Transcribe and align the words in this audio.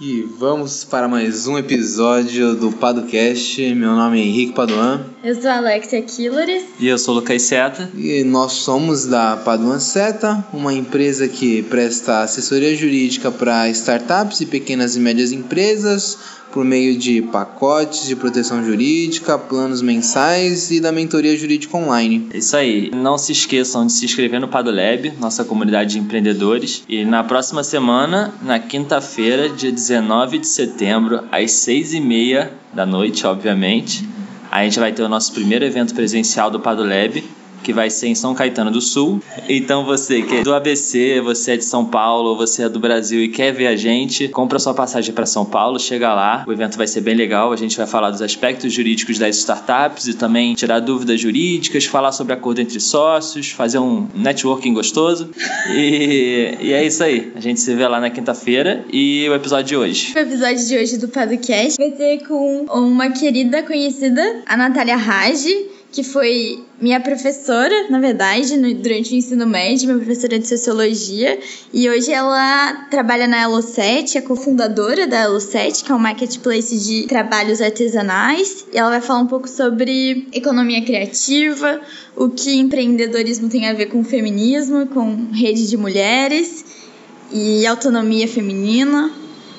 E 0.00 0.22
vamos 0.22 0.84
para 0.84 1.08
mais 1.08 1.48
um 1.48 1.58
episódio 1.58 2.54
do 2.54 2.70
Padocast. 2.70 3.74
Meu 3.74 3.96
nome 3.96 4.20
é 4.20 4.24
Henrique 4.24 4.52
Paduan. 4.52 5.04
Eu 5.22 5.34
sou 5.34 5.50
a 5.50 5.56
Alexia 5.56 6.00
Killores. 6.00 6.62
E 6.78 6.86
eu 6.86 6.96
sou 6.96 7.14
o 7.14 7.18
Lucas 7.18 7.42
Seta. 7.42 7.90
E 7.96 8.22
nós 8.22 8.52
somos 8.52 9.04
da 9.04 9.36
Paduan 9.36 9.80
Seta, 9.80 10.44
uma 10.52 10.72
empresa 10.72 11.26
que 11.26 11.60
presta 11.62 12.20
assessoria 12.20 12.74
jurídica 12.76 13.30
para 13.30 13.68
startups 13.70 14.40
e 14.40 14.46
pequenas 14.46 14.94
e 14.94 15.00
médias 15.00 15.32
empresas 15.32 16.38
por 16.52 16.64
meio 16.64 16.96
de 16.96 17.20
pacotes 17.20 18.06
de 18.06 18.14
proteção 18.14 18.64
jurídica, 18.64 19.36
planos 19.36 19.82
mensais 19.82 20.70
e 20.70 20.80
da 20.80 20.92
mentoria 20.92 21.36
jurídica 21.36 21.76
online. 21.76 22.28
É 22.32 22.38
isso 22.38 22.56
aí. 22.56 22.90
Não 22.94 23.18
se 23.18 23.32
esqueçam 23.32 23.86
de 23.86 23.92
se 23.92 24.04
inscrever 24.04 24.40
no 24.40 24.48
Padolab, 24.48 25.12
nossa 25.20 25.44
comunidade 25.44 25.92
de 25.92 25.98
empreendedores. 25.98 26.84
E 26.88 27.04
na 27.04 27.24
próxima 27.24 27.64
semana, 27.64 28.32
na 28.40 28.58
quinta-feira, 28.60 29.48
dia 29.48 29.72
19 29.72 30.38
de 30.38 30.46
setembro, 30.46 31.24
às 31.30 31.50
6h30 31.50 32.50
da 32.72 32.86
noite, 32.86 33.26
obviamente, 33.26 34.08
a 34.50 34.64
gente 34.64 34.78
vai 34.78 34.92
ter 34.92 35.02
o 35.02 35.08
nosso 35.08 35.32
primeiro 35.32 35.64
evento 35.64 35.94
presencial 35.94 36.50
do 36.50 36.60
Padolab 36.60 37.22
que 37.62 37.72
vai 37.72 37.90
ser 37.90 38.08
em 38.08 38.14
São 38.14 38.34
Caetano 38.34 38.70
do 38.70 38.80
Sul. 38.80 39.20
Então 39.48 39.84
você 39.84 40.22
que 40.22 40.36
é 40.36 40.42
do 40.42 40.54
ABC, 40.54 41.20
você 41.20 41.52
é 41.52 41.56
de 41.56 41.64
São 41.64 41.84
Paulo, 41.84 42.36
você 42.36 42.64
é 42.64 42.68
do 42.68 42.78
Brasil 42.78 43.22
e 43.22 43.28
quer 43.28 43.52
ver 43.52 43.66
a 43.66 43.76
gente, 43.76 44.28
compra 44.28 44.58
sua 44.58 44.74
passagem 44.74 45.12
para 45.14 45.26
São 45.26 45.44
Paulo, 45.44 45.78
chega 45.78 46.14
lá. 46.14 46.44
O 46.46 46.52
evento 46.52 46.76
vai 46.76 46.86
ser 46.86 47.00
bem 47.00 47.14
legal. 47.14 47.52
A 47.52 47.56
gente 47.56 47.76
vai 47.76 47.86
falar 47.86 48.10
dos 48.10 48.22
aspectos 48.22 48.72
jurídicos 48.72 49.18
das 49.18 49.36
startups 49.36 50.06
e 50.06 50.14
também 50.14 50.54
tirar 50.54 50.80
dúvidas 50.80 51.20
jurídicas, 51.20 51.84
falar 51.84 52.12
sobre 52.12 52.32
acordo 52.32 52.60
entre 52.60 52.80
sócios, 52.80 53.50
fazer 53.50 53.78
um 53.78 54.08
networking 54.14 54.74
gostoso. 54.74 55.30
E, 55.70 56.56
e 56.60 56.72
é 56.72 56.84
isso 56.84 57.02
aí. 57.02 57.32
A 57.34 57.40
gente 57.40 57.60
se 57.60 57.74
vê 57.74 57.86
lá 57.86 58.00
na 58.00 58.10
quinta-feira 58.10 58.84
e 58.92 59.28
o 59.28 59.34
episódio 59.34 59.66
de 59.66 59.76
hoje. 59.76 60.12
O 60.14 60.18
episódio 60.18 60.66
de 60.66 60.76
hoje 60.76 60.98
do 60.98 61.08
podcast 61.08 61.76
vai 61.78 61.96
ser 61.96 62.26
com 62.26 62.66
uma 62.70 63.10
querida 63.10 63.62
conhecida, 63.62 64.42
a 64.46 64.56
Natália 64.56 64.96
Rage 64.96 65.68
que 65.92 66.02
foi 66.02 66.64
minha 66.80 67.00
professora, 67.00 67.88
na 67.90 67.98
verdade, 67.98 68.56
no, 68.56 68.72
durante 68.74 69.12
o 69.12 69.16
ensino 69.16 69.46
médio, 69.46 69.86
minha 69.86 69.98
professora 69.98 70.38
de 70.38 70.46
sociologia, 70.46 71.38
e 71.72 71.88
hoje 71.90 72.12
ela 72.12 72.86
trabalha 72.90 73.26
na 73.26 73.48
Elo7, 73.48 74.16
é 74.16 74.20
cofundadora 74.20 75.06
da 75.06 75.26
Elo7, 75.26 75.84
que 75.84 75.90
é 75.90 75.94
um 75.94 75.98
marketplace 75.98 76.78
de 76.78 77.06
trabalhos 77.06 77.60
artesanais, 77.60 78.64
e 78.72 78.78
ela 78.78 78.90
vai 78.90 79.00
falar 79.00 79.20
um 79.20 79.26
pouco 79.26 79.48
sobre 79.48 80.28
economia 80.32 80.84
criativa, 80.84 81.80
o 82.14 82.28
que 82.28 82.54
empreendedorismo 82.56 83.48
tem 83.48 83.68
a 83.68 83.72
ver 83.72 83.86
com 83.86 84.04
feminismo, 84.04 84.86
com 84.86 85.28
rede 85.32 85.68
de 85.68 85.76
mulheres 85.76 86.64
e 87.32 87.66
autonomia 87.66 88.28
feminina. 88.28 89.10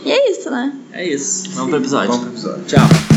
E 0.06 0.12
é 0.12 0.31
isso, 0.31 0.50
né? 0.50 0.73
É 0.94 1.08
isso. 1.08 1.50
Vamos 1.52 1.70
pro 1.70 1.80
episódio. 1.80 2.12
Vamos 2.12 2.25
pro 2.25 2.34
episódio. 2.34 2.66
Tchau. 2.66 3.08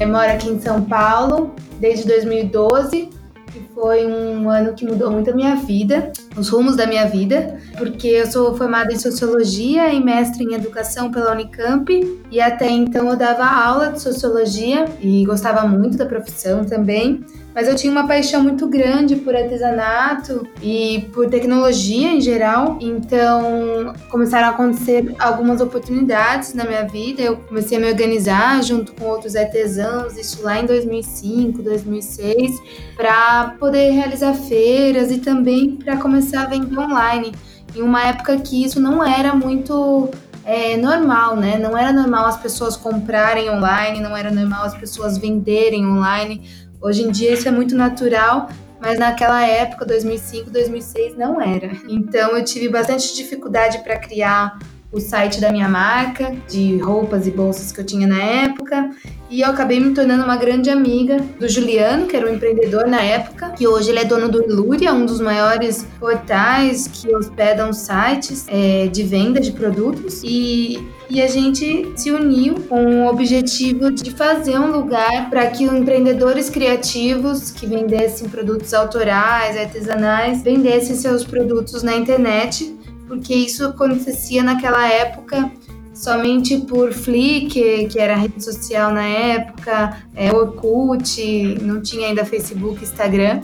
Eu 0.00 0.08
moro 0.08 0.30
aqui 0.30 0.48
em 0.48 0.58
São 0.58 0.82
Paulo 0.82 1.54
desde 1.78 2.06
2012 2.06 3.10
e 3.54 3.74
foi 3.74 4.06
um 4.06 4.48
ano 4.48 4.72
que 4.72 4.86
mudou 4.86 5.10
muito 5.10 5.30
a 5.30 5.34
minha 5.34 5.56
vida, 5.56 6.10
os 6.36 6.48
rumos 6.48 6.76
da 6.76 6.86
minha 6.86 7.06
vida, 7.06 7.58
porque 7.76 8.08
eu 8.08 8.26
sou 8.26 8.56
formada 8.56 8.90
em 8.90 8.98
sociologia 8.98 9.92
e 9.92 10.02
mestre 10.02 10.44
em 10.44 10.54
educação 10.54 11.10
pela 11.10 11.32
Unicamp 11.32 12.20
e 12.30 12.40
até 12.40 12.70
então 12.70 13.10
eu 13.10 13.16
dava 13.16 13.44
aula 13.44 13.92
de 13.92 14.00
sociologia 14.00 14.86
e 15.00 15.24
gostava 15.26 15.68
muito 15.68 15.98
da 15.98 16.06
profissão 16.06 16.64
também. 16.64 17.22
Mas 17.54 17.68
eu 17.68 17.76
tinha 17.76 17.92
uma 17.92 18.06
paixão 18.06 18.42
muito 18.42 18.66
grande 18.66 19.16
por 19.16 19.36
artesanato 19.36 20.46
e 20.62 21.08
por 21.12 21.28
tecnologia 21.28 22.12
em 22.12 22.20
geral. 22.20 22.78
Então 22.80 23.92
começaram 24.08 24.48
a 24.48 24.50
acontecer 24.50 25.14
algumas 25.18 25.60
oportunidades 25.60 26.54
na 26.54 26.64
minha 26.64 26.84
vida. 26.84 27.20
Eu 27.20 27.36
comecei 27.36 27.76
a 27.76 27.80
me 27.80 27.88
organizar 27.88 28.62
junto 28.62 28.92
com 28.94 29.04
outros 29.04 29.36
artesãos, 29.36 30.16
isso 30.16 30.42
lá 30.42 30.60
em 30.60 30.66
2005, 30.66 31.62
2006, 31.62 32.62
para 32.96 33.54
poder 33.58 33.90
realizar 33.90 34.34
feiras 34.34 35.10
e 35.10 35.18
também 35.18 35.76
para 35.76 35.96
começar 35.98 36.42
a 36.42 36.46
vender 36.46 36.78
online. 36.78 37.32
Em 37.74 37.82
uma 37.82 38.02
época 38.06 38.36
que 38.38 38.64
isso 38.64 38.80
não 38.80 39.04
era 39.04 39.34
muito 39.34 40.10
é, 40.44 40.76
normal, 40.76 41.36
né? 41.36 41.58
Não 41.58 41.76
era 41.76 41.92
normal 41.92 42.26
as 42.26 42.36
pessoas 42.36 42.76
comprarem 42.76 43.50
online, 43.50 44.00
não 44.00 44.16
era 44.16 44.30
normal 44.30 44.64
as 44.64 44.74
pessoas 44.74 45.16
venderem 45.16 45.86
online. 45.86 46.42
Hoje 46.82 47.02
em 47.02 47.10
dia 47.12 47.32
isso 47.32 47.46
é 47.46 47.50
muito 47.52 47.76
natural, 47.76 48.48
mas 48.80 48.98
naquela 48.98 49.46
época, 49.46 49.86
2005, 49.86 50.50
2006, 50.50 51.16
não 51.16 51.40
era. 51.40 51.70
Então 51.88 52.36
eu 52.36 52.44
tive 52.44 52.68
bastante 52.68 53.14
dificuldade 53.14 53.78
para 53.78 53.96
criar 53.96 54.58
o 54.92 55.00
site 55.00 55.40
da 55.40 55.50
minha 55.50 55.68
marca, 55.68 56.36
de 56.48 56.76
roupas 56.78 57.26
e 57.26 57.30
bolsas 57.30 57.72
que 57.72 57.80
eu 57.80 57.84
tinha 57.84 58.06
na 58.06 58.22
época. 58.22 58.90
E 59.30 59.40
eu 59.40 59.48
acabei 59.48 59.80
me 59.80 59.94
tornando 59.94 60.22
uma 60.22 60.36
grande 60.36 60.68
amiga 60.68 61.16
do 61.40 61.48
Juliano, 61.48 62.06
que 62.06 62.14
era 62.14 62.30
um 62.30 62.34
empreendedor 62.34 62.86
na 62.86 63.00
época, 63.00 63.50
que 63.50 63.66
hoje 63.66 63.88
ele 63.88 64.00
é 64.00 64.04
dono 64.04 64.28
do 64.28 64.42
Ilúria, 64.42 64.92
um 64.92 65.06
dos 65.06 65.22
maiores 65.22 65.86
portais 65.98 66.86
que 66.86 67.14
hospedam 67.16 67.72
sites 67.72 68.44
é, 68.48 68.88
de 68.88 69.02
venda 69.02 69.40
de 69.40 69.52
produtos. 69.52 70.20
E, 70.22 70.86
e 71.08 71.22
a 71.22 71.26
gente 71.26 71.90
se 71.96 72.10
uniu 72.10 72.56
com 72.68 73.04
o 73.04 73.08
objetivo 73.08 73.90
de 73.90 74.10
fazer 74.10 74.58
um 74.58 74.70
lugar 74.70 75.30
para 75.30 75.46
que 75.46 75.64
empreendedores 75.64 76.50
criativos 76.50 77.50
que 77.50 77.64
vendessem 77.64 78.28
produtos 78.28 78.74
autorais, 78.74 79.56
artesanais, 79.56 80.42
vendessem 80.42 80.94
seus 80.94 81.24
produtos 81.24 81.82
na 81.82 81.96
internet 81.96 82.81
porque 83.12 83.34
isso 83.34 83.66
acontecia 83.66 84.42
naquela 84.42 84.88
época 84.88 85.52
somente 85.92 86.56
por 86.62 86.94
Flickr, 86.94 87.86
que 87.90 87.98
era 87.98 88.16
rede 88.16 88.42
social 88.42 88.90
na 88.90 89.04
época, 89.04 89.98
é, 90.16 90.32
Orkut, 90.32 91.22
não 91.60 91.82
tinha 91.82 92.06
ainda 92.08 92.24
Facebook, 92.24 92.82
Instagram, 92.82 93.42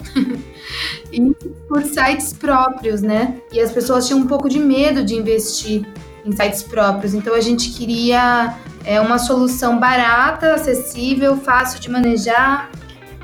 e 1.13 1.21
por 1.69 1.83
sites 1.83 2.33
próprios, 2.33 3.03
né? 3.03 3.37
E 3.53 3.61
as 3.61 3.71
pessoas 3.71 4.07
tinham 4.07 4.21
um 4.21 4.27
pouco 4.27 4.49
de 4.49 4.59
medo 4.59 5.05
de 5.05 5.15
investir 5.15 5.87
em 6.25 6.33
sites 6.33 6.63
próprios, 6.63 7.13
então 7.13 7.35
a 7.35 7.41
gente 7.43 7.69
queria 7.73 8.57
é, 8.87 8.99
uma 8.99 9.19
solução 9.19 9.79
barata, 9.79 10.55
acessível, 10.55 11.37
fácil 11.37 11.79
de 11.79 11.91
manejar. 11.91 12.71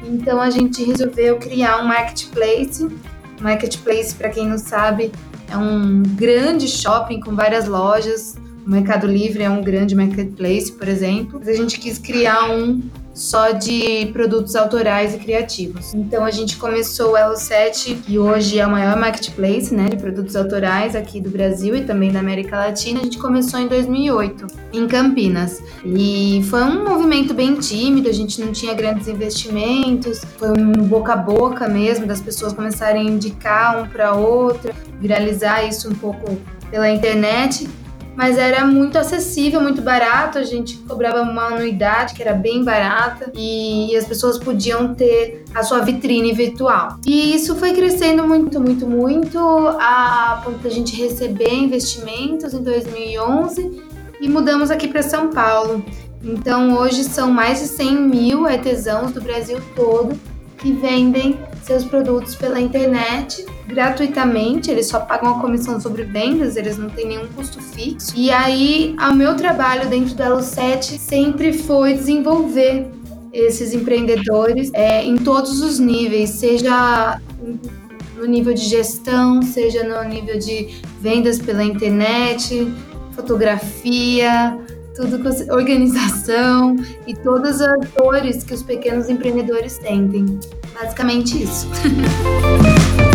Então 0.05 0.39
a 0.43 0.51
gente 0.51 0.85
resolveu 0.85 1.39
criar 1.39 1.81
um 1.81 1.87
marketplace. 1.87 2.87
Marketplace, 3.41 4.15
para 4.15 4.29
quem 4.29 4.47
não 4.47 4.59
sabe, 4.59 5.11
é 5.55 5.57
um 5.57 6.03
grande 6.03 6.67
shopping 6.67 7.21
com 7.21 7.35
várias 7.35 7.67
lojas. 7.67 8.37
O 8.67 8.71
Mercado 8.71 9.07
Livre 9.07 9.43
é 9.43 9.51
um 9.51 9.63
grande 9.63 9.95
marketplace, 9.95 10.73
por 10.73 10.89
exemplo. 10.89 11.39
Mas 11.39 11.49
a 11.49 11.53
gente 11.53 11.79
quis 11.79 11.99
criar 11.99 12.51
um 12.51 12.81
só 13.13 13.53
de 13.53 14.07
produtos 14.13 14.57
autorais 14.57 15.15
e 15.15 15.19
criativos. 15.19 15.95
Então 15.95 16.25
a 16.25 16.31
gente 16.31 16.57
começou 16.57 17.13
o 17.13 17.15
Elo7, 17.15 18.03
que 18.03 18.19
hoje 18.19 18.59
é 18.59 18.67
o 18.67 18.71
maior 18.71 18.97
marketplace 18.97 19.73
né, 19.73 19.89
de 19.89 19.97
produtos 19.97 20.35
autorais 20.35 20.97
aqui 20.97 21.21
do 21.21 21.31
Brasil 21.31 21.77
e 21.77 21.85
também 21.85 22.11
da 22.11 22.19
América 22.21 22.57
Latina. 22.57 23.01
A 23.01 23.05
gente 23.05 23.19
começou 23.19 23.61
em 23.61 23.69
2008, 23.69 24.47
em 24.73 24.89
Campinas. 24.89 25.63
E 25.85 26.43
foi 26.51 26.63
um 26.65 26.85
movimento 26.85 27.33
bem 27.35 27.55
tímido, 27.55 28.09
a 28.09 28.13
gente 28.13 28.41
não 28.41 28.51
tinha 28.51 28.75
grandes 28.75 29.07
investimentos, 29.07 30.23
foi 30.39 30.49
um 30.49 30.73
boca 30.73 31.13
a 31.13 31.17
boca 31.17 31.69
mesmo, 31.69 32.07
das 32.07 32.21
pessoas 32.21 32.53
começarem 32.53 33.07
a 33.07 33.11
indicar 33.11 33.81
um 33.81 33.87
para 33.87 34.15
outro, 34.15 34.73
viralizar 34.99 35.63
isso 35.65 35.89
um 35.89 35.95
pouco 35.95 36.37
pela 36.71 36.91
internet 36.91 37.69
mas 38.17 38.39
era 38.39 38.65
muito 38.65 38.97
acessível, 38.99 39.61
muito 39.61 39.83
barato. 39.83 40.39
A 40.39 40.45
gente 40.45 40.77
cobrava 40.79 41.23
uma 41.23 41.47
anuidade 41.47 42.15
que 42.15 42.23
era 42.23 42.33
bem 42.33 42.65
barata 42.65 43.33
e 43.35 43.95
as 43.97 44.07
pessoas 44.07 44.39
podiam 44.39 44.95
ter 44.95 45.45
a 45.55 45.63
sua 45.63 45.81
vitrine 45.81 46.33
virtual. 46.33 46.99
E 47.07 47.35
isso 47.35 47.55
foi 47.57 47.73
crescendo 47.73 48.27
muito, 48.27 48.61
muito, 48.61 48.87
muito 48.87 49.39
a 49.79 50.43
ponto 50.45 50.59
da 50.59 50.71
gente 50.71 50.97
receber 50.97 51.53
investimentos 51.53 52.55
em 52.55 52.63
2011 52.63 53.83
e 54.21 54.29
mudamos 54.29 54.71
aqui 54.71 54.89
para 54.89 55.03
São 55.03 55.31
Paulo. 55.31 55.85
Então 56.23 56.77
hoje 56.79 57.05
são 57.05 57.31
mais 57.31 57.61
de 57.61 57.67
100 57.67 58.01
mil 58.01 58.47
artesãos 58.47 59.13
do 59.13 59.21
Brasil 59.21 59.59
todo 59.75 60.19
que 60.59 60.73
vendem 60.73 61.39
seus 61.65 61.85
produtos 61.85 62.35
pela 62.35 62.61
internet 62.61 63.45
gratuitamente, 63.67 64.71
eles 64.71 64.87
só 64.87 65.01
pagam 65.01 65.37
a 65.37 65.41
comissão 65.41 65.81
sobre 65.81 66.05
vendas, 66.05 66.57
eles 66.57 66.77
não 66.77 66.91
têm 66.91 67.09
nenhum 67.09 67.27
custo 67.29 67.61
fixo. 67.61 68.13
E 68.15 68.31
aí, 68.31 68.95
o 68.99 69.15
meu 69.15 69.35
trabalho 69.35 69.89
dentro 69.89 70.15
da 70.15 70.29
Lu7 70.29 70.99
sempre 70.99 71.53
foi 71.53 71.95
desenvolver 71.95 72.87
esses 73.33 73.73
empreendedores 73.73 74.71
é, 74.75 75.05
em 75.05 75.17
todos 75.17 75.61
os 75.61 75.79
níveis, 75.79 76.31
seja 76.31 77.21
no 78.17 78.27
nível 78.27 78.55
de 78.55 78.65
gestão, 78.65 79.43
seja 79.43 79.83
no 79.83 80.09
nível 80.09 80.39
de 80.39 80.69
vendas 81.01 81.39
pela 81.39 81.65
internet, 81.65 82.73
fotografia, 83.13 84.59
tudo 84.95 85.19
com 85.19 85.53
organização 85.53 86.77
e 87.07 87.15
todas 87.15 87.61
as 87.61 87.91
dores 87.91 88.45
que 88.45 88.55
os 88.55 88.63
pequenos 88.63 89.09
empreendedores 89.09 89.73
sentem. 89.73 90.39
Basicamente 90.73 91.43
isso. 91.43 91.69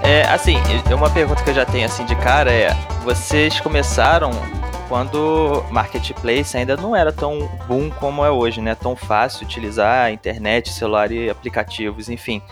É, 0.00 0.22
assim, 0.30 0.56
uma 0.90 1.10
pergunta 1.10 1.44
que 1.44 1.50
eu 1.50 1.54
já 1.54 1.66
tenho 1.66 1.84
assim 1.84 2.02
de 2.06 2.16
cara 2.16 2.50
é: 2.50 2.74
vocês 3.04 3.60
começaram 3.60 4.30
quando 4.88 5.62
marketplace 5.70 6.56
ainda 6.56 6.76
não 6.76 6.96
era 6.96 7.12
tão 7.12 7.48
boom 7.68 7.90
como 7.90 8.24
é 8.24 8.30
hoje, 8.30 8.60
né? 8.60 8.74
Tão 8.74 8.96
fácil 8.96 9.44
utilizar 9.46 10.06
a 10.06 10.10
internet, 10.10 10.72
celular 10.72 11.12
e 11.12 11.28
aplicativos, 11.28 12.08
enfim. 12.08 12.42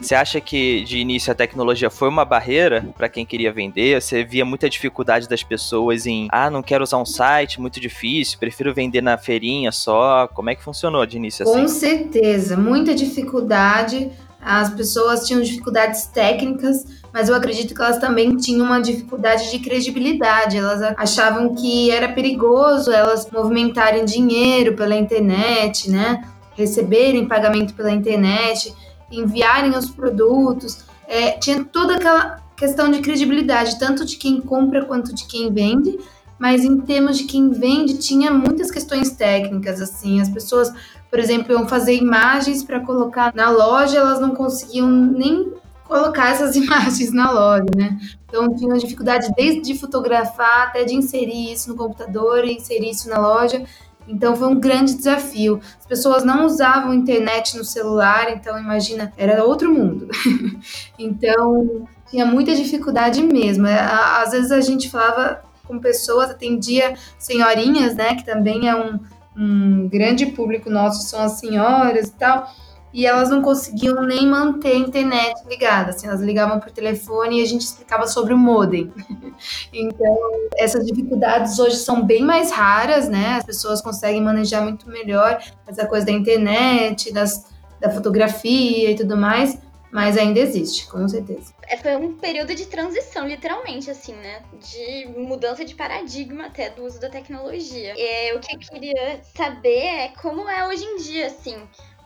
Você 0.00 0.14
acha 0.14 0.40
que 0.40 0.84
de 0.84 0.98
início 0.98 1.32
a 1.32 1.34
tecnologia 1.34 1.90
foi 1.90 2.08
uma 2.08 2.24
barreira 2.24 2.86
para 2.96 3.08
quem 3.08 3.26
queria 3.26 3.52
vender? 3.52 4.00
Você 4.00 4.22
via 4.22 4.44
muita 4.44 4.70
dificuldade 4.70 5.28
das 5.28 5.42
pessoas 5.42 6.06
em, 6.06 6.28
ah, 6.30 6.48
não 6.48 6.62
quero 6.62 6.84
usar 6.84 6.98
um 6.98 7.06
site, 7.06 7.60
muito 7.60 7.80
difícil, 7.80 8.38
prefiro 8.38 8.72
vender 8.72 9.00
na 9.00 9.18
feirinha 9.18 9.72
só. 9.72 10.28
Como 10.28 10.50
é 10.50 10.54
que 10.54 10.62
funcionou 10.62 11.04
de 11.04 11.16
início 11.16 11.42
assim? 11.42 11.60
Com 11.60 11.68
certeza, 11.68 12.56
muita 12.56 12.94
dificuldade. 12.94 14.12
As 14.40 14.70
pessoas 14.70 15.26
tinham 15.26 15.42
dificuldades 15.42 16.06
técnicas, 16.06 16.97
mas 17.18 17.28
eu 17.28 17.34
acredito 17.34 17.74
que 17.74 17.82
elas 17.82 17.98
também 17.98 18.36
tinham 18.36 18.64
uma 18.64 18.80
dificuldade 18.80 19.50
de 19.50 19.58
credibilidade. 19.58 20.56
Elas 20.56 20.94
achavam 20.96 21.52
que 21.52 21.90
era 21.90 22.12
perigoso 22.12 22.92
elas 22.92 23.28
movimentarem 23.28 24.04
dinheiro 24.04 24.76
pela 24.76 24.94
internet, 24.94 25.90
né? 25.90 26.22
Receberem 26.54 27.26
pagamento 27.26 27.74
pela 27.74 27.90
internet, 27.90 28.72
enviarem 29.10 29.76
os 29.76 29.90
produtos. 29.90 30.84
É, 31.08 31.32
tinha 31.32 31.64
toda 31.64 31.96
aquela 31.96 32.40
questão 32.56 32.88
de 32.88 33.00
credibilidade, 33.00 33.80
tanto 33.80 34.04
de 34.04 34.16
quem 34.16 34.40
compra 34.40 34.84
quanto 34.84 35.12
de 35.12 35.26
quem 35.26 35.52
vende. 35.52 35.98
Mas 36.38 36.62
em 36.62 36.80
termos 36.82 37.18
de 37.18 37.24
quem 37.24 37.50
vende, 37.50 37.98
tinha 37.98 38.30
muitas 38.30 38.70
questões 38.70 39.10
técnicas, 39.10 39.80
assim. 39.80 40.20
As 40.20 40.28
pessoas, 40.28 40.72
por 41.10 41.18
exemplo, 41.18 41.50
iam 41.50 41.66
fazer 41.66 41.96
imagens 41.96 42.62
para 42.62 42.78
colocar 42.78 43.34
na 43.34 43.50
loja, 43.50 43.98
elas 43.98 44.20
não 44.20 44.36
conseguiam 44.36 44.88
nem 44.88 45.52
colocar 45.88 46.30
essas 46.30 46.54
imagens 46.56 47.12
na 47.12 47.30
loja, 47.30 47.66
né? 47.74 47.98
Então 48.28 48.54
tinha 48.54 48.76
dificuldade 48.76 49.28
desde 49.34 49.62
de 49.62 49.78
fotografar 49.78 50.68
até 50.68 50.84
de 50.84 50.94
inserir 50.94 51.52
isso 51.52 51.70
no 51.70 51.76
computador 51.76 52.44
e 52.44 52.52
inserir 52.52 52.90
isso 52.90 53.08
na 53.08 53.18
loja. 53.18 53.64
Então 54.06 54.36
foi 54.36 54.48
um 54.48 54.60
grande 54.60 54.94
desafio. 54.94 55.60
As 55.78 55.86
pessoas 55.86 56.24
não 56.24 56.46
usavam 56.46 56.94
internet 56.94 57.56
no 57.56 57.64
celular, 57.64 58.30
então 58.30 58.58
imagina, 58.58 59.12
era 59.16 59.44
outro 59.44 59.72
mundo. 59.72 60.08
então 60.98 61.86
tinha 62.08 62.24
muita 62.24 62.54
dificuldade 62.54 63.22
mesmo. 63.22 63.66
É, 63.66 63.78
às 63.78 64.30
vezes 64.30 64.52
a 64.52 64.60
gente 64.60 64.90
falava 64.90 65.42
com 65.66 65.78
pessoas, 65.78 66.30
atendia 66.30 66.94
senhorinhas, 67.18 67.94
né, 67.94 68.14
que 68.14 68.24
também 68.24 68.68
é 68.68 68.74
um, 68.74 68.98
um 69.36 69.88
grande 69.88 70.24
público 70.26 70.70
nosso, 70.70 71.06
são 71.06 71.20
as 71.20 71.32
senhoras 71.32 72.08
e 72.08 72.12
tal 72.12 72.48
e 72.92 73.06
elas 73.06 73.28
não 73.28 73.42
conseguiam 73.42 74.02
nem 74.02 74.26
manter 74.26 74.72
a 74.72 74.76
internet 74.76 75.42
ligada. 75.46 75.90
Assim, 75.90 76.06
elas 76.06 76.20
ligavam 76.20 76.58
por 76.58 76.70
telefone 76.70 77.40
e 77.40 77.42
a 77.42 77.46
gente 77.46 77.62
explicava 77.62 78.06
sobre 78.06 78.32
o 78.32 78.38
modem. 78.38 78.92
então, 79.72 80.18
essas 80.56 80.86
dificuldades 80.86 81.58
hoje 81.58 81.76
são 81.76 82.04
bem 82.04 82.22
mais 82.22 82.50
raras, 82.50 83.08
né? 83.08 83.36
As 83.36 83.44
pessoas 83.44 83.82
conseguem 83.82 84.22
manejar 84.22 84.62
muito 84.62 84.88
melhor 84.88 85.42
essa 85.66 85.86
coisa 85.86 86.06
da 86.06 86.12
internet, 86.12 87.12
das, 87.12 87.46
da 87.78 87.90
fotografia 87.90 88.90
e 88.90 88.96
tudo 88.96 89.16
mais. 89.16 89.58
Mas 89.90 90.18
ainda 90.18 90.38
existe, 90.38 90.86
com 90.86 91.08
certeza. 91.08 91.54
É, 91.66 91.74
foi 91.78 91.96
um 91.96 92.12
período 92.12 92.54
de 92.54 92.66
transição, 92.66 93.26
literalmente, 93.26 93.90
assim, 93.90 94.12
né? 94.12 94.42
De 94.60 95.08
mudança 95.18 95.64
de 95.64 95.74
paradigma 95.74 96.46
até 96.46 96.68
do 96.68 96.84
uso 96.84 97.00
da 97.00 97.08
tecnologia. 97.08 97.94
E 97.96 98.34
o 98.34 98.38
que 98.40 98.54
eu 98.54 98.58
queria 98.58 99.20
saber 99.34 99.86
é 99.86 100.08
como 100.20 100.46
é 100.46 100.68
hoje 100.68 100.84
em 100.84 100.96
dia, 100.98 101.28
assim 101.28 101.56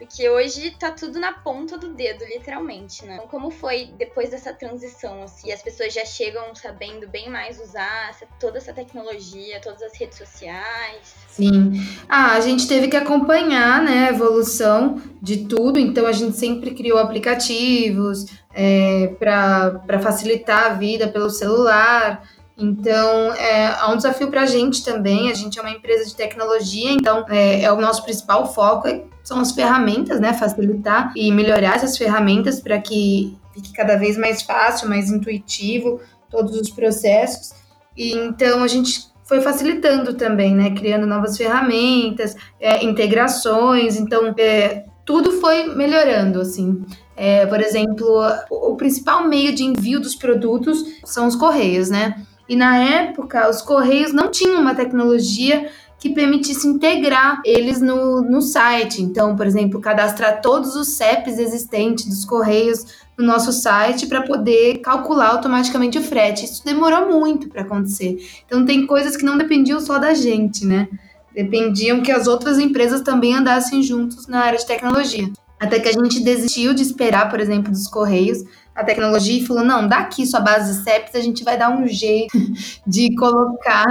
porque 0.02 0.28
hoje 0.28 0.72
tá 0.80 0.90
tudo 0.90 1.20
na 1.20 1.32
ponta 1.32 1.78
do 1.78 1.90
dedo, 1.94 2.24
literalmente, 2.24 3.06
né? 3.06 3.14
Então, 3.14 3.28
como 3.28 3.52
foi 3.52 3.90
depois 3.96 4.30
dessa 4.30 4.52
transição, 4.52 5.22
assim? 5.22 5.52
As 5.52 5.62
pessoas 5.62 5.94
já 5.94 6.04
chegam 6.04 6.52
sabendo 6.56 7.08
bem 7.08 7.30
mais 7.30 7.60
usar 7.60 8.10
essa, 8.10 8.26
toda 8.40 8.58
essa 8.58 8.72
tecnologia, 8.72 9.60
todas 9.60 9.80
as 9.80 9.96
redes 9.96 10.18
sociais. 10.18 11.14
Sim. 11.28 11.74
Ah, 12.08 12.32
a 12.32 12.40
gente 12.40 12.66
teve 12.66 12.88
que 12.88 12.96
acompanhar, 12.96 13.80
né, 13.80 14.08
a 14.08 14.10
evolução 14.10 15.00
de 15.22 15.44
tudo, 15.46 15.78
então 15.78 16.04
a 16.04 16.12
gente 16.12 16.36
sempre 16.36 16.72
criou 16.72 16.98
aplicativos 16.98 18.26
é, 18.52 19.14
para 19.20 20.00
facilitar 20.00 20.72
a 20.72 20.74
vida 20.74 21.06
pelo 21.06 21.30
celular. 21.30 22.28
Então, 22.58 23.32
é, 23.34 23.66
é 23.66 23.86
um 23.86 23.96
desafio 23.96 24.28
para 24.28 24.42
a 24.42 24.46
gente 24.46 24.84
também. 24.84 25.30
A 25.30 25.34
gente 25.34 25.60
é 25.60 25.62
uma 25.62 25.70
empresa 25.70 26.04
de 26.04 26.16
tecnologia, 26.16 26.90
então 26.90 27.24
é, 27.28 27.62
é 27.62 27.72
o 27.72 27.80
nosso 27.80 28.02
principal 28.02 28.52
foco 28.52 28.88
é, 28.88 29.04
são 29.22 29.40
as 29.40 29.52
ferramentas, 29.52 30.20
né? 30.20 30.32
Facilitar 30.32 31.12
e 31.16 31.30
melhorar 31.30 31.76
essas 31.76 31.96
ferramentas 31.96 32.60
para 32.60 32.80
que 32.80 33.36
fique 33.54 33.72
cada 33.72 33.96
vez 33.96 34.16
mais 34.16 34.42
fácil, 34.42 34.88
mais 34.88 35.10
intuitivo 35.10 36.00
todos 36.30 36.56
os 36.56 36.70
processos. 36.70 37.52
E 37.96 38.12
então 38.12 38.62
a 38.62 38.68
gente 38.68 39.12
foi 39.24 39.40
facilitando 39.40 40.14
também, 40.14 40.54
né? 40.54 40.70
Criando 40.70 41.06
novas 41.06 41.36
ferramentas, 41.36 42.34
é, 42.60 42.84
integrações. 42.84 43.96
Então, 43.96 44.34
é, 44.38 44.84
tudo 45.04 45.32
foi 45.32 45.74
melhorando, 45.74 46.40
assim. 46.40 46.84
É, 47.16 47.46
por 47.46 47.60
exemplo, 47.60 48.06
o, 48.50 48.72
o 48.72 48.76
principal 48.76 49.28
meio 49.28 49.54
de 49.54 49.64
envio 49.64 50.00
dos 50.00 50.14
produtos 50.14 50.82
são 51.04 51.26
os 51.26 51.36
correios, 51.36 51.90
né? 51.90 52.26
E 52.52 52.56
na 52.56 52.76
época, 52.76 53.48
os 53.48 53.62
Correios 53.62 54.12
não 54.12 54.30
tinham 54.30 54.60
uma 54.60 54.74
tecnologia 54.74 55.70
que 56.02 56.10
permitisse 56.10 56.66
integrar 56.66 57.40
eles 57.44 57.80
no, 57.80 58.22
no 58.22 58.42
site. 58.42 59.00
Então, 59.00 59.36
por 59.36 59.46
exemplo, 59.46 59.80
cadastrar 59.80 60.40
todos 60.40 60.74
os 60.74 60.88
CEPs 60.88 61.38
existentes 61.38 62.06
dos 62.06 62.24
Correios 62.24 62.84
no 63.16 63.24
nosso 63.24 63.52
site 63.52 64.08
para 64.08 64.22
poder 64.22 64.78
calcular 64.78 65.28
automaticamente 65.28 65.98
o 65.98 66.02
frete. 66.02 66.44
Isso 66.44 66.64
demorou 66.64 67.08
muito 67.08 67.48
para 67.48 67.62
acontecer. 67.62 68.18
Então, 68.44 68.66
tem 68.66 68.84
coisas 68.84 69.16
que 69.16 69.24
não 69.24 69.38
dependiam 69.38 69.80
só 69.80 69.96
da 69.96 70.12
gente, 70.12 70.66
né? 70.66 70.88
Dependiam 71.32 72.02
que 72.02 72.10
as 72.10 72.26
outras 72.26 72.58
empresas 72.58 73.02
também 73.02 73.36
andassem 73.36 73.80
juntos 73.80 74.26
na 74.26 74.40
área 74.40 74.58
de 74.58 74.66
tecnologia. 74.66 75.30
Até 75.60 75.78
que 75.78 75.88
a 75.88 75.92
gente 75.92 76.18
desistiu 76.18 76.74
de 76.74 76.82
esperar, 76.82 77.30
por 77.30 77.38
exemplo, 77.38 77.70
dos 77.70 77.86
Correios 77.86 78.42
a 78.74 78.82
tecnologia 78.82 79.40
e 79.40 79.46
falou: 79.46 79.64
não, 79.64 79.86
daqui 79.86 80.26
sua 80.26 80.40
base 80.40 80.72
de 80.72 80.82
CEPs, 80.82 81.14
a 81.14 81.20
gente 81.20 81.44
vai 81.44 81.56
dar 81.56 81.70
um 81.70 81.86
jeito 81.86 82.36
de 82.84 83.14
colocar 83.14 83.86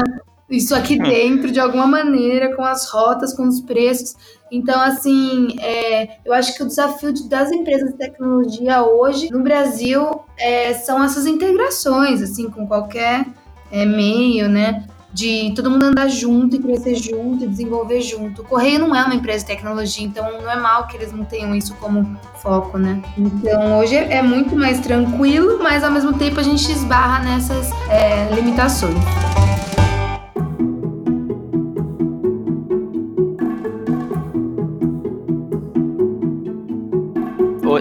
isso 0.52 0.76
aqui 0.76 0.98
dentro 0.98 1.52
de 1.52 1.60
alguma 1.60 1.88
maneira, 1.88 2.56
com 2.56 2.64
as 2.64 2.90
rotas, 2.90 3.34
com 3.34 3.48
os 3.48 3.62
preços. 3.62 4.16
Então, 4.52 4.82
assim, 4.82 5.56
é, 5.60 6.18
eu 6.26 6.34
acho 6.34 6.56
que 6.56 6.64
o 6.64 6.68
desafio 6.68 7.14
de, 7.14 7.28
das 7.30 7.52
empresas 7.52 7.92
de 7.92 7.98
tecnologia 7.98 8.84
hoje 8.84 9.30
no 9.32 9.42
Brasil 9.42 10.22
é, 10.38 10.74
são 10.74 11.04
essas 11.04 11.26
integrações, 11.26 12.22
assim, 12.22 12.50
com 12.50 12.68
qualquer 12.68 13.26
é, 13.72 13.86
meio, 13.86 14.50
né? 14.50 14.86
de 15.14 15.52
todo 15.56 15.70
mundo 15.70 15.84
andar 15.84 16.08
junto 16.08 16.56
e 16.56 16.60
crescer 16.60 16.96
junto 16.96 17.44
e 17.44 17.48
desenvolver 17.48 18.02
junto. 18.02 18.42
O 18.42 18.46
Correio 18.46 18.80
não 18.80 18.96
é 18.96 19.04
uma 19.04 19.14
empresa 19.14 19.40
de 19.40 19.46
tecnologia, 19.46 20.06
então 20.06 20.42
não 20.42 20.50
é 20.50 20.56
mal 20.56 20.88
que 20.88 20.96
eles 20.96 21.12
não 21.12 21.26
tenham 21.26 21.54
isso 21.54 21.76
como 21.76 22.18
foco, 22.36 22.78
né? 22.78 23.02
Então 23.18 23.80
hoje 23.80 23.96
é 23.96 24.22
muito 24.22 24.56
mais 24.56 24.80
tranquilo, 24.80 25.62
mas 25.62 25.84
ao 25.84 25.92
mesmo 25.92 26.14
tempo 26.14 26.40
a 26.40 26.44
gente 26.44 26.72
esbarra 26.72 27.24
nessas 27.26 27.70
é, 27.90 28.34
limitações. 28.34 28.96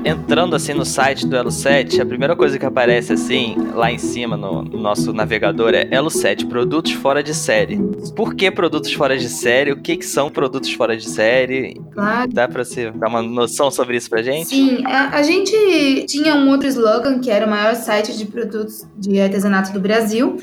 Entrando 0.04 0.57
assim 0.57 0.75
no 0.75 0.85
site 0.85 1.26
do 1.26 1.37
Elo 1.37 1.50
7, 1.50 2.00
a 2.00 2.07
primeira 2.07 2.37
coisa 2.37 2.59
que 2.59 2.66
aparece 2.66 3.12
assim, 3.12 3.57
lá 3.75 3.90
em 3.90 3.99
cima 3.99 4.37
no, 4.37 4.62
no 4.62 4.78
nosso 4.78 5.12
navegador 5.12 5.75
é 5.75 5.88
Elo 5.90 6.11
7, 6.11 6.47
produtos 6.47 6.92
fora 6.92 7.23
de 7.23 7.35
série. 7.35 7.78
Por 8.14 8.35
que 8.35 8.50
produtos 8.50 8.92
fora 8.92 9.16
de 9.16 9.28
série? 9.28 9.73
O 9.73 9.80
que, 9.80 9.97
que 9.97 10.07
são 10.07 10.30
produtos 10.30 10.73
fora 10.73 10.97
de 10.97 11.09
série? 11.09 11.80
Claro. 11.92 12.33
Dá 12.33 12.49
pra 12.49 12.64
você 12.64 12.90
dar 12.90 13.09
uma 13.09 13.23
noção 13.23 13.71
sobre 13.71 13.97
isso 13.97 14.09
pra 14.09 14.23
gente? 14.23 14.49
Sim, 14.49 14.85
a, 14.87 15.16
a 15.16 15.23
gente 15.23 16.07
tinha 16.07 16.35
um 16.35 16.49
outro 16.50 16.69
slogan 16.69 17.21
que 17.21 17.30
era 17.30 17.47
o 17.47 17.50
maior 17.50 17.75
site 17.75 18.16
de 18.16 18.26
produtos 18.26 18.87
de 18.97 19.21
artesanato 19.21 19.73
do 19.73 19.80
Brasil 19.80 20.37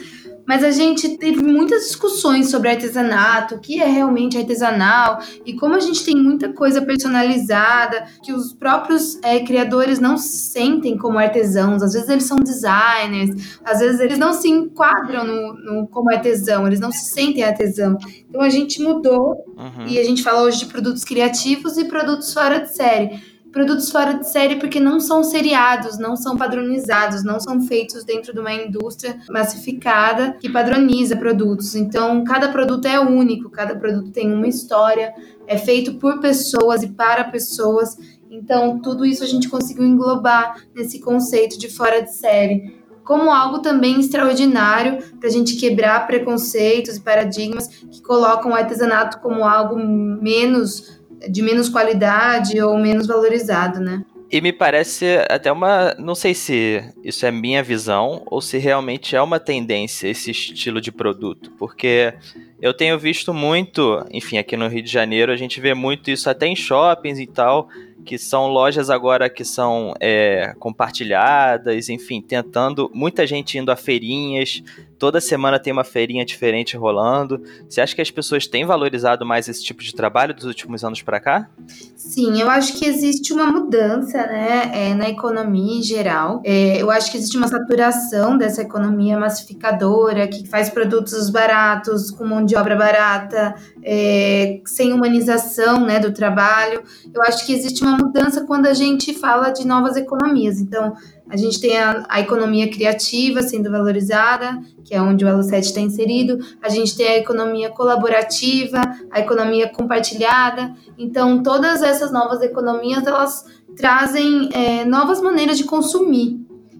mas 0.48 0.64
a 0.64 0.72
gente 0.72 1.18
teve 1.18 1.44
muitas 1.44 1.84
discussões 1.84 2.50
sobre 2.50 2.70
artesanato, 2.70 3.56
o 3.56 3.60
que 3.60 3.82
é 3.82 3.86
realmente 3.86 4.38
artesanal 4.38 5.20
e 5.46 5.54
como 5.54 5.76
a 5.76 5.80
gente 5.80 6.06
tem 6.06 6.16
muita 6.16 6.54
coisa 6.54 6.82
personalizada 6.82 8.06
que 8.24 8.32
os 8.32 8.54
próprios 8.54 9.20
é, 9.22 9.42
criadores 9.42 10.00
não 10.00 10.18
se 10.18 10.38
sentem 10.38 10.98
como 10.98 11.20
artesãos. 11.20 11.84
Às 11.84 11.94
vezes 11.94 12.08
eles 12.08 12.24
são 12.24 12.38
designers, 12.38 13.60
às 13.66 13.80
vezes 13.80 14.00
eles 14.00 14.18
não 14.18 14.32
se 14.32 14.48
enquadram 14.48 15.26
no, 15.26 15.54
no 15.54 15.88
como 15.88 16.10
artesão, 16.10 16.66
eles 16.66 16.80
não 16.80 16.92
se 16.92 17.10
sentem 17.10 17.44
artesão. 17.44 17.98
Então 18.30 18.42
a 18.42 18.50
gente 18.50 18.82
mudou 18.82 19.44
uhum. 19.58 19.88
e 19.88 20.00
a 20.00 20.04
gente 20.04 20.24
fala 20.24 20.44
hoje 20.44 20.60
de 20.60 20.68
produtos 20.68 21.04
criativos 21.04 21.78
e 21.78 21.86
produtos 21.86 22.34
fora 22.34 22.60
de 22.60 22.74
série. 22.74 23.37
Produtos 23.52 23.92
fora 23.92 24.14
de 24.14 24.30
série 24.30 24.58
porque 24.58 24.80
não 24.80 25.00
são 25.00 25.24
seriados, 25.24 25.98
não 25.98 26.16
são 26.16 26.38
padronizados, 26.38 27.24
não 27.24 27.40
são 27.40 27.62
feitos 27.62 28.04
dentro 28.04 28.34
de 28.34 28.40
uma 28.40 28.54
indústria 28.54 29.20
massificada 29.30 30.34
que 30.40 30.50
padroniza 30.50 31.16
produtos. 31.16 31.76
Então, 31.76 32.24
cada 32.24 32.50
produto 32.50 32.86
é 32.86 33.00
único, 33.00 33.50
cada 33.50 33.76
produto 33.76 34.12
tem 34.12 34.32
uma 34.32 34.48
história, 34.48 35.14
é 35.46 35.58
feito 35.58 35.96
por 35.96 36.20
pessoas 36.20 36.84
e 36.84 36.90
para 36.90 37.24
pessoas. 37.26 37.98
Então, 38.30 38.80
tudo 38.80 39.06
isso 39.06 39.24
a 39.24 39.28
gente 39.28 39.50
conseguiu 39.50 39.86
englobar 39.86 40.62
nesse 40.76 41.00
conceito 41.00 41.58
de 41.58 41.70
fora 41.70 42.02
de 42.02 42.14
série 42.16 42.78
como 43.08 43.32
algo 43.32 43.60
também 43.60 44.02
extraordinário 44.02 45.02
para 45.18 45.30
a 45.30 45.32
gente 45.32 45.56
quebrar 45.56 46.06
preconceitos 46.06 46.98
e 46.98 47.02
paradigmas 47.02 47.68
que 47.68 48.02
colocam 48.02 48.52
o 48.52 48.54
artesanato 48.54 49.20
como 49.20 49.46
algo 49.46 49.78
menos 49.78 50.97
de 51.30 51.42
menos 51.42 51.70
qualidade 51.70 52.62
ou 52.62 52.78
menos 52.78 53.08
valorizado, 53.08 53.80
né? 53.80 54.04
E 54.30 54.42
me 54.42 54.52
parece 54.52 55.20
até 55.30 55.50
uma. 55.50 55.96
Não 55.98 56.14
sei 56.14 56.34
se 56.34 56.84
isso 57.02 57.26
é 57.26 57.32
minha 57.32 57.64
visão 57.64 58.24
ou 58.26 58.42
se 58.42 58.58
realmente 58.58 59.16
é 59.16 59.22
uma 59.22 59.40
tendência 59.40 60.10
esse 60.10 60.32
estilo 60.32 60.82
de 60.82 60.92
produto. 60.92 61.52
Porque 61.58 62.14
eu 62.62 62.74
tenho 62.74 63.00
visto 63.00 63.34
muito, 63.34 64.06
enfim, 64.12 64.38
aqui 64.38 64.58
no 64.58 64.68
Rio 64.68 64.84
de 64.84 64.92
Janeiro, 64.92 65.32
a 65.32 65.38
gente 65.38 65.62
vê 65.62 65.74
muito 65.74 66.12
isso 66.12 66.30
até 66.30 66.46
em 66.46 66.58
shoppings 66.58 67.20
e 67.20 67.26
tal 67.26 67.70
que 68.08 68.18
são 68.18 68.48
lojas 68.48 68.90
agora 68.90 69.30
que 69.30 69.44
são 69.44 69.94
é, 70.00 70.56
compartilhadas, 70.60 71.90
enfim, 71.90 72.22
tentando. 72.22 72.90
Muita 72.94 73.28
gente 73.28 73.58
indo 73.58 73.70
a 73.70 73.76
feirinhas, 73.76 74.64
toda 74.98 75.22
semana 75.22 75.60
tem 75.60 75.72
uma 75.72 75.84
feirinha 75.84 76.26
diferente 76.26 76.76
rolando. 76.76 77.42
Você 77.70 77.82
acha 77.82 77.96
que 77.96 78.02
as 78.02 78.12
pessoas 78.12 78.48
têm 78.48 78.66
valorizado 78.66 79.26
mais 79.26 79.48
esse 79.48 79.64
tipo 79.64 79.84
de 79.84 79.94
trabalho 79.94 80.34
dos 80.34 80.46
últimos 80.46 80.84
anos 80.84 81.02
para 81.02 81.20
cá? 81.20 81.50
Sim, 81.96 82.40
eu 82.40 82.50
acho 82.50 82.74
que 82.74 82.86
existe 82.86 83.34
uma 83.34 83.46
mudança 83.46 84.18
né, 84.18 84.72
é, 84.74 84.94
na 84.94 85.10
economia 85.10 85.80
em 85.80 85.84
geral. 85.84 86.42
É, 86.44 86.82
eu 86.82 86.90
acho 86.90 87.12
que 87.12 87.18
existe 87.18 87.38
uma 87.38 87.48
saturação 87.48 88.38
dessa 88.38 88.62
economia 88.62 89.18
massificadora 89.18 90.28
que 90.28 90.48
faz 90.48 90.70
produtos 90.70 91.30
baratos, 91.30 92.12
com 92.12 92.26
mão 92.26 92.46
de 92.46 92.56
obra 92.56 92.76
barata, 92.76 93.56
é, 93.84 94.62
sem 94.66 94.94
humanização 94.94 95.86
né, 95.86 96.00
do 96.00 96.12
trabalho. 96.12 96.82
Eu 97.14 97.22
acho 97.24 97.46
que 97.46 97.54
existe 97.54 97.84
uma 97.84 97.98
mudança 97.98 98.46
quando 98.46 98.68
a 98.68 98.74
gente 98.74 99.14
fala 99.14 99.52
de 99.52 99.66
novas 99.66 99.96
economias. 99.96 100.60
Então, 100.60 100.96
a 101.30 101.36
gente 101.36 101.60
tem 101.60 101.78
a, 101.78 102.06
a, 102.08 102.20
economia 102.22 102.70
criativa 102.70 103.42
sendo 103.42 103.70
valorizada, 103.70 104.62
que 104.84 104.96
é 104.96 105.02
onde 105.02 105.26
o 105.26 105.28
Elo 105.28 105.44
7 105.44 105.66
está 105.66 105.82
inserido. 105.82 106.40
A 106.62 106.70
gente 106.70 106.96
tem 106.96 107.08
a 107.08 107.18
economia 107.18 107.70
colaborativa, 107.70 108.82
a 109.12 109.20
economia 109.20 109.68
compartilhada. 109.70 110.74
Então, 110.98 111.44
todas 111.44 111.84
essas 111.84 112.12
novas 112.12 112.42
economias, 112.42 113.06
elas 113.06 113.46
trazem 113.76 114.50
é, 114.54 114.86
novas 114.86 115.22
maneiras 115.22 115.58
de 115.58 115.66
consumir. 115.66 116.40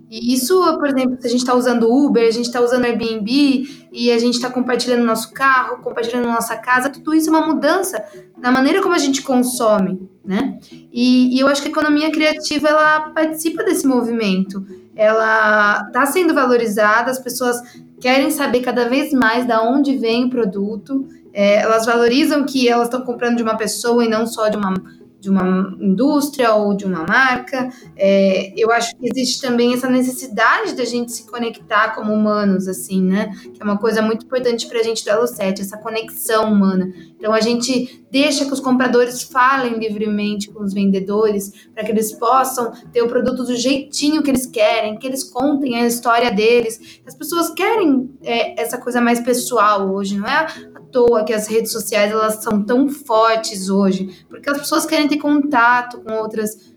E 0.10 0.34
isso, 0.34 0.62
por 0.78 0.88
exemplo, 0.88 1.18
se 1.20 1.28
a 1.28 1.30
gente 1.30 1.42
está 1.42 1.54
usando 1.54 1.92
Uber, 1.92 2.26
a 2.26 2.32
gente 2.32 2.46
está 2.46 2.62
usando 2.62 2.86
Airbnb 2.86 3.87
e 3.98 4.12
a 4.12 4.20
gente 4.20 4.36
está 4.36 4.48
compartilhando 4.48 5.04
nosso 5.04 5.34
carro, 5.34 5.82
compartilhando 5.82 6.28
nossa 6.28 6.56
casa, 6.56 6.88
tudo 6.88 7.16
isso 7.16 7.30
é 7.30 7.32
uma 7.32 7.48
mudança 7.48 8.06
na 8.38 8.52
maneira 8.52 8.80
como 8.80 8.94
a 8.94 9.00
gente 9.00 9.24
consome, 9.24 10.08
né? 10.24 10.60
E, 10.94 11.36
e 11.36 11.40
eu 11.40 11.48
acho 11.48 11.64
que 11.64 11.68
a 11.68 11.72
economia 11.72 12.12
criativa 12.12 12.68
ela 12.68 13.10
participa 13.10 13.64
desse 13.64 13.88
movimento. 13.88 14.64
Ela 14.96 15.86
está 15.88 16.06
sendo 16.06 16.32
valorizada, 16.36 17.10
as 17.10 17.18
pessoas 17.18 17.60
querem 18.00 18.30
saber 18.30 18.60
cada 18.60 18.88
vez 18.88 19.12
mais 19.12 19.48
da 19.48 19.64
onde 19.64 19.98
vem 19.98 20.26
o 20.26 20.30
produto, 20.30 21.08
é, 21.34 21.56
elas 21.62 21.88
valorizam 21.88 22.46
que 22.46 22.70
elas 22.70 22.90
estão 22.90 23.02
comprando 23.02 23.38
de 23.38 23.44
uma 23.44 23.58
pessoa 23.58 24.06
e 24.06 24.08
não 24.08 24.28
só 24.28 24.48
de 24.48 24.58
uma 24.58 24.76
de 25.20 25.30
uma 25.30 25.76
indústria 25.80 26.54
ou 26.54 26.76
de 26.76 26.86
uma 26.86 27.04
marca. 27.04 27.70
É, 27.96 28.54
eu 28.56 28.72
acho 28.72 28.96
que 28.96 29.10
existe 29.10 29.42
também 29.42 29.74
essa 29.74 29.90
necessidade 29.90 30.76
da 30.76 30.86
gente 30.86 31.12
se 31.12 31.26
conectar 31.26 31.96
como 31.96 32.14
humanos, 32.14 32.68
assim, 32.68 33.02
né? 33.02 33.32
Que 33.54 33.62
é 33.62 33.64
uma 33.64 33.78
coisa 33.78 34.02
muito 34.02 34.26
importante 34.26 34.68
para 34.68 34.80
a 34.80 34.84
gente 34.84 35.08
Elo 35.08 35.28
7, 35.28 35.62
essa 35.62 35.78
conexão 35.78 36.52
humana. 36.52 36.92
Então 37.18 37.34
a 37.34 37.42
gente 37.42 38.06
deixa 38.12 38.46
que 38.46 38.54
os 38.54 38.60
compradores 38.60 39.24
falem 39.24 39.80
livremente 39.80 40.50
com 40.52 40.64
os 40.64 40.74
vendedores, 40.74 41.52
para 41.74 41.84
que 41.84 41.92
eles 41.92 42.12
possam 42.14 42.72
ter 42.92 43.02
o 43.02 43.08
produto 43.08 43.44
do 43.44 43.56
jeitinho 43.56 44.22
que 44.22 44.30
eles 44.30 44.46
querem, 44.46 44.98
que 44.98 45.08
eles 45.08 45.24
contem 45.24 45.76
a 45.76 45.86
história 45.86 46.32
deles. 46.32 47.02
As 47.06 47.16
pessoas 47.16 47.50
querem 47.50 48.10
é, 48.24 48.62
essa 48.62 48.78
coisa 48.78 49.02
mais 49.02 49.20
pessoal 49.20 49.92
hoje, 49.94 50.18
não 50.18 50.28
é 50.28 50.48
toa 50.92 51.24
que 51.24 51.34
as 51.34 51.48
redes 51.48 51.72
sociais 51.72 52.12
elas 52.12 52.36
são 52.36 52.64
tão 52.64 52.88
fortes 52.90 53.70
hoje, 53.70 54.26
porque 54.30 54.50
as 54.50 54.58
pessoas 54.58 54.86
querem 54.86 55.08
ter 55.08 55.18
contato 55.18 56.00
com 56.02 56.14
outras 56.14 56.56
pessoas, 56.56 56.77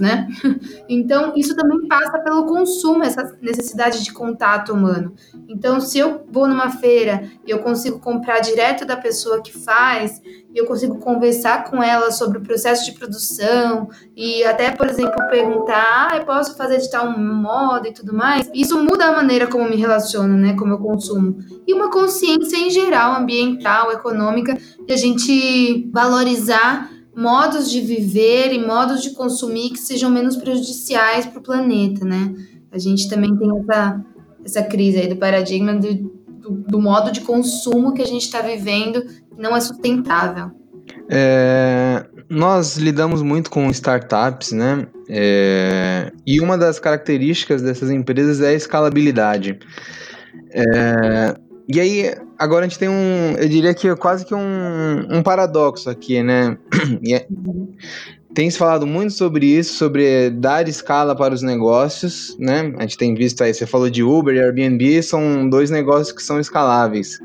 né? 0.00 0.28
Então, 0.88 1.32
isso 1.36 1.54
também 1.54 1.86
passa 1.88 2.18
pelo 2.18 2.46
consumo, 2.46 3.02
essa 3.02 3.36
necessidade 3.40 4.02
de 4.02 4.12
contato 4.12 4.72
humano. 4.72 5.14
Então, 5.48 5.80
se 5.80 5.98
eu 5.98 6.24
vou 6.30 6.46
numa 6.46 6.70
feira 6.70 7.28
e 7.46 7.50
eu 7.50 7.58
consigo 7.58 7.98
comprar 7.98 8.40
direto 8.40 8.84
da 8.84 8.96
pessoa 8.96 9.42
que 9.42 9.52
faz, 9.52 10.20
e 10.24 10.58
eu 10.58 10.64
consigo 10.64 10.98
conversar 10.98 11.64
com 11.64 11.82
ela 11.82 12.10
sobre 12.10 12.38
o 12.38 12.40
processo 12.40 12.84
de 12.84 12.92
produção, 12.92 13.88
e 14.16 14.44
até, 14.44 14.70
por 14.70 14.88
exemplo, 14.88 15.14
perguntar, 15.28 16.08
ah, 16.10 16.16
eu 16.16 16.24
posso 16.24 16.56
fazer 16.56 16.78
de 16.78 16.90
tal 16.90 17.18
modo 17.18 17.86
e 17.88 17.92
tudo 17.92 18.14
mais, 18.14 18.50
isso 18.54 18.78
muda 18.82 19.06
a 19.06 19.12
maneira 19.12 19.46
como 19.46 19.68
me 19.68 19.76
relaciono, 19.76 20.36
né? 20.36 20.54
Como 20.54 20.72
eu 20.72 20.78
consumo. 20.78 21.38
E 21.66 21.74
uma 21.74 21.90
consciência 21.90 22.56
em 22.56 22.70
geral, 22.70 23.20
ambiental, 23.20 23.92
econômica, 23.92 24.56
de 24.86 24.92
a 24.92 24.96
gente 24.96 25.88
valorizar 25.92 26.95
modos 27.16 27.70
de 27.70 27.80
viver 27.80 28.52
e 28.52 28.64
modos 28.64 29.02
de 29.02 29.10
consumir 29.10 29.70
que 29.70 29.78
sejam 29.78 30.10
menos 30.10 30.36
prejudiciais 30.36 31.24
para 31.24 31.38
o 31.38 31.42
planeta, 31.42 32.04
né? 32.04 32.34
A 32.70 32.78
gente 32.78 33.08
também 33.08 33.34
tem 33.36 33.48
essa, 33.58 34.04
essa 34.44 34.62
crise 34.62 34.98
aí 34.98 35.08
do 35.08 35.16
paradigma 35.16 35.74
do, 35.74 35.94
do, 35.94 36.50
do 36.50 36.78
modo 36.78 37.10
de 37.10 37.22
consumo 37.22 37.94
que 37.94 38.02
a 38.02 38.06
gente 38.06 38.22
está 38.22 38.42
vivendo 38.42 39.02
que 39.02 39.40
não 39.40 39.56
é 39.56 39.60
sustentável. 39.60 40.50
É, 41.08 42.04
nós 42.28 42.76
lidamos 42.76 43.22
muito 43.22 43.50
com 43.50 43.70
startups, 43.70 44.52
né? 44.52 44.86
É, 45.08 46.12
e 46.26 46.38
uma 46.40 46.58
das 46.58 46.78
características 46.78 47.62
dessas 47.62 47.90
empresas 47.90 48.42
é 48.42 48.48
a 48.48 48.52
escalabilidade. 48.52 49.58
É, 50.52 51.36
e 51.68 51.80
aí, 51.80 52.14
agora 52.38 52.64
a 52.64 52.68
gente 52.68 52.78
tem 52.78 52.88
um, 52.88 53.34
eu 53.36 53.48
diria 53.48 53.74
que 53.74 53.88
é 53.88 53.96
quase 53.96 54.24
que 54.24 54.34
um, 54.34 55.06
um 55.10 55.22
paradoxo 55.22 55.90
aqui, 55.90 56.22
né? 56.22 56.56
É, 57.10 57.26
tem 58.34 58.50
se 58.50 58.58
falado 58.58 58.86
muito 58.86 59.14
sobre 59.14 59.46
isso, 59.46 59.76
sobre 59.76 60.28
dar 60.28 60.68
escala 60.68 61.16
para 61.16 61.32
os 61.32 61.42
negócios, 61.42 62.36
né? 62.38 62.72
A 62.76 62.82
gente 62.82 62.98
tem 62.98 63.14
visto 63.14 63.42
aí, 63.42 63.52
você 63.52 63.66
falou 63.66 63.88
de 63.88 64.02
Uber 64.02 64.34
e 64.34 64.38
Airbnb, 64.38 65.02
são 65.02 65.48
dois 65.48 65.70
negócios 65.70 66.12
que 66.12 66.22
são 66.22 66.38
escaláveis. 66.38 67.18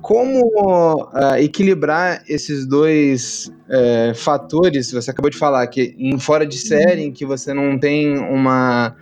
Como 0.00 0.46
uh, 0.46 1.36
equilibrar 1.38 2.24
esses 2.26 2.66
dois 2.66 3.52
uh, 3.68 4.14
fatores? 4.14 4.90
Você 4.90 5.10
acabou 5.10 5.30
de 5.30 5.36
falar 5.36 5.66
que 5.66 5.94
em 5.98 6.18
fora 6.18 6.46
de 6.46 6.58
série, 6.58 7.02
em 7.02 7.12
que 7.12 7.26
você 7.26 7.52
não 7.52 7.78
tem 7.78 8.16
uma, 8.18 8.96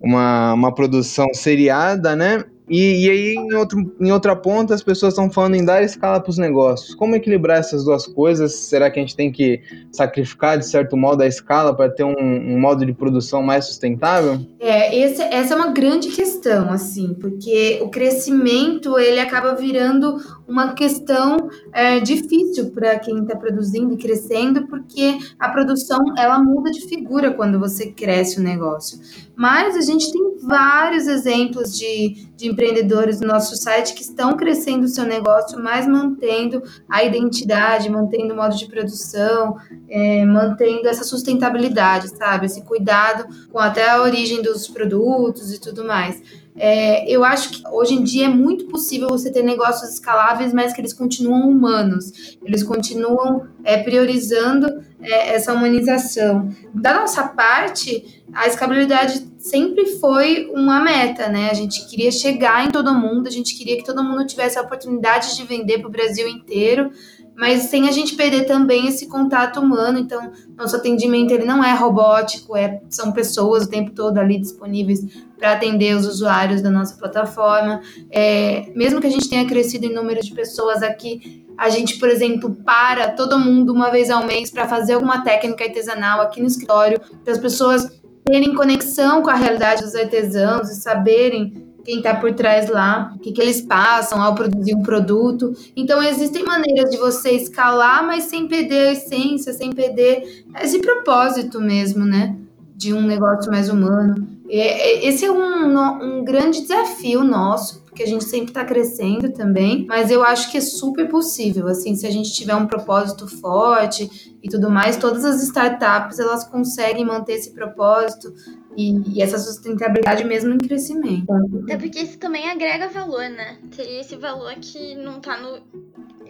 uma, 0.00 0.54
uma 0.54 0.74
produção 0.74 1.26
seriada, 1.34 2.14
né? 2.14 2.44
E, 2.70 3.04
e 3.04 3.10
aí, 3.10 3.34
em, 3.34 3.52
outro, 3.54 3.92
em 3.98 4.12
outra 4.12 4.36
ponta, 4.36 4.72
as 4.72 4.82
pessoas 4.82 5.12
estão 5.12 5.28
falando 5.28 5.56
em 5.56 5.64
dar 5.64 5.82
escala 5.82 6.20
para 6.20 6.30
os 6.30 6.38
negócios. 6.38 6.94
Como 6.94 7.16
equilibrar 7.16 7.58
essas 7.58 7.84
duas 7.84 8.06
coisas? 8.06 8.54
Será 8.54 8.88
que 8.88 9.00
a 9.00 9.02
gente 9.02 9.16
tem 9.16 9.32
que 9.32 9.60
sacrificar, 9.90 10.56
de 10.56 10.64
certo 10.64 10.96
modo, 10.96 11.22
a 11.22 11.26
escala 11.26 11.74
para 11.74 11.90
ter 11.90 12.04
um, 12.04 12.14
um, 12.16 12.60
modo 12.60 12.86
de 12.86 12.92
produção 12.92 13.42
mais 13.42 13.64
sustentável? 13.64 14.38
É, 14.60 14.96
esse, 14.96 15.20
essa 15.20 15.54
é 15.54 15.56
uma 15.56 15.72
grande 15.72 16.10
questão, 16.10 16.70
assim, 16.70 17.12
porque 17.14 17.80
o 17.82 17.88
crescimento 17.88 18.96
ele 18.96 19.18
acaba 19.18 19.56
virando 19.56 20.18
uma 20.46 20.72
questão 20.72 21.50
é, 21.72 21.98
difícil 21.98 22.70
para 22.70 23.00
quem 23.00 23.22
está 23.22 23.34
produzindo 23.34 23.94
e 23.94 23.96
crescendo, 23.96 24.68
porque 24.68 25.18
a 25.40 25.48
produção 25.48 25.98
ela 26.16 26.38
muda 26.38 26.70
de 26.70 26.82
figura 26.82 27.32
quando 27.32 27.58
você 27.58 27.86
cresce 27.86 28.38
o 28.38 28.42
negócio. 28.42 29.00
Mas 29.40 29.74
a 29.74 29.80
gente 29.80 30.12
tem 30.12 30.36
vários 30.42 31.06
exemplos 31.06 31.74
de, 31.74 32.28
de 32.36 32.46
empreendedores 32.46 33.22
no 33.22 33.26
nosso 33.26 33.56
site 33.56 33.94
que 33.94 34.02
estão 34.02 34.36
crescendo 34.36 34.84
o 34.84 34.88
seu 34.88 35.04
negócio, 35.04 35.58
mas 35.58 35.86
mantendo 35.86 36.62
a 36.86 37.02
identidade, 37.02 37.88
mantendo 37.88 38.34
o 38.34 38.36
modo 38.36 38.54
de 38.54 38.66
produção, 38.66 39.56
é, 39.88 40.26
mantendo 40.26 40.86
essa 40.86 41.04
sustentabilidade, 41.04 42.08
sabe? 42.08 42.44
Esse 42.44 42.60
cuidado 42.66 43.24
com 43.50 43.58
até 43.58 43.88
a 43.88 44.02
origem 44.02 44.42
dos 44.42 44.68
produtos 44.68 45.50
e 45.54 45.58
tudo 45.58 45.86
mais. 45.86 46.22
É, 46.54 47.10
eu 47.10 47.24
acho 47.24 47.48
que 47.48 47.62
hoje 47.72 47.94
em 47.94 48.04
dia 48.04 48.26
é 48.26 48.28
muito 48.28 48.66
possível 48.66 49.08
você 49.08 49.32
ter 49.32 49.42
negócios 49.42 49.94
escaláveis, 49.94 50.52
mas 50.52 50.74
que 50.74 50.82
eles 50.82 50.92
continuam 50.92 51.48
humanos, 51.48 52.36
eles 52.44 52.62
continuam 52.62 53.46
é, 53.64 53.78
priorizando 53.82 54.84
é, 55.00 55.34
essa 55.34 55.54
humanização. 55.54 56.50
Da 56.74 56.92
nossa 56.92 57.26
parte, 57.26 58.22
a 58.34 58.46
escalabilidade 58.46 59.29
sempre 59.40 59.86
foi 59.96 60.50
uma 60.54 60.80
meta, 60.80 61.28
né? 61.28 61.48
A 61.50 61.54
gente 61.54 61.86
queria 61.88 62.12
chegar 62.12 62.66
em 62.66 62.70
todo 62.70 62.94
mundo, 62.94 63.26
a 63.26 63.30
gente 63.30 63.56
queria 63.56 63.76
que 63.78 63.84
todo 63.84 64.04
mundo 64.04 64.26
tivesse 64.26 64.58
a 64.58 64.62
oportunidade 64.62 65.34
de 65.34 65.44
vender 65.44 65.78
para 65.78 65.88
o 65.88 65.90
Brasil 65.90 66.28
inteiro, 66.28 66.90
mas 67.34 67.62
sem 67.62 67.88
a 67.88 67.90
gente 67.90 68.14
perder 68.16 68.44
também 68.44 68.86
esse 68.86 69.06
contato 69.08 69.58
humano. 69.58 69.98
Então, 69.98 70.30
nosso 70.54 70.76
atendimento 70.76 71.32
ele 71.32 71.46
não 71.46 71.64
é 71.64 71.74
robótico, 71.74 72.54
é, 72.54 72.82
são 72.90 73.12
pessoas 73.12 73.64
o 73.64 73.70
tempo 73.70 73.92
todo 73.92 74.18
ali 74.18 74.38
disponíveis 74.38 75.00
para 75.38 75.52
atender 75.52 75.96
os 75.96 76.06
usuários 76.06 76.60
da 76.60 76.70
nossa 76.70 76.94
plataforma. 76.98 77.80
É, 78.10 78.70
mesmo 78.76 79.00
que 79.00 79.06
a 79.06 79.10
gente 79.10 79.28
tenha 79.28 79.46
crescido 79.46 79.86
em 79.86 79.94
número 79.94 80.20
de 80.20 80.34
pessoas 80.34 80.82
aqui, 80.82 81.46
a 81.56 81.70
gente, 81.70 81.98
por 81.98 82.10
exemplo, 82.10 82.54
para 82.64 83.12
todo 83.12 83.38
mundo 83.38 83.72
uma 83.72 83.90
vez 83.90 84.10
ao 84.10 84.26
mês 84.26 84.50
para 84.50 84.68
fazer 84.68 84.94
alguma 84.94 85.24
técnica 85.24 85.64
artesanal 85.64 86.20
aqui 86.20 86.40
no 86.40 86.46
escritório, 86.46 87.00
para 87.24 87.32
as 87.32 87.38
pessoas 87.38 87.99
terem 88.24 88.54
conexão 88.54 89.22
com 89.22 89.30
a 89.30 89.34
realidade 89.34 89.82
dos 89.82 89.94
artesãos 89.94 90.70
e 90.70 90.80
saberem 90.80 91.70
quem 91.84 91.98
está 91.98 92.14
por 92.14 92.32
trás 92.32 92.68
lá, 92.68 93.12
o 93.16 93.18
que, 93.18 93.32
que 93.32 93.40
eles 93.40 93.60
passam 93.60 94.20
ao 94.20 94.34
produzir 94.34 94.74
um 94.74 94.82
produto. 94.82 95.52
Então, 95.74 96.02
existem 96.02 96.44
maneiras 96.44 96.90
de 96.90 96.96
você 96.96 97.30
escalar, 97.30 98.06
mas 98.06 98.24
sem 98.24 98.46
perder 98.46 98.88
a 98.88 98.92
essência, 98.92 99.52
sem 99.52 99.72
perder 99.72 100.44
esse 100.62 100.78
propósito 100.80 101.60
mesmo, 101.60 102.04
né? 102.04 102.36
De 102.76 102.92
um 102.92 103.02
negócio 103.02 103.50
mais 103.50 103.68
humano. 103.68 104.39
Esse 104.52 105.24
é 105.24 105.30
um, 105.30 106.02
um 106.02 106.24
grande 106.24 106.60
desafio 106.62 107.22
nosso, 107.22 107.82
porque 107.84 108.02
a 108.02 108.06
gente 108.06 108.24
sempre 108.24 108.48
está 108.48 108.64
crescendo 108.64 109.32
também, 109.32 109.86
mas 109.86 110.10
eu 110.10 110.24
acho 110.24 110.50
que 110.50 110.58
é 110.58 110.60
super 110.60 111.08
possível, 111.08 111.68
assim, 111.68 111.94
se 111.94 112.06
a 112.06 112.10
gente 112.10 112.32
tiver 112.32 112.56
um 112.56 112.66
propósito 112.66 113.28
forte 113.28 114.38
e 114.42 114.48
tudo 114.48 114.68
mais, 114.68 114.96
todas 114.96 115.24
as 115.24 115.42
startups, 115.42 116.18
elas 116.18 116.44
conseguem 116.44 117.04
manter 117.04 117.34
esse 117.34 117.52
propósito 117.52 118.32
e, 118.76 119.16
e, 119.16 119.22
essa 119.22 119.38
sustentabilidade 119.38 120.24
mesmo 120.24 120.54
em 120.54 120.58
crescimento. 120.58 121.26
É 121.68 121.76
porque 121.76 122.00
isso 122.00 122.18
também 122.18 122.48
agrega 122.48 122.88
valor, 122.88 123.28
né? 123.28 123.58
Teria 123.74 124.00
esse 124.00 124.16
valor 124.16 124.54
que 124.54 124.94
não 124.94 125.20
tá 125.20 125.36
no 125.40 125.60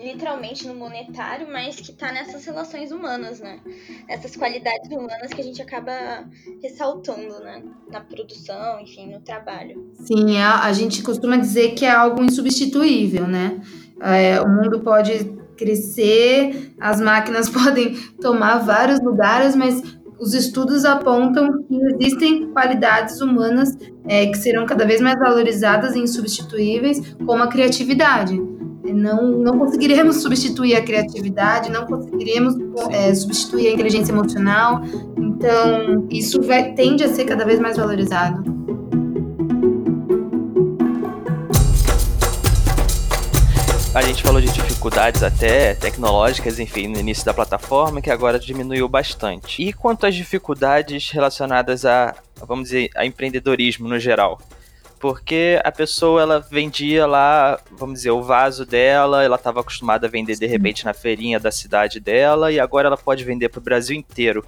literalmente 0.03 0.67
no 0.67 0.75
monetário, 0.75 1.47
mas 1.51 1.77
que 1.77 1.93
tá 1.93 2.11
nessas 2.11 2.45
relações 2.45 2.91
humanas, 2.91 3.41
né? 3.41 3.61
Essas 4.09 4.35
qualidades 4.35 4.91
humanas 4.91 5.33
que 5.33 5.41
a 5.41 5.45
gente 5.45 5.61
acaba 5.61 6.25
ressaltando, 6.63 7.39
né? 7.41 7.63
Na 7.91 8.01
produção, 8.01 8.81
enfim, 8.81 9.13
no 9.13 9.21
trabalho. 9.21 9.93
Sim, 10.07 10.39
a, 10.39 10.65
a 10.65 10.73
gente 10.73 11.03
costuma 11.03 11.37
dizer 11.37 11.75
que 11.75 11.85
é 11.85 11.91
algo 11.91 12.23
insubstituível, 12.23 13.29
né? 13.29 13.61
É, 14.01 14.41
o 14.41 14.49
mundo 14.49 14.81
pode 14.81 15.39
crescer, 15.57 16.73
as 16.81 16.99
máquinas 17.01 17.51
podem 17.51 17.95
tomar 18.21 18.59
vários 18.59 18.99
lugares, 19.01 19.55
mas 19.55 19.83
os 20.21 20.35
estudos 20.35 20.85
apontam 20.85 21.62
que 21.65 21.75
existem 21.95 22.50
qualidades 22.50 23.21
humanas 23.21 23.77
é, 24.07 24.27
que 24.27 24.37
serão 24.37 24.67
cada 24.67 24.85
vez 24.85 25.00
mais 25.00 25.19
valorizadas 25.19 25.97
e 25.97 26.00
insubstituíveis, 26.00 27.17
como 27.25 27.43
a 27.43 27.47
criatividade. 27.47 28.41
Não, 28.85 29.39
não 29.39 29.59
conseguiremos 29.59 30.17
substituir 30.23 30.75
a 30.75 30.83
criatividade, 30.83 31.71
não 31.71 31.87
conseguiremos 31.87 32.55
é, 32.91 33.15
substituir 33.15 33.69
a 33.69 33.73
inteligência 33.73 34.12
emocional, 34.12 34.83
então 35.17 36.07
isso 36.11 36.43
vai, 36.43 36.73
tende 36.73 37.05
a 37.05 37.09
ser 37.09 37.25
cada 37.25 37.45
vez 37.45 37.61
mais 37.61 37.77
valorizado. 37.77 38.60
A 43.93 44.03
gente 44.03 44.23
falou 44.23 44.41
de 44.41 44.53
dificuldades 44.53 45.21
até 45.21 45.75
tecnológicas, 45.75 46.61
enfim, 46.61 46.87
no 46.87 47.01
início 47.01 47.25
da 47.25 47.35
plataforma, 47.35 48.01
que 48.01 48.09
agora 48.09 48.39
diminuiu 48.39 48.89
bastante. 48.89 49.61
E 49.61 49.73
quanto 49.73 50.07
às 50.07 50.15
dificuldades 50.15 51.11
relacionadas 51.11 51.85
a, 51.85 52.15
vamos 52.37 52.67
dizer, 52.67 52.91
a 52.95 53.05
empreendedorismo 53.05 53.89
no 53.89 53.99
geral? 53.99 54.41
Porque 55.01 55.61
a 55.65 55.73
pessoa 55.73 56.23
ela 56.23 56.39
vendia 56.39 57.05
lá, 57.05 57.59
vamos 57.73 57.97
dizer, 57.97 58.13
o 58.13 58.23
vaso 58.23 58.65
dela, 58.65 59.25
ela 59.25 59.35
estava 59.35 59.59
acostumada 59.59 60.07
a 60.07 60.11
vender 60.11 60.37
de 60.39 60.47
repente 60.47 60.85
na 60.85 60.95
feirinha 60.95 61.41
da 61.41 61.51
cidade 61.51 61.99
dela 61.99 62.53
e 62.53 62.61
agora 62.61 62.87
ela 62.87 62.97
pode 62.97 63.25
vender 63.25 63.49
para 63.49 63.59
o 63.59 63.63
Brasil 63.63 63.97
inteiro 63.97 64.45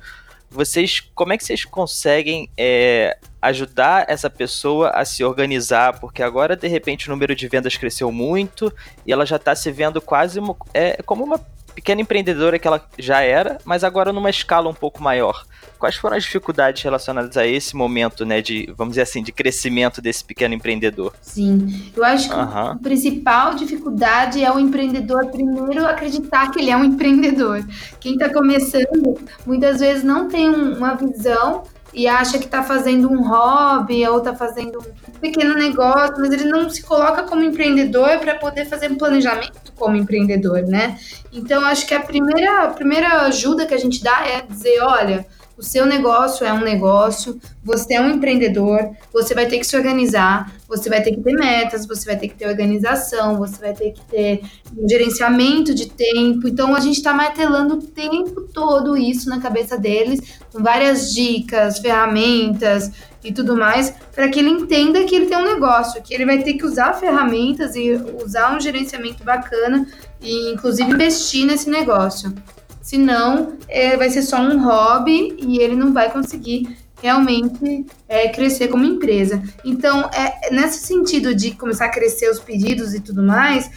vocês, 0.48 1.00
como 1.14 1.32
é 1.32 1.38
que 1.38 1.44
vocês 1.44 1.64
conseguem 1.64 2.48
é, 2.56 3.18
ajudar 3.42 4.06
essa 4.08 4.30
pessoa 4.30 4.90
a 4.90 5.04
se 5.04 5.24
organizar? 5.24 5.98
Porque 5.98 6.22
agora, 6.22 6.56
de 6.56 6.68
repente, 6.68 7.08
o 7.08 7.10
número 7.10 7.34
de 7.34 7.48
vendas 7.48 7.76
cresceu 7.76 8.10
muito 8.12 8.72
e 9.04 9.12
ela 9.12 9.26
já 9.26 9.36
está 9.36 9.54
se 9.54 9.70
vendo 9.70 10.00
quase 10.00 10.40
é, 10.72 11.02
como 11.02 11.24
uma 11.24 11.40
pequena 11.74 12.00
empreendedora 12.00 12.58
que 12.58 12.68
ela 12.68 12.84
já 12.98 13.20
era, 13.20 13.58
mas 13.64 13.82
agora 13.82 14.12
numa 14.12 14.30
escala 14.30 14.68
um 14.68 14.74
pouco 14.74 15.02
maior. 15.02 15.44
Quais 15.78 15.96
foram 15.96 16.16
as 16.16 16.22
dificuldades 16.22 16.82
relacionadas 16.82 17.36
a 17.36 17.46
esse 17.46 17.74
momento, 17.74 18.24
né, 18.24 18.40
de, 18.40 18.72
vamos 18.76 18.92
dizer 18.92 19.02
assim, 19.02 19.22
de 19.22 19.32
crescimento 19.32 20.00
desse 20.00 20.24
pequeno 20.24 20.54
empreendedor? 20.54 21.12
Sim, 21.20 21.90
eu 21.96 22.04
acho 22.04 22.28
que 22.28 22.34
uhum. 22.34 22.40
a 22.42 22.76
principal 22.76 23.54
dificuldade 23.54 24.44
é 24.44 24.52
o 24.52 24.58
empreendedor 24.58 25.26
primeiro 25.26 25.84
acreditar 25.86 26.50
que 26.50 26.60
ele 26.60 26.70
é 26.70 26.76
um 26.76 26.84
empreendedor. 26.84 27.66
Quem 27.98 28.12
está 28.12 28.32
começando, 28.32 29.18
muitas 29.44 29.80
vezes 29.80 30.04
não 30.04 30.28
tem 30.28 30.48
uma 30.48 30.94
visão 30.94 31.64
e 31.92 32.08
acha 32.08 32.38
que 32.38 32.46
está 32.46 32.62
fazendo 32.62 33.10
um 33.10 33.22
hobby 33.28 34.06
ou 34.06 34.18
está 34.18 34.34
fazendo 34.34 34.78
um 34.78 35.18
pequeno 35.18 35.54
negócio, 35.54 36.16
mas 36.18 36.30
ele 36.30 36.44
não 36.44 36.68
se 36.70 36.82
coloca 36.82 37.22
como 37.24 37.42
empreendedor 37.42 38.18
para 38.18 38.34
poder 38.36 38.64
fazer 38.64 38.90
um 38.90 38.96
planejamento 38.96 39.72
como 39.76 39.96
empreendedor, 39.96 40.62
né? 40.62 40.98
Então, 41.32 41.64
acho 41.64 41.86
que 41.86 41.94
a 41.94 42.00
primeira, 42.00 42.64
a 42.64 42.68
primeira 42.68 43.22
ajuda 43.22 43.66
que 43.66 43.74
a 43.74 43.78
gente 43.78 44.02
dá 44.02 44.26
é 44.26 44.42
dizer, 44.42 44.80
olha, 44.80 45.26
o 45.56 45.62
seu 45.62 45.86
negócio 45.86 46.46
é 46.46 46.52
um 46.52 46.60
negócio, 46.60 47.38
você 47.62 47.94
é 47.94 48.00
um 48.00 48.10
empreendedor, 48.10 48.90
você 49.12 49.34
vai 49.34 49.46
ter 49.46 49.58
que 49.58 49.66
se 49.66 49.76
organizar, 49.76 50.52
você 50.66 50.88
vai 50.88 51.02
ter 51.02 51.12
que 51.12 51.20
ter 51.20 51.34
metas, 51.34 51.86
você 51.86 52.06
vai 52.06 52.16
ter 52.16 52.28
que 52.28 52.34
ter 52.34 52.48
organização, 52.48 53.36
você 53.36 53.58
vai 53.60 53.72
ter 53.72 53.92
que 53.92 54.00
ter 54.06 54.42
um 54.76 54.88
gerenciamento 54.88 55.74
de 55.74 55.88
tempo. 55.90 56.48
Então 56.48 56.74
a 56.74 56.80
gente 56.80 56.96
está 56.96 57.12
martelando 57.12 57.74
o 57.74 57.82
tempo 57.82 58.42
todo 58.52 58.96
isso 58.96 59.28
na 59.28 59.40
cabeça 59.40 59.76
deles, 59.76 60.20
com 60.52 60.62
várias 60.62 61.12
dicas, 61.12 61.78
ferramentas 61.78 62.90
e 63.22 63.32
tudo 63.32 63.56
mais, 63.56 63.94
para 64.14 64.28
que 64.28 64.38
ele 64.38 64.50
entenda 64.50 65.04
que 65.04 65.14
ele 65.14 65.26
tem 65.26 65.38
um 65.38 65.44
negócio, 65.44 66.02
que 66.02 66.12
ele 66.12 66.26
vai 66.26 66.42
ter 66.42 66.54
que 66.54 66.64
usar 66.64 66.94
ferramentas 66.94 67.76
e 67.76 67.92
usar 68.24 68.56
um 68.56 68.60
gerenciamento 68.60 69.22
bacana 69.22 69.86
e 70.20 70.52
inclusive 70.52 70.90
investir 70.90 71.46
nesse 71.46 71.70
negócio. 71.70 72.34
Senão, 72.82 73.56
é, 73.68 73.96
vai 73.96 74.10
ser 74.10 74.22
só 74.22 74.40
um 74.40 74.62
hobby 74.62 75.36
e 75.38 75.58
ele 75.58 75.76
não 75.76 75.92
vai 75.92 76.10
conseguir 76.10 76.76
realmente 77.00 77.86
é, 78.08 78.28
crescer 78.28 78.68
como 78.68 78.84
empresa. 78.84 79.42
Então, 79.64 80.10
é, 80.12 80.50
nesse 80.52 80.86
sentido 80.86 81.34
de 81.34 81.52
começar 81.52 81.86
a 81.86 81.90
crescer 81.90 82.28
os 82.30 82.38
pedidos 82.38 82.94
e 82.94 83.00
tudo 83.00 83.22
mais, 83.22 83.70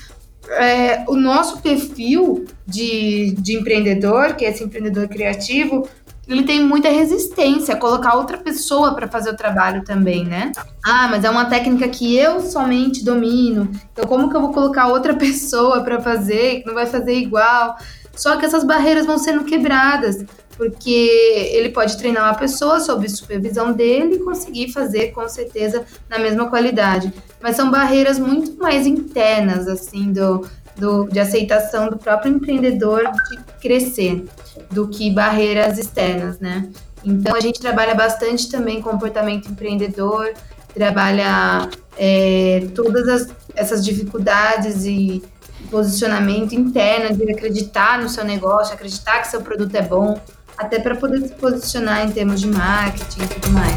é, 0.50 1.04
o 1.08 1.16
nosso 1.16 1.60
perfil 1.62 2.46
de, 2.68 3.32
de 3.40 3.58
empreendedor, 3.58 4.36
que 4.36 4.46
é 4.46 4.50
esse 4.50 4.64
empreendedor 4.64 5.08
criativo, 5.08 5.88
ele 6.28 6.44
tem 6.44 6.64
muita 6.64 6.90
resistência 6.90 7.76
a 7.76 7.78
colocar 7.78 8.16
outra 8.16 8.38
pessoa 8.38 8.96
para 8.96 9.08
fazer 9.08 9.30
o 9.30 9.36
trabalho 9.36 9.84
também, 9.84 10.26
né? 10.26 10.52
Ah, 10.84 11.08
mas 11.08 11.24
é 11.24 11.30
uma 11.30 11.46
técnica 11.46 11.88
que 11.88 12.16
eu 12.16 12.42
somente 12.42 13.04
domino. 13.04 13.70
Então, 13.92 14.06
como 14.06 14.30
que 14.30 14.36
eu 14.36 14.42
vou 14.42 14.52
colocar 14.52 14.88
outra 14.88 15.14
pessoa 15.18 15.84
para 15.84 16.02
fazer 16.02 16.62
que 16.62 16.68
não 16.68 16.74
vai 16.74 16.88
fazer 16.88 17.14
igual? 17.14 17.78
Só 18.16 18.38
que 18.38 18.46
essas 18.46 18.64
barreiras 18.64 19.06
vão 19.06 19.18
sendo 19.18 19.44
quebradas, 19.44 20.24
porque 20.58 21.50
ele 21.54 21.70
pode 21.70 21.98
treinar 21.98 22.24
uma 22.24 22.38
pessoa 22.38 22.80
sob 22.80 23.08
supervisão 23.10 23.74
dele 23.74 24.16
e 24.16 24.20
conseguir 24.20 24.72
fazer 24.72 25.12
com 25.12 25.28
certeza 25.28 25.86
na 26.10 26.18
mesma 26.18 26.50
qualidade. 26.50 27.14
Mas 27.42 27.56
são 27.56 27.70
barreiras 27.70 28.18
muito 28.18 28.58
mais 28.58 28.88
internas, 28.88 29.68
assim, 29.68 30.14
do, 30.14 30.48
do, 30.78 31.08
de 31.08 31.20
aceitação 31.20 31.90
do 31.90 31.98
próprio 31.98 32.34
empreendedor 32.34 33.04
de 33.30 33.38
crescer, 33.62 34.26
do 34.72 34.88
que 34.88 35.12
barreiras 35.12 35.78
externas, 35.78 36.40
né? 36.40 36.70
Então 37.04 37.36
a 37.36 37.40
gente 37.40 37.60
trabalha 37.60 37.94
bastante 37.94 38.50
também 38.50 38.82
comportamento 38.82 39.50
empreendedor, 39.50 40.34
trabalha 40.74 41.70
é, 41.98 42.68
todas 42.74 43.08
as, 43.08 43.28
essas 43.56 43.86
dificuldades 43.86 44.86
e 44.86 45.24
posicionamento 45.66 46.54
interno, 46.54 47.16
de 47.16 47.32
acreditar 47.32 48.02
no 48.02 48.10
seu 48.10 48.24
negócio, 48.24 48.74
acreditar 48.74 49.22
que 49.22 49.28
seu 49.28 49.42
produto 49.42 49.76
é 49.76 49.82
bom, 49.82 50.20
até 50.58 50.80
para 50.80 50.96
poder 50.96 51.22
se 51.22 51.34
posicionar 51.34 52.06
em 52.06 52.12
termos 52.12 52.40
de 52.40 52.48
marketing 52.48 53.24
e 53.24 53.28
tudo 53.28 53.50
mais. 53.50 53.76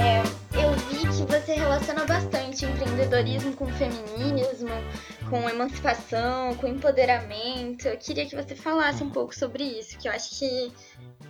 É, 0.00 0.22
eu 0.54 0.72
vi 0.90 1.06
que 1.06 1.24
você 1.24 1.54
relaciona 1.54 2.04
bastante 2.04 2.64
empreendedorismo 2.64 3.52
com 3.52 3.66
feminismo, 3.66 3.91
com 5.32 5.48
emancipação, 5.48 6.54
com 6.56 6.66
empoderamento. 6.66 7.88
Eu 7.88 7.96
queria 7.96 8.26
que 8.26 8.36
você 8.36 8.54
falasse 8.54 9.02
um 9.02 9.08
pouco 9.08 9.34
sobre 9.34 9.64
isso, 9.64 9.96
que 9.96 10.06
eu 10.06 10.12
acho 10.12 10.38
que 10.38 10.70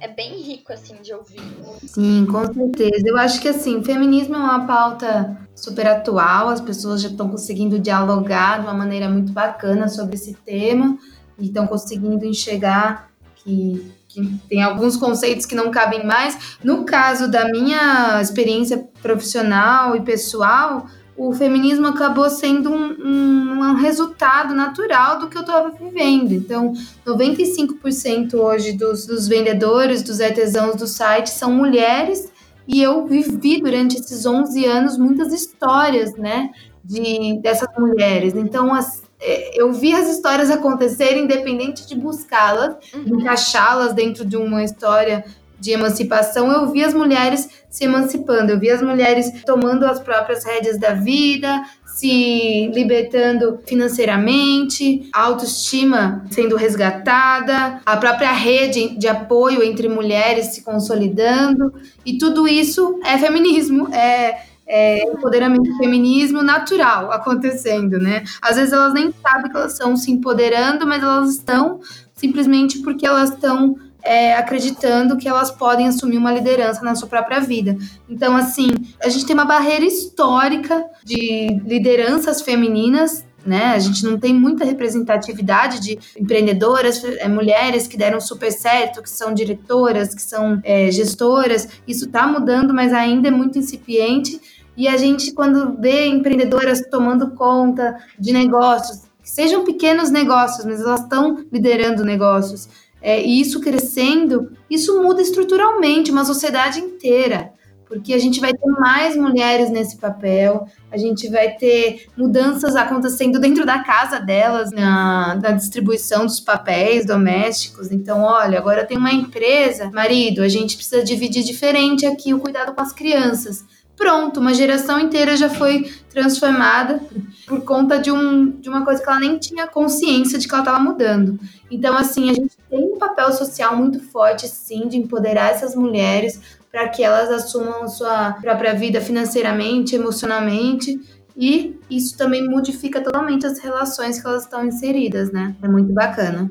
é 0.01 0.09
bem 0.09 0.43
rico, 0.43 0.73
assim, 0.73 0.97
de 1.01 1.15
ouvir. 1.15 1.41
Sim, 1.87 2.27
com 2.27 2.45
certeza. 2.53 3.05
Eu 3.07 3.17
acho 3.17 3.41
que, 3.41 3.47
assim, 3.47 3.85
feminismo 3.85 4.35
é 4.35 4.39
uma 4.39 4.67
pauta 4.67 5.39
super 5.55 5.87
atual, 5.87 6.49
as 6.49 6.61
pessoas 6.61 7.01
já 7.01 7.11
estão 7.11 7.29
conseguindo 7.29 7.79
dialogar 7.79 8.59
de 8.59 8.67
uma 8.67 8.75
maneira 8.75 9.09
muito 9.09 9.31
bacana 9.31 9.87
sobre 9.87 10.17
esse 10.17 10.35
tema 10.35 10.99
e 11.39 11.47
estão 11.47 11.69
conseguindo 11.69 12.27
enxergar 12.27 13.09
que, 13.37 13.89
que 14.09 14.37
tem 14.49 14.65
alguns 14.65 14.97
conceitos 14.97 15.47
que 15.47 15.55
não 15.55 15.71
cabem 15.71 16.05
mais. 16.05 16.59
No 16.65 16.85
caso 16.85 17.31
da 17.31 17.49
minha 17.49 18.21
experiência 18.21 18.85
profissional 19.01 19.95
e 19.95 20.01
pessoal, 20.01 20.89
o 21.17 21.33
feminismo 21.33 21.87
acabou 21.87 22.29
sendo 22.31 22.71
um, 22.71 22.97
um, 23.01 23.61
um 23.61 23.75
resultado 23.75 24.55
natural 24.55 25.19
do 25.19 25.29
que 25.29 25.37
eu 25.37 25.43
estava 25.43 25.71
vivendo. 25.71 26.33
Então, 26.33 26.73
95% 27.07 28.35
hoje 28.35 28.73
dos, 28.73 29.07
dos 29.07 29.29
vendedores, 29.29 30.03
dos 30.03 30.21
artesãos 30.21 30.77
do 30.77 30.87
site 30.87 31.29
são 31.31 31.53
mulheres 31.53 32.31
e 32.67 32.83
eu 32.83 33.07
vivi 33.07 33.61
durante 33.61 33.97
esses 33.97 34.25
11 34.25 34.65
anos 34.65 34.97
muitas 34.97 35.33
histórias, 35.33 36.15
né, 36.17 36.51
de, 36.83 37.39
dessas 37.41 37.69
mulheres. 37.79 38.35
Então, 38.35 38.73
as, 38.73 39.03
é, 39.21 39.61
eu 39.61 39.73
vi 39.73 39.93
as 39.95 40.09
histórias 40.09 40.51
acontecerem 40.51 41.25
independente 41.25 41.87
de 41.87 41.95
buscá-las, 41.95 42.77
uhum. 42.95 43.21
encaixá-las 43.21 43.93
dentro 43.93 44.25
de 44.25 44.37
uma 44.37 44.65
história 44.65 45.25
de 45.63 45.71
emancipação, 45.71 46.51
eu 46.51 46.73
vi 46.73 46.83
as 46.83 46.93
mulheres 46.93 47.49
se 47.71 47.85
emancipando, 47.85 48.51
eu 48.51 48.59
vi 48.59 48.69
as 48.69 48.83
mulheres 48.83 49.31
tomando 49.47 49.85
as 49.87 50.01
próprias 50.01 50.45
rédeas 50.45 50.77
da 50.77 50.93
vida, 50.93 51.63
se 51.87 52.69
libertando 52.75 53.61
financeiramente, 53.65 55.09
a 55.15 55.23
autoestima 55.23 56.25
sendo 56.33 56.57
resgatada, 56.57 57.81
a 57.87 57.97
própria 57.97 58.33
rede 58.33 58.99
de 58.99 59.07
apoio 59.07 59.63
entre 59.63 59.89
mulheres 59.89 60.47
se 60.47 60.63
consolidando, 60.63 61.73
e 62.05 62.19
tudo 62.19 62.49
isso 62.49 62.99
é 63.05 63.17
feminismo, 63.17 63.87
é 63.95 64.51
é, 64.65 65.05
empoderamento 65.05 65.77
feminismo 65.77 66.41
natural 66.43 67.13
acontecendo, 67.13 67.99
né? 67.99 68.25
Às 68.41 68.57
vezes 68.57 68.73
elas 68.73 68.95
nem 68.95 69.13
sabem 69.21 69.51
que 69.51 69.57
elas 69.57 69.73
estão 69.73 69.95
se 69.97 70.11
empoderando, 70.11 70.87
mas 70.87 71.03
elas 71.03 71.35
estão 71.35 71.81
simplesmente 72.15 72.79
porque 72.79 73.07
elas 73.07 73.31
estão 73.31 73.77
é, 74.03 74.35
acreditando 74.35 75.17
que 75.17 75.29
elas 75.29 75.51
podem 75.51 75.89
assumir 75.89 76.19
uma 76.19 76.33
liderança 76.33 76.83
na 76.83 76.95
sua 76.95 77.09
própria 77.09 77.41
vida. 77.41 77.77
Então, 78.09 78.37
assim, 78.37 78.71
a 79.03 79.09
gente 79.09 79.27
tem 79.27 79.35
uma 79.35 79.45
barreira 79.45 79.85
histórica 79.85 80.85
de 81.05 81.61
lideranças 81.65 82.43
femininas 82.43 83.25
né? 83.45 83.73
A 83.75 83.79
gente 83.79 84.05
não 84.05 84.19
tem 84.19 84.33
muita 84.33 84.65
representatividade 84.65 85.81
de 85.81 85.99
empreendedoras, 86.17 87.03
é, 87.05 87.29
mulheres 87.29 87.87
que 87.87 87.97
deram 87.97 88.21
super 88.21 88.53
certo, 88.53 89.03
que 89.03 89.11
são 89.11 89.35
diretoras, 89.35 90.15
que 90.15 90.23
são 90.23 90.61
é, 90.63 90.91
gestoras. 90.91 91.69
Isso 91.87 92.07
está 92.07 92.27
mudando, 92.27 92.73
mas 92.73 92.93
ainda 92.93 93.29
é 93.29 93.31
muito 93.31 93.59
incipiente. 93.59 94.41
E 94.77 94.89
a 94.89 94.97
gente, 94.97 95.33
quando 95.33 95.77
vê 95.79 96.07
empreendedoras 96.07 96.83
tomando 96.91 97.33
conta 97.33 97.97
de 98.19 98.33
negócios, 98.33 99.03
que 99.23 99.31
sejam 99.31 99.65
pequenos 99.65 100.11
negócios, 100.11 100.65
mas 100.65 100.81
elas 100.81 101.01
estão 101.01 101.45
liderando 101.53 102.05
negócios, 102.05 102.69
é, 103.03 103.21
e 103.21 103.41
isso 103.41 103.61
crescendo, 103.61 104.53
isso 104.71 105.03
muda 105.03 105.21
estruturalmente 105.21 106.11
uma 106.11 106.25
sociedade 106.25 106.79
inteira, 106.79 107.53
porque 107.87 108.15
a 108.15 108.19
gente 108.19 108.41
vai 108.41 108.53
ter 108.53 108.67
mais 108.81 109.17
mulheres 109.17 109.69
nesse 109.69 109.99
papel, 109.99 110.67
a 110.91 110.97
gente 110.97 111.29
vai 111.29 111.57
ter 111.57 112.07
mudanças 112.17 112.75
acontecendo 112.75 113.39
dentro 113.39 113.67
da 113.67 113.81
casa 113.81 114.19
delas, 114.19 114.71
na, 114.71 115.35
na 115.35 115.51
distribuição 115.51 116.25
dos 116.25 116.41
papéis 116.41 117.05
domésticos. 117.05 117.91
Então, 117.91 118.23
olha, 118.23 118.59
agora 118.59 118.87
tem 118.87 118.97
uma 118.97 119.13
empresa, 119.13 119.91
marido, 119.93 120.41
a 120.41 120.49
gente 120.49 120.77
precisa 120.77 121.03
dividir 121.03 121.43
diferente 121.43 122.07
aqui 122.07 122.33
o 122.33 122.39
cuidado 122.39 122.73
com 122.73 122.81
as 122.81 122.93
crianças 122.93 123.67
pronto, 123.97 124.41
uma 124.41 124.55
geração 124.55 124.99
inteira 124.99 125.37
já 125.37 125.49
foi 125.49 125.91
transformada 126.11 127.01
por 127.47 127.63
conta 127.63 127.99
de, 127.99 128.11
um, 128.11 128.51
de 128.51 128.69
uma 128.69 128.85
coisa 128.85 129.03
que 129.03 129.09
ela 129.09 129.21
nem 129.21 129.39
tinha 129.39 129.67
consciência 129.67 130.39
de 130.39 130.47
que 130.47 130.55
ela 130.55 130.63
estava 130.63 130.79
mudando. 130.79 131.39
Então, 131.71 131.97
assim, 131.97 132.31
a 132.31 132.35
gente 132.35 132.57
tem 132.69 132.79
um 132.79 132.99
papel 132.99 133.33
social 133.33 133.77
muito 133.77 134.01
forte, 134.01 134.49
sim, 134.49 134.89
de 134.89 134.97
empoderar 134.97 135.51
essas 135.51 135.75
mulheres 135.75 136.41
para 136.71 136.89
que 136.89 137.03
elas 137.03 137.31
assumam 137.31 137.87
sua 137.89 138.33
própria 138.41 138.75
vida 138.75 139.01
financeiramente, 139.01 139.95
emocionalmente. 139.95 141.01
E 141.37 141.79
isso 141.91 142.17
também 142.17 142.49
modifica 142.49 143.01
totalmente 143.01 143.47
as 143.47 143.59
relações 143.59 144.21
que 144.21 144.27
elas 144.27 144.45
estão 144.45 144.65
inseridas, 144.67 145.33
né? 145.33 145.55
É 145.63 145.69
muito 145.69 145.93
bacana 145.93 146.51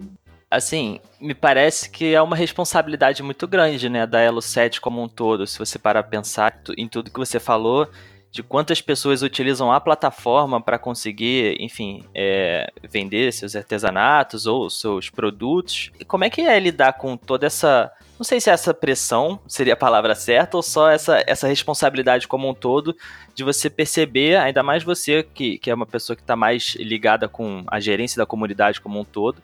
assim, 0.52 1.00
me 1.20 1.34
parece 1.34 1.90
que 1.90 2.14
é 2.14 2.22
uma 2.22 2.36
responsabilidade 2.36 3.24
muito 3.24 3.48
grande, 3.48 3.88
né, 3.88 4.06
da 4.06 4.20
Elo 4.20 4.42
7 4.42 4.82
como 4.82 5.02
um 5.02 5.08
todo, 5.08 5.48
se 5.48 5.58
você 5.58 5.80
parar 5.80 6.02
a 6.02 6.04
pensar 6.04 6.62
em 6.78 6.90
tudo 6.90 7.10
que 7.10 7.18
você 7.18 7.40
falou, 7.40 7.88
de 8.30 8.44
quantas 8.44 8.82
pessoas 8.82 9.22
utilizam 9.22 9.72
a 9.72 9.80
plataforma 9.80 10.62
para 10.62 10.78
conseguir, 10.78 11.58
enfim, 11.60 12.06
é, 12.16 12.72
vender 12.90 13.32
seus 13.34 13.56
artesanatos 13.56 14.46
ou 14.46 14.70
seus 14.70 15.10
produtos. 15.10 15.92
E 16.00 16.06
como 16.06 16.24
é 16.24 16.30
que 16.30 16.42
é 16.42 16.58
lidar 16.58 16.94
com 16.94 17.18
toda 17.18 17.46
essa. 17.46 17.92
Não 18.18 18.24
sei 18.24 18.40
se 18.40 18.50
essa 18.50 18.74
pressão 18.74 19.38
seria 19.48 19.74
a 19.74 19.78
palavra 19.78 20.16
certa 20.16 20.56
ou 20.56 20.64
só 20.64 20.90
essa, 20.90 21.22
essa 21.28 21.48
responsabilidade 21.48 22.28
como 22.28 22.48
um 22.48 22.54
todo 22.54 22.96
de 23.36 23.44
você 23.44 23.70
perceber, 23.70 24.38
ainda 24.38 24.64
mais 24.64 24.84
você 24.84 25.24
que, 25.24 25.58
que 25.58 25.70
é 25.70 25.74
uma 25.74 25.88
pessoa 25.88 26.16
que 26.16 26.22
está 26.22 26.36
mais 26.36 26.76
ligada 26.76 27.28
com 27.28 27.64
a 27.68 27.80
gerência 27.80 28.18
da 28.18 28.26
comunidade 28.26 28.80
como 28.80 29.00
um 29.00 29.04
todo, 29.04 29.42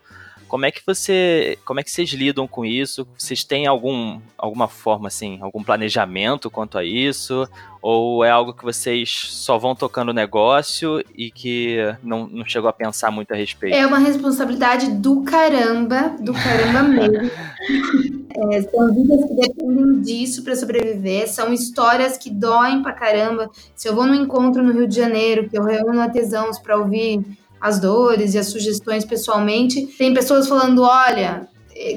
como 0.48 0.66
é 0.66 0.72
que 0.72 0.82
você, 0.86 1.58
como 1.66 1.80
é 1.80 1.84
que 1.84 1.92
vocês 1.92 2.10
lidam 2.12 2.48
com 2.48 2.66
isso? 2.66 3.08
Vocês 3.18 3.44
têm 3.44 3.68
algum, 3.68 4.20
alguma 4.38 4.68
forma 4.68 5.08
assim, 5.08 5.40
algum 5.42 5.64
planejamento 5.64 6.50
quanto 6.50 6.78
a 6.78 6.84
isso? 6.84 7.48
Ou 7.82 8.24
é 8.24 8.30
algo 8.30 8.54
que 8.54 8.64
vocês 8.64 9.10
só 9.10 9.58
vão 9.58 9.76
tocando 9.76 10.10
o 10.10 10.14
negócio 10.14 11.04
e 11.16 11.30
que 11.30 11.78
não, 12.04 12.28
não 12.28 12.46
chegou 12.46 12.70
a 12.70 12.74
pensar 12.74 13.12
muito 13.12 13.34
a 13.34 13.36
respeito? 13.36 13.76
É 13.76 13.86
uma 13.86 14.00
responsabilidade 14.00 14.92
do 14.92 15.22
caramba, 15.22 16.16
do 16.20 16.34
caramba 16.34 16.84
mesmo. 16.90 17.32
é, 18.52 18.62
são 18.64 18.94
vidas 18.94 19.26
que 19.26 19.36
dependem 19.36 20.02
disso 20.02 20.44
para 20.44 20.56
sobreviver, 20.56 21.28
são 21.30 21.54
histórias 21.54 22.18
que 22.18 22.30
doem 22.30 22.82
pra 22.82 22.94
caramba. 22.94 23.50
Se 23.76 23.88
eu 23.88 23.96
vou 23.96 24.08
num 24.08 24.16
encontro 24.16 24.64
no 24.64 24.74
Rio 24.74 24.88
de 24.88 24.96
Janeiro, 24.96 25.50
que 25.50 25.58
eu 25.58 25.64
reúno 25.64 26.00
artesãos 26.00 26.58
para 26.58 26.78
ouvir 26.78 27.24
as 27.60 27.80
dores 27.80 28.34
e 28.34 28.38
as 28.38 28.48
sugestões 28.48 29.06
pessoalmente. 29.06 29.86
Tem 29.98 30.14
pessoas 30.14 30.48
falando: 30.48 30.84
olha, 30.84 31.48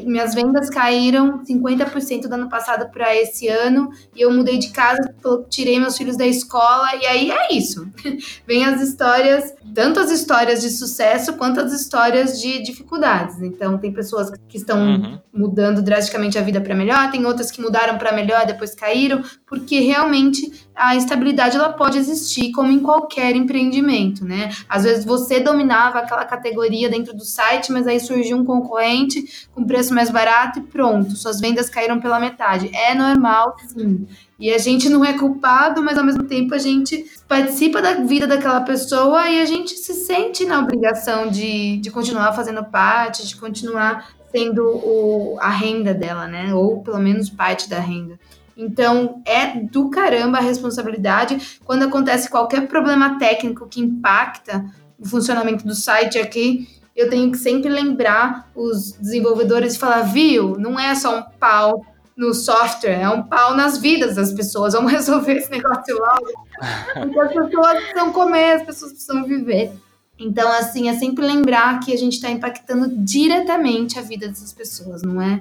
minhas 0.05 0.35
vendas 0.35 0.69
caíram 0.69 1.43
50% 1.45 2.29
do 2.29 2.35
ano 2.35 2.49
passado 2.49 2.91
para 2.91 3.15
esse 3.17 3.49
ano 3.49 3.91
e 4.15 4.21
eu 4.21 4.31
mudei 4.31 4.59
de 4.59 4.71
casa, 4.71 5.15
tirei 5.49 5.79
meus 5.79 5.97
filhos 5.97 6.17
da 6.17 6.27
escola 6.27 6.95
e 6.97 7.07
aí 7.07 7.31
é 7.31 7.55
isso. 7.55 7.89
Vem 8.47 8.65
as 8.65 8.81
histórias, 8.83 9.55
tanto 9.75 10.01
as 10.01 10.11
histórias 10.11 10.61
de 10.61 10.71
sucesso 10.71 11.35
quanto 11.35 11.61
as 11.61 11.73
histórias 11.73 12.41
de 12.41 12.63
dificuldades. 12.63 13.41
Então 13.41 13.79
tem 13.79 13.93
pessoas 13.93 14.31
que 14.49 14.57
estão 14.57 14.79
uhum. 14.79 15.19
mudando 15.33 15.83
drasticamente 15.83 16.39
a 16.39 16.43
vida 16.43 16.61
para 16.61 16.75
melhor, 16.75 17.11
tem 17.11 17.25
outras 17.25 17.51
que 17.51 17.61
mudaram 17.61 17.97
para 17.97 18.13
melhor 18.13 18.47
depois 18.47 18.75
caíram, 18.75 19.23
porque 19.47 19.81
realmente 19.81 20.69
a 20.81 20.97
instabilidade 20.97 21.57
ela 21.57 21.75
pode 21.75 21.99
existir 21.99 22.53
como 22.53 22.73
em 22.73 22.81
qualquer 22.81 23.37
empreendimento, 23.37 24.25
né? 24.25 24.51
Às 24.67 24.85
vezes 24.85 25.05
você 25.05 25.39
dominava 25.39 25.99
aquela 25.99 26.25
categoria 26.25 26.89
dentro 26.89 27.15
do 27.15 27.23
site, 27.23 27.71
mas 27.71 27.87
aí 27.87 28.01
surgiu 28.01 28.39
um 28.39 28.45
concorrente 28.47 29.47
com 29.55 29.67
preço 29.67 29.95
mais 29.95 30.11
barato 30.11 30.59
e 30.59 30.63
pronto, 30.63 31.15
suas 31.17 31.39
vendas 31.39 31.69
caíram 31.69 32.01
pela 32.01 32.19
metade. 32.19 32.71
É 32.75 32.95
normal, 32.95 33.57
sim. 33.69 34.07
E 34.39 34.51
a 34.51 34.57
gente 34.57 34.89
não 34.89 35.05
é 35.05 35.13
culpado, 35.13 35.83
mas 35.83 35.99
ao 35.99 36.05
mesmo 36.05 36.25
tempo 36.25 36.55
a 36.55 36.59
gente 36.59 37.05
participa 37.29 37.83
da 37.83 37.97
vida 37.97 38.27
daquela 38.27 38.63
pessoa 38.63 39.29
e 39.29 39.39
a 39.39 39.45
gente 39.45 39.75
se 39.75 39.93
sente 39.93 40.47
na 40.47 40.61
obrigação 40.61 41.29
de, 41.29 41.77
de 41.77 41.91
continuar 41.91 42.33
fazendo 42.33 42.65
parte, 42.65 43.27
de 43.27 43.37
continuar 43.37 44.09
sendo 44.33 44.65
o, 44.65 45.37
a 45.41 45.51
renda 45.51 45.93
dela, 45.93 46.27
né? 46.27 46.55
Ou 46.55 46.83
pelo 46.83 46.99
menos 46.99 47.29
parte 47.29 47.69
da 47.69 47.79
renda. 47.79 48.19
Então, 48.61 49.23
é 49.25 49.59
do 49.59 49.89
caramba 49.89 50.37
a 50.37 50.43
responsabilidade. 50.43 51.59
Quando 51.65 51.85
acontece 51.85 52.29
qualquer 52.29 52.69
problema 52.69 53.19
técnico 53.19 53.67
que 53.67 53.81
impacta 53.81 54.63
o 54.99 55.09
funcionamento 55.09 55.67
do 55.67 55.75
site 55.75 56.19
aqui, 56.19 56.69
eu 56.95 57.09
tenho 57.09 57.33
que 57.33 57.39
sempre 57.39 57.71
lembrar 57.71 58.51
os 58.55 58.93
desenvolvedores 58.93 59.75
e 59.75 59.79
falar, 59.79 60.03
viu, 60.03 60.57
não 60.59 60.79
é 60.79 60.95
só 60.95 61.21
um 61.21 61.23
pau 61.39 61.87
no 62.15 62.35
software, 62.35 63.01
é 63.01 63.09
um 63.09 63.23
pau 63.23 63.57
nas 63.57 63.79
vidas 63.79 64.17
das 64.17 64.31
pessoas. 64.31 64.75
Vamos 64.75 64.93
resolver 64.93 65.37
esse 65.37 65.51
negócio 65.51 65.97
logo. 65.99 66.27
Porque 66.93 67.19
as 67.19 67.33
pessoas 67.33 67.79
precisam 67.79 68.13
comer, 68.13 68.53
as 68.57 68.63
pessoas 68.63 68.93
precisam 68.93 69.25
viver. 69.25 69.73
Então, 70.19 70.53
assim, 70.53 70.91
é 70.91 70.99
sempre 70.99 71.25
lembrar 71.25 71.81
que 71.81 71.95
a 71.95 71.97
gente 71.97 72.13
está 72.13 72.29
impactando 72.29 72.95
diretamente 72.95 73.99
a 73.99 74.03
vida 74.03 74.29
dessas 74.29 74.53
pessoas, 74.53 75.01
não 75.01 75.23
é 75.23 75.41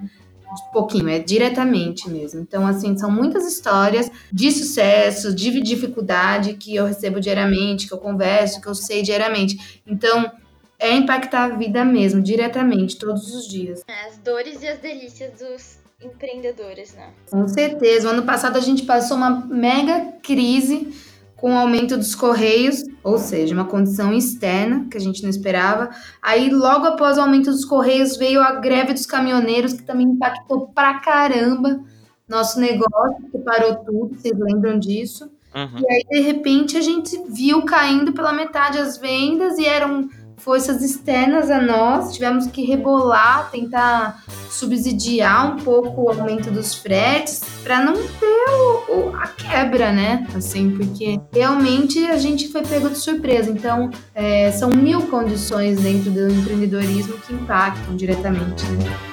pouquinho, 0.72 1.10
é 1.10 1.20
diretamente 1.20 2.10
mesmo. 2.10 2.42
Então, 2.42 2.66
assim, 2.66 2.98
são 2.98 3.12
muitas 3.12 3.46
histórias 3.46 4.12
de 4.32 4.52
sucesso, 4.52 5.34
de 5.34 5.62
dificuldade 5.62 6.54
que 6.54 6.76
eu 6.76 6.86
recebo 6.86 7.20
diariamente, 7.20 7.88
que 7.88 7.94
eu 7.94 7.98
converso, 7.98 8.62
que 8.62 8.68
eu 8.68 8.76
sei 8.76 9.02
diariamente. 9.02 9.82
Então, 9.86 10.32
é 10.80 10.94
impactar 10.96 11.44
a 11.46 11.56
vida 11.56 11.84
mesmo, 11.84 12.22
diretamente, 12.22 12.98
todos 12.98 13.36
os 13.36 13.48
dias. 13.48 13.84
As 14.08 14.18
dores 14.18 14.62
e 14.62 14.68
as 14.68 14.80
delícias 14.80 15.32
dos 15.40 15.80
empreendedores, 16.02 16.94
né? 16.94 17.10
Com 17.30 17.48
certeza. 17.48 18.08
O 18.08 18.12
ano 18.12 18.24
passado 18.24 18.58
a 18.58 18.62
gente 18.62 18.84
passou 18.84 19.18
uma 19.18 19.46
mega 19.46 20.14
crise 20.24 20.94
com 21.40 21.54
o 21.54 21.58
aumento 21.58 21.96
dos 21.98 22.14
correios, 22.14 22.84
ou 23.04 23.18
seja, 23.18 23.54
uma 23.54 23.66
condição 23.66 24.14
externa 24.14 24.88
que 24.90 24.98
a 24.98 25.02
gente 25.02 25.24
não 25.24 25.30
esperava. 25.30 25.90
Aí, 26.22 26.50
logo 26.50 26.86
após 26.86 27.18
o 27.18 27.22
aumento 27.22 27.50
dos 27.50 27.66
correios, 27.66 28.18
veio 28.18 28.42
a 28.42 28.54
greve 28.54 28.94
dos 28.94 29.06
caminhoneiros, 29.06 29.74
que 29.74 29.84
também 29.84 30.08
impactou 30.08 30.68
pra 30.68 31.00
caramba 31.00 31.80
nosso 32.28 32.60
negócio, 32.60 33.32
que 33.32 33.40
parou 33.40 33.76
tudo, 33.78 34.16
vocês 34.16 34.38
lembram 34.38 34.78
disso? 34.78 35.32
Uhum. 35.56 35.80
E 35.80 35.92
aí, 35.92 36.04
de 36.10 36.20
repente, 36.22 36.78
a 36.78 36.82
gente 36.82 37.20
viu 37.28 37.64
caindo 37.64 38.14
pela 38.14 38.32
metade 38.32 38.78
as 38.78 38.98
vendas 38.98 39.58
e 39.58 39.66
eram 39.66 40.08
forças 40.40 40.82
externas 40.82 41.52
a 41.52 41.62
nós, 41.62 42.14
tivemos 42.14 42.48
que 42.48 42.64
rebolar, 42.66 43.50
tentar 43.52 44.24
subsidiar 44.50 45.54
um 45.54 45.58
pouco 45.58 46.04
o 46.04 46.10
aumento 46.10 46.50
dos 46.50 46.76
fretes 46.76 47.42
para 47.64 47.84
não 47.84 47.94
ter 47.94 48.50
o, 48.50 49.10
o, 49.10 49.16
a 49.16 49.28
quebra, 49.28 49.92
né? 49.92 50.28
Assim, 50.36 50.72
porque 50.72 51.20
realmente 51.32 52.00
a 52.06 52.18
gente 52.18 52.48
foi 52.50 52.64
pego 52.64 52.90
de 52.90 52.98
surpresa. 52.98 53.52
Então, 53.52 53.90
é, 54.16 54.52
são 54.52 54.70
mil 54.70 55.02
condições 55.04 55.80
dentro 55.80 56.10
do 56.10 56.32
empreendedorismo 56.32 57.14
que 57.20 57.34
impactam 57.34 57.96
diretamente. 57.96 58.66
Né? 58.66 59.09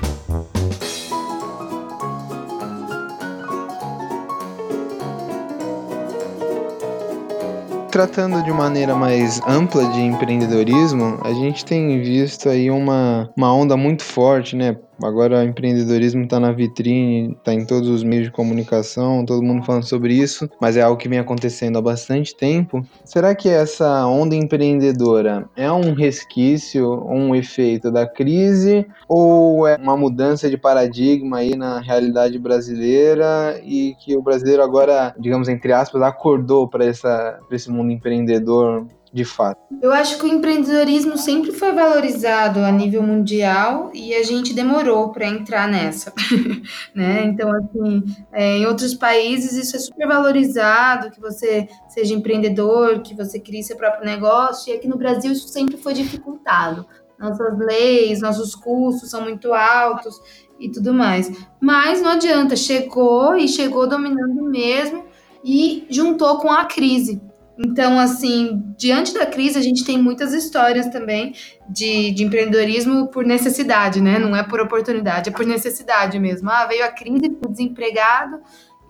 Tratando 7.97 8.43
de 8.43 8.53
maneira 8.53 8.95
mais 8.95 9.41
ampla 9.49 9.87
de 9.87 10.03
empreendedorismo, 10.03 11.19
a 11.25 11.33
gente 11.33 11.65
tem 11.65 11.99
visto 12.03 12.47
aí 12.47 12.71
uma, 12.71 13.31
uma 13.35 13.55
onda 13.55 13.75
muito 13.75 14.05
forte, 14.05 14.55
né? 14.55 14.77
Agora 15.03 15.41
o 15.41 15.43
empreendedorismo 15.43 16.25
está 16.25 16.41
na 16.41 16.53
vitrine, 16.53 17.33
está 17.33 17.53
em 17.53 17.67
todos 17.67 17.89
os 17.89 18.03
meios 18.03 18.27
de 18.27 18.33
comunicação, 18.33 19.25
todo 19.25 19.43
mundo 19.43 19.65
falando 19.65 19.85
sobre 19.85 20.15
isso, 20.15 20.49
mas 20.61 20.77
é 20.77 20.83
algo 20.83 20.99
que 20.99 21.09
vem 21.09 21.19
acontecendo 21.19 21.77
há 21.79 21.83
bastante 21.83 22.35
tempo. 22.35 22.83
Será 23.05 23.35
que 23.35 23.49
essa 23.49 24.07
onda 24.07 24.35
empreendedora 24.35 25.49
é 25.55 25.71
um 25.71 25.93
resquício, 25.93 27.05
um 27.07 27.35
efeito 27.35 27.91
da 27.91 28.07
crise, 28.07 28.87
ou 29.09 29.67
é 29.67 29.77
uma 29.77 29.97
mudança 29.97 30.49
de 30.49 30.57
paradigma 30.57 31.39
aí 31.39 31.55
na 31.55 31.79
realidade 31.81 32.39
brasileira 32.39 33.61
e 33.63 33.95
que 34.01 34.17
o 34.17 34.23
brasileiro 34.23 34.63
agora, 34.63 35.15
digamos 35.19 35.49
entre 35.49 35.73
aspas, 35.73 36.03
acordou 36.03 36.69
para 36.69 36.87
esse 36.87 37.71
mundo 37.71 37.91
empreendedor 37.91 38.87
de 39.12 39.25
fato? 39.25 39.61
Eu 39.81 39.92
acho 39.92 40.19
que 40.19 40.25
o 40.25 40.29
empreendedorismo 40.29 41.16
sempre 41.16 41.53
foi 41.53 41.73
valorizado 41.73 42.61
a 42.61 42.71
nível 42.71 43.03
mundial 43.03 43.90
e 43.95 44.14
a 44.14 44.23
gente 44.23 44.53
demorou 44.53 45.11
para 45.11 45.27
entrar 45.27 45.69
nessa, 45.69 46.12
né? 46.95 47.25
Então, 47.25 47.51
assim, 47.53 48.05
é, 48.33 48.59
em 48.59 48.66
outros 48.66 48.95
países 48.95 49.53
isso 49.53 49.77
é 49.77 49.79
super 49.79 50.07
valorizado, 50.07 51.11
que 51.11 51.21
você 51.21 51.69
seja 51.88 52.14
empreendedor, 52.14 53.01
que 53.01 53.14
você 53.14 53.38
crie 53.38 53.62
seu 53.62 53.77
próprio 53.77 54.05
negócio, 54.05 54.73
e 54.73 54.77
aqui 54.77 54.88
no 54.88 54.99
Brasil 54.99 55.33
isso 55.33 55.49
sempre 55.49 55.77
foi 55.77 55.95
dificultado. 55.95 56.87
Nossas 57.19 57.59
leis, 57.59 58.21
nossos 58.21 58.55
custos 58.55 59.11
são 59.11 59.23
muito 59.23 59.55
altos 59.55 60.21
e 60.61 60.71
tudo 60.71 60.92
mais. 60.92 61.31
Mas 61.61 62.03
não 62.03 62.11
adianta, 62.11 62.55
chegou 62.57 63.35
e 63.37 63.49
chegou 63.49 63.88
dominando 63.88 64.42
mesmo 64.45 65.05
e 65.42 65.87
juntou 65.88 66.38
com 66.38 66.51
a 66.51 66.64
crise. 66.64 67.21
Então, 67.59 67.99
assim, 67.99 68.62
diante 68.77 69.14
da 69.14 69.25
crise, 69.25 69.59
a 69.59 69.62
gente 69.62 69.85
tem 69.85 70.01
muitas 70.01 70.35
histórias 70.35 70.88
também 70.88 71.35
de, 71.69 72.11
de 72.11 72.25
empreendedorismo 72.25 73.09
por 73.09 73.25
necessidade, 73.25 74.01
né? 74.01 74.19
Não 74.19 74.37
é 74.37 74.42
por 74.42 74.61
oportunidade, 74.61 75.31
é 75.31 75.33
por 75.33 75.47
necessidade 75.47 76.19
mesmo. 76.19 76.51
Ah, 76.51 76.66
veio 76.66 76.85
a 76.85 76.88
crise, 76.88 77.37
fui 77.40 77.51
desempregado 77.51 78.40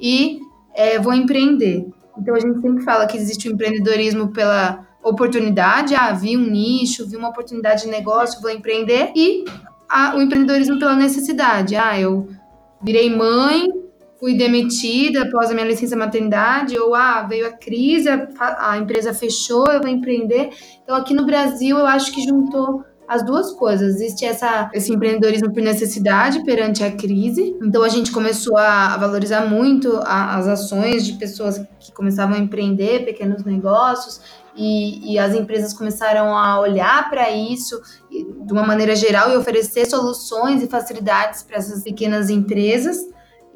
e 0.01 0.41
é, 0.75 0.99
vou 0.99 1.15
empreender. 1.15 1.87
Então, 2.19 2.35
a 2.35 2.41
gente 2.41 2.61
sempre 2.61 2.83
fala 2.83 3.07
que 3.07 3.17
existe 3.17 3.49
o 3.49 3.53
empreendedorismo 3.53 4.33
pela 4.33 4.85
oportunidade, 5.03 5.95
ah, 5.95 6.13
vi 6.13 6.37
um 6.37 6.51
nicho, 6.51 7.09
vi 7.09 7.17
uma 7.17 7.29
oportunidade 7.29 7.83
de 7.83 7.89
negócio, 7.89 8.41
vou 8.41 8.51
empreender, 8.51 9.13
e 9.15 9.45
a, 9.89 10.17
o 10.17 10.21
empreendedorismo 10.21 10.79
pela 10.79 10.97
necessidade. 10.97 11.77
Ah, 11.77 11.99
eu 12.01 12.29
virei 12.83 13.15
mãe, 13.15 13.69
fui 14.19 14.35
demitida 14.35 15.23
após 15.23 15.51
a 15.51 15.55
minha 15.55 15.67
licença 15.67 15.97
maternidade, 15.97 16.79
ou 16.79 16.95
ah, 16.95 17.23
veio 17.23 17.47
a 17.47 17.53
crise, 17.53 18.09
a, 18.09 18.73
a, 18.73 18.79
empresa 18.79 19.13
fechou, 19.13 19.67
eu 19.67 19.81
vou 19.81 19.91
empreender. 19.91 20.51
Então, 20.83 20.97
aqui 20.97 21.15
no 21.15 21.27
Brasil, 21.27 21.79
eu 21.79 21.87
acho 21.87 22.13
que 22.13 22.25
juntou 22.25 22.83
as 23.07 23.25
duas 23.25 23.53
coisas. 23.53 23.97
Existe 23.97 24.25
essa, 24.25 24.71
esse 24.73 24.93
empreendedorismo 24.93 25.53
por 25.53 25.63
necessidade 25.63 26.43
perante 26.45 26.83
a 26.83 26.91
crise. 26.91 27.57
Então, 27.63 27.83
a 27.83 27.89
gente 27.89 28.11
começou 28.11 28.57
a 28.57 28.97
valorizar 28.97 29.47
muito 29.47 29.97
a, 30.05 30.37
as 30.37 30.49
ações 30.49 31.05
de 31.05 31.13
pessoas 31.15 31.61
que 31.79 31.93
começavam 31.93 32.37
a 32.37 32.41
empreender 32.41 33.05
pequenos 33.05 33.45
negócios. 33.45 34.21
E, 34.57 35.13
e 35.13 35.19
as 35.19 35.35
empresas 35.35 35.75
começaram 35.75 36.35
a 36.35 36.59
olhar 36.59 37.11
para 37.11 37.31
isso 37.31 37.79
de 38.11 38.53
uma 38.53 38.67
maneira 38.67 38.97
geral 38.97 39.31
e 39.31 39.37
oferecer 39.37 39.85
soluções 39.85 40.63
e 40.63 40.67
facilidades 40.67 41.43
para 41.43 41.59
essas 41.59 41.83
pequenas 41.83 42.31
empresas 42.31 42.97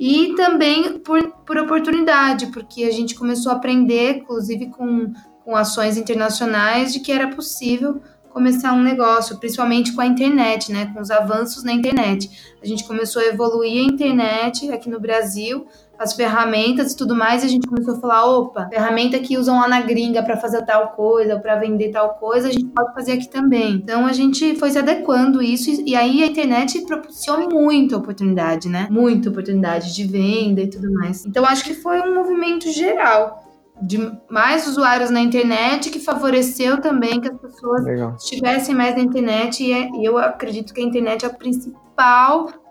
e 0.01 0.35
também 0.35 0.99
por, 0.99 1.23
por 1.45 1.59
oportunidade, 1.59 2.47
porque 2.47 2.85
a 2.85 2.91
gente 2.91 3.15
começou 3.15 3.53
a 3.53 3.57
aprender, 3.57 4.17
inclusive 4.17 4.71
com, 4.71 5.13
com 5.45 5.55
ações 5.55 5.99
internacionais, 5.99 6.91
de 6.91 7.01
que 7.01 7.13
era 7.13 7.29
possível 7.29 8.01
começar 8.31 8.73
um 8.73 8.83
negócio, 8.83 9.37
principalmente 9.39 9.93
com 9.93 10.01
a 10.01 10.07
internet, 10.07 10.73
né, 10.73 10.91
com 10.95 11.03
os 11.03 11.11
avanços 11.11 11.63
na 11.65 11.75
internet. 11.75 12.31
A 12.63 12.67
gente 12.67 12.85
começou 12.85 13.21
a 13.21 13.27
evoluir 13.27 13.83
a 13.83 13.93
internet 13.93 14.73
aqui 14.73 14.89
no 14.89 14.99
Brasil 14.99 15.67
as 16.01 16.15
ferramentas 16.15 16.93
e 16.93 16.97
tudo 16.97 17.15
mais, 17.15 17.43
e 17.43 17.47
a 17.47 17.49
gente 17.49 17.69
começou 17.69 17.95
a 17.95 18.01
falar, 18.01 18.25
opa, 18.25 18.69
ferramenta 18.73 19.19
que 19.19 19.37
usam 19.37 19.61
lá 19.61 19.69
na 19.69 19.83
gringa 19.83 20.23
para 20.23 20.35
fazer 20.39 20.65
tal 20.65 20.93
coisa, 20.93 21.39
para 21.39 21.57
vender 21.57 21.91
tal 21.91 22.15
coisa, 22.15 22.49
a 22.49 22.51
gente 22.51 22.65
pode 22.67 22.95
fazer 22.95 23.13
aqui 23.13 23.29
também. 23.29 23.75
Então 23.75 24.07
a 24.07 24.13
gente 24.15 24.57
foi 24.57 24.71
se 24.71 24.79
adequando 24.79 25.43
isso 25.43 25.83
e 25.85 25.95
aí 25.95 26.23
a 26.23 26.27
internet 26.27 26.81
propiciou 26.87 27.51
muita 27.51 27.99
oportunidade, 27.99 28.67
né? 28.67 28.89
Muita 28.91 29.29
oportunidade 29.29 29.95
de 29.95 30.05
venda 30.05 30.63
e 30.63 30.71
tudo 30.71 30.91
mais. 30.91 31.27
Então 31.27 31.45
acho 31.45 31.65
que 31.65 31.75
foi 31.75 32.01
um 32.01 32.15
movimento 32.15 32.71
geral 32.73 33.45
de 33.83 33.99
mais 34.31 34.67
usuários 34.67 35.11
na 35.11 35.21
internet 35.21 35.91
que 35.91 35.99
favoreceu 35.99 36.81
também 36.81 37.21
que 37.21 37.29
as 37.29 37.39
pessoas 37.39 37.85
Legal. 37.85 38.15
estivessem 38.17 38.75
mais 38.75 38.95
na 38.95 39.03
internet 39.03 39.63
e 39.63 39.73
é, 39.73 39.91
eu 40.03 40.19
acredito 40.19 40.73
que 40.73 40.81
a 40.81 40.85
internet 40.85 41.25
é 41.25 41.29
a 41.29 41.33
principal 41.33 41.90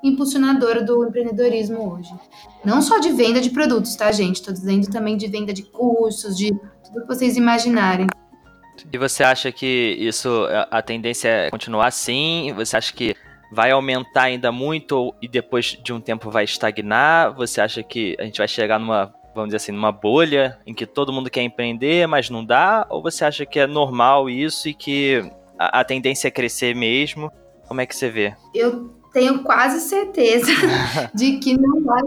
impulsionadora 0.04 0.84
do 0.84 1.06
empreendedorismo 1.06 1.94
hoje. 1.94 2.14
Não 2.64 2.82
só 2.82 3.00
de 3.00 3.12
venda 3.12 3.40
de 3.42 3.50
produtos, 3.50 3.96
tá, 3.96 4.12
gente? 4.12 4.38
Estou 4.38 4.54
dizendo 4.54 4.90
também 4.90 5.18
de 5.18 5.28
venda 5.28 5.54
de 5.54 5.64
cursos, 5.64 6.38
de 6.38 6.50
tudo 6.84 7.02
que 7.02 7.08
vocês 7.08 7.38
imaginarem. 7.38 8.08
E 8.92 8.98
você 8.98 9.24
acha 9.24 9.52
que 9.52 9.96
isso, 10.00 10.48
a 10.72 10.82
tendência 10.82 11.28
é 11.28 11.50
continuar 11.50 11.88
assim? 11.88 12.54
Você 12.56 12.78
acha 12.78 12.94
que 12.94 13.16
vai 13.52 13.72
aumentar 13.72 14.24
ainda 14.24 14.52
muito 14.52 15.14
e 15.22 15.28
depois 15.28 15.78
de 15.84 15.92
um 15.92 16.00
tempo 16.00 16.30
vai 16.32 16.44
estagnar? 16.44 17.34
Você 17.36 17.60
acha 17.60 17.84
que 17.84 18.16
a 18.20 18.24
gente 18.24 18.38
vai 18.38 18.48
chegar 18.48 18.80
numa, 18.80 19.14
vamos 19.36 19.50
dizer 19.50 19.58
assim, 19.58 19.72
numa 19.72 19.92
bolha 19.92 20.60
em 20.66 20.74
que 20.74 20.86
todo 20.86 21.12
mundo 21.12 21.30
quer 21.30 21.42
empreender, 21.42 22.08
mas 22.08 22.30
não 22.30 22.44
dá? 22.44 22.88
Ou 22.90 23.02
você 23.02 23.26
acha 23.26 23.46
que 23.46 23.60
é 23.60 23.68
normal 23.68 24.30
isso 24.30 24.70
e 24.70 24.74
que 24.74 25.30
a, 25.58 25.82
a 25.82 25.84
tendência 25.84 26.30
é 26.30 26.32
crescer 26.32 26.76
mesmo? 26.76 27.32
Como 27.68 27.82
é 27.82 27.86
que 27.86 27.96
você 27.96 28.10
vê? 28.10 28.34
Eu 28.56 28.99
tenho 29.12 29.44
quase 29.44 29.82
certeza 29.82 30.52
de 31.14 31.38
que 31.38 31.60
não 31.60 31.84
vai, 31.84 32.02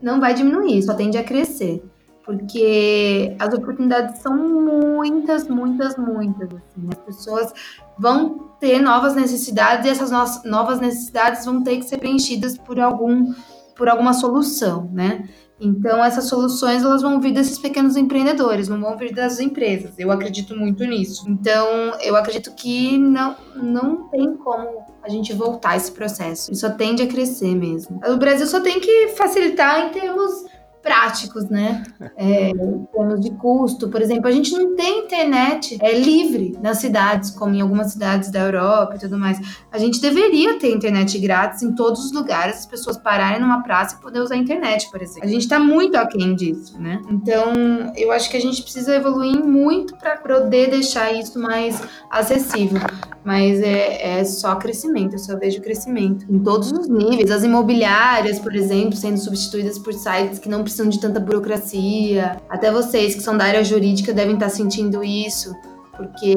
não 0.00 0.20
vai 0.20 0.34
diminuir, 0.34 0.82
só 0.82 0.94
tende 0.94 1.18
a 1.18 1.24
crescer. 1.24 1.82
Porque 2.24 3.36
as 3.38 3.52
oportunidades 3.52 4.22
são 4.22 4.34
muitas, 4.34 5.46
muitas, 5.46 5.94
muitas. 5.96 6.48
Assim. 6.48 6.88
As 6.88 6.98
pessoas 7.00 7.52
vão 7.98 8.48
ter 8.58 8.80
novas 8.80 9.14
necessidades 9.14 9.86
e 9.86 9.90
essas 9.90 10.10
novas 10.42 10.80
necessidades 10.80 11.44
vão 11.44 11.62
ter 11.62 11.76
que 11.76 11.82
ser 11.82 11.98
preenchidas 11.98 12.56
por 12.56 12.80
algum 12.80 13.34
por 13.76 13.88
alguma 13.88 14.14
solução, 14.14 14.88
né? 14.92 15.28
Então, 15.64 16.04
essas 16.04 16.26
soluções 16.28 16.82
elas 16.82 17.02
vão 17.02 17.20
vir 17.20 17.32
desses 17.32 17.58
pequenos 17.58 17.96
empreendedores, 17.96 18.68
não 18.68 18.80
vão 18.80 18.96
vir 18.96 19.14
das 19.14 19.40
empresas. 19.40 19.94
Eu 19.98 20.10
acredito 20.10 20.56
muito 20.56 20.84
nisso. 20.84 21.24
Então, 21.28 21.66
eu 22.02 22.16
acredito 22.16 22.52
que 22.54 22.98
não, 22.98 23.36
não 23.54 24.08
tem 24.08 24.36
como 24.36 24.84
a 25.02 25.08
gente 25.08 25.32
voltar 25.32 25.76
esse 25.76 25.92
processo. 25.92 26.52
Isso 26.52 26.60
só 26.60 26.70
tende 26.70 27.02
a 27.02 27.06
crescer 27.06 27.54
mesmo. 27.54 28.00
O 28.06 28.16
Brasil 28.16 28.46
só 28.46 28.60
tem 28.60 28.80
que 28.80 29.08
facilitar 29.08 29.86
em 29.86 29.90
termos 29.90 30.44
práticos, 30.84 31.48
né? 31.48 31.82
É, 32.14 32.50
em 32.50 32.86
termos 32.92 33.20
de 33.20 33.30
custo, 33.30 33.88
por 33.88 34.02
exemplo, 34.02 34.28
a 34.28 34.30
gente 34.30 34.52
não 34.52 34.76
tem 34.76 35.06
internet 35.06 35.78
é, 35.80 35.98
livre 35.98 36.56
nas 36.62 36.78
cidades, 36.78 37.30
como 37.30 37.54
em 37.54 37.62
algumas 37.62 37.92
cidades 37.92 38.30
da 38.30 38.40
Europa 38.40 38.94
e 38.94 38.98
tudo 38.98 39.18
mais. 39.18 39.40
A 39.72 39.78
gente 39.78 39.98
deveria 40.00 40.58
ter 40.58 40.70
internet 40.70 41.18
grátis 41.18 41.62
em 41.62 41.74
todos 41.74 42.04
os 42.04 42.12
lugares, 42.12 42.58
as 42.58 42.66
pessoas 42.66 42.98
pararem 42.98 43.40
numa 43.40 43.62
praça 43.62 43.96
e 43.96 44.02
poder 44.02 44.20
usar 44.20 44.34
a 44.34 44.38
internet, 44.38 44.90
por 44.90 45.00
exemplo. 45.00 45.24
A 45.24 45.32
gente 45.32 45.42
está 45.42 45.58
muito 45.58 45.96
aquém 45.96 46.36
disso, 46.36 46.78
né? 46.78 47.00
Então, 47.08 47.52
eu 47.96 48.12
acho 48.12 48.28
que 48.28 48.36
a 48.36 48.40
gente 48.40 48.62
precisa 48.62 48.94
evoluir 48.94 49.42
muito 49.42 49.96
para 49.96 50.18
poder 50.18 50.70
deixar 50.70 51.12
isso 51.12 51.38
mais 51.40 51.82
acessível. 52.10 52.82
Mas 53.24 53.60
é, 53.62 54.20
é 54.20 54.24
só 54.24 54.54
crescimento, 54.56 55.14
eu 55.14 55.18
só 55.18 55.36
vejo 55.36 55.60
crescimento 55.62 56.26
em 56.28 56.38
todos 56.38 56.70
os 56.70 56.86
níveis. 56.86 57.30
As 57.30 57.42
imobiliárias, 57.42 58.38
por 58.38 58.54
exemplo, 58.54 58.94
sendo 58.94 59.16
substituídas 59.18 59.78
por 59.78 59.94
sites 59.94 60.38
que 60.38 60.48
não 60.48 60.62
precisam 60.62 60.88
de 60.88 61.00
tanta 61.00 61.18
burocracia. 61.18 62.36
Até 62.50 62.70
vocês 62.70 63.14
que 63.14 63.22
são 63.22 63.36
da 63.36 63.44
área 63.44 63.64
jurídica 63.64 64.12
devem 64.12 64.34
estar 64.34 64.50
sentindo 64.50 65.02
isso, 65.02 65.54
porque 65.96 66.34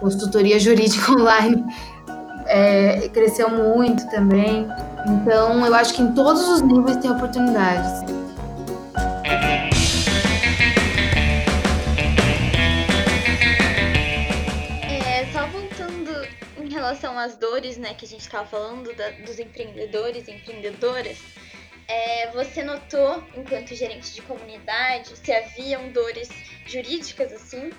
consultoria 0.00 0.58
jurídica 0.60 1.12
online 1.12 1.62
é, 2.46 3.08
cresceu 3.10 3.50
muito 3.50 4.08
também. 4.10 4.66
Então, 5.06 5.64
eu 5.64 5.74
acho 5.74 5.94
que 5.94 6.02
em 6.02 6.12
todos 6.12 6.48
os 6.48 6.62
níveis 6.62 6.96
tem 6.96 7.10
oportunidades. 7.10 8.17
Relação 16.88 17.18
às 17.18 17.36
dores, 17.36 17.76
né, 17.76 17.92
que 17.94 18.04
a 18.04 18.08
gente 18.08 18.22
estava 18.22 18.46
falando 18.46 18.94
da, 18.94 19.10
dos 19.10 19.38
empreendedores 19.38 20.26
e 20.26 20.32
empreendedoras, 20.32 21.18
é, 21.86 22.30
você 22.32 22.62
notou, 22.62 23.22
enquanto 23.36 23.74
gerente 23.74 24.14
de 24.14 24.22
comunidade, 24.22 25.10
se 25.22 25.32
haviam 25.32 25.90
dores 25.90 26.28
jurídicas 26.66 27.32
assim? 27.32 27.70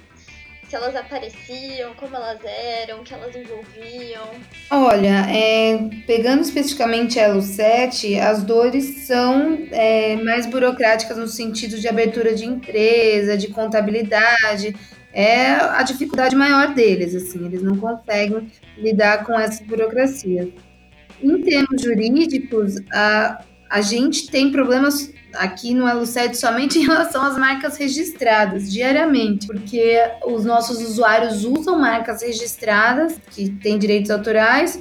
Se 0.68 0.76
elas 0.76 0.96
apareciam, 0.96 1.96
como 1.96 2.16
elas 2.16 2.40
eram, 2.44 3.00
o 3.00 3.04
que 3.04 3.12
elas 3.12 3.36
envolviam? 3.36 4.30
Olha, 4.70 5.26
é, 5.28 5.80
pegando 6.06 6.42
especificamente 6.42 7.20
a 7.20 7.24
Elo 7.24 7.42
7, 7.42 8.20
as 8.20 8.44
dores 8.44 9.08
são 9.08 9.68
é, 9.72 10.16
mais 10.18 10.46
burocráticas 10.46 11.18
no 11.18 11.28
sentido 11.28 11.80
de 11.80 11.88
abertura 11.88 12.36
de 12.36 12.46
empresa, 12.46 13.36
de 13.36 13.48
contabilidade, 13.48 14.76
é 15.14 15.52
a 15.52 15.84
dificuldade 15.84 16.36
maior 16.36 16.74
deles, 16.74 17.16
assim, 17.16 17.46
eles 17.46 17.62
não 17.64 17.78
conseguem 17.78 18.52
lidar 18.78 19.26
com 19.26 19.40
essas 19.40 19.66
burocracias. 19.66 20.50
Em 21.22 21.42
termos 21.42 21.82
jurídicos, 21.82 22.76
a, 22.94 23.44
a 23.70 23.82
gente 23.82 24.30
tem 24.30 24.52
problemas 24.52 25.12
aqui 25.34 25.74
no 25.74 25.86
Elo7 25.86 26.36
somente 26.36 26.80
em 26.80 26.86
relação 26.86 27.24
às 27.24 27.38
marcas 27.38 27.78
registradas 27.78 28.72
diariamente, 28.72 29.48
porque 29.48 29.98
os 30.26 30.46
nossos 30.46 30.80
usuários 30.82 31.44
usam 31.44 31.80
marcas 31.80 32.22
registradas 32.22 33.20
que 33.32 33.50
têm 33.50 33.78
direitos 33.78 34.12
autorais 34.12 34.80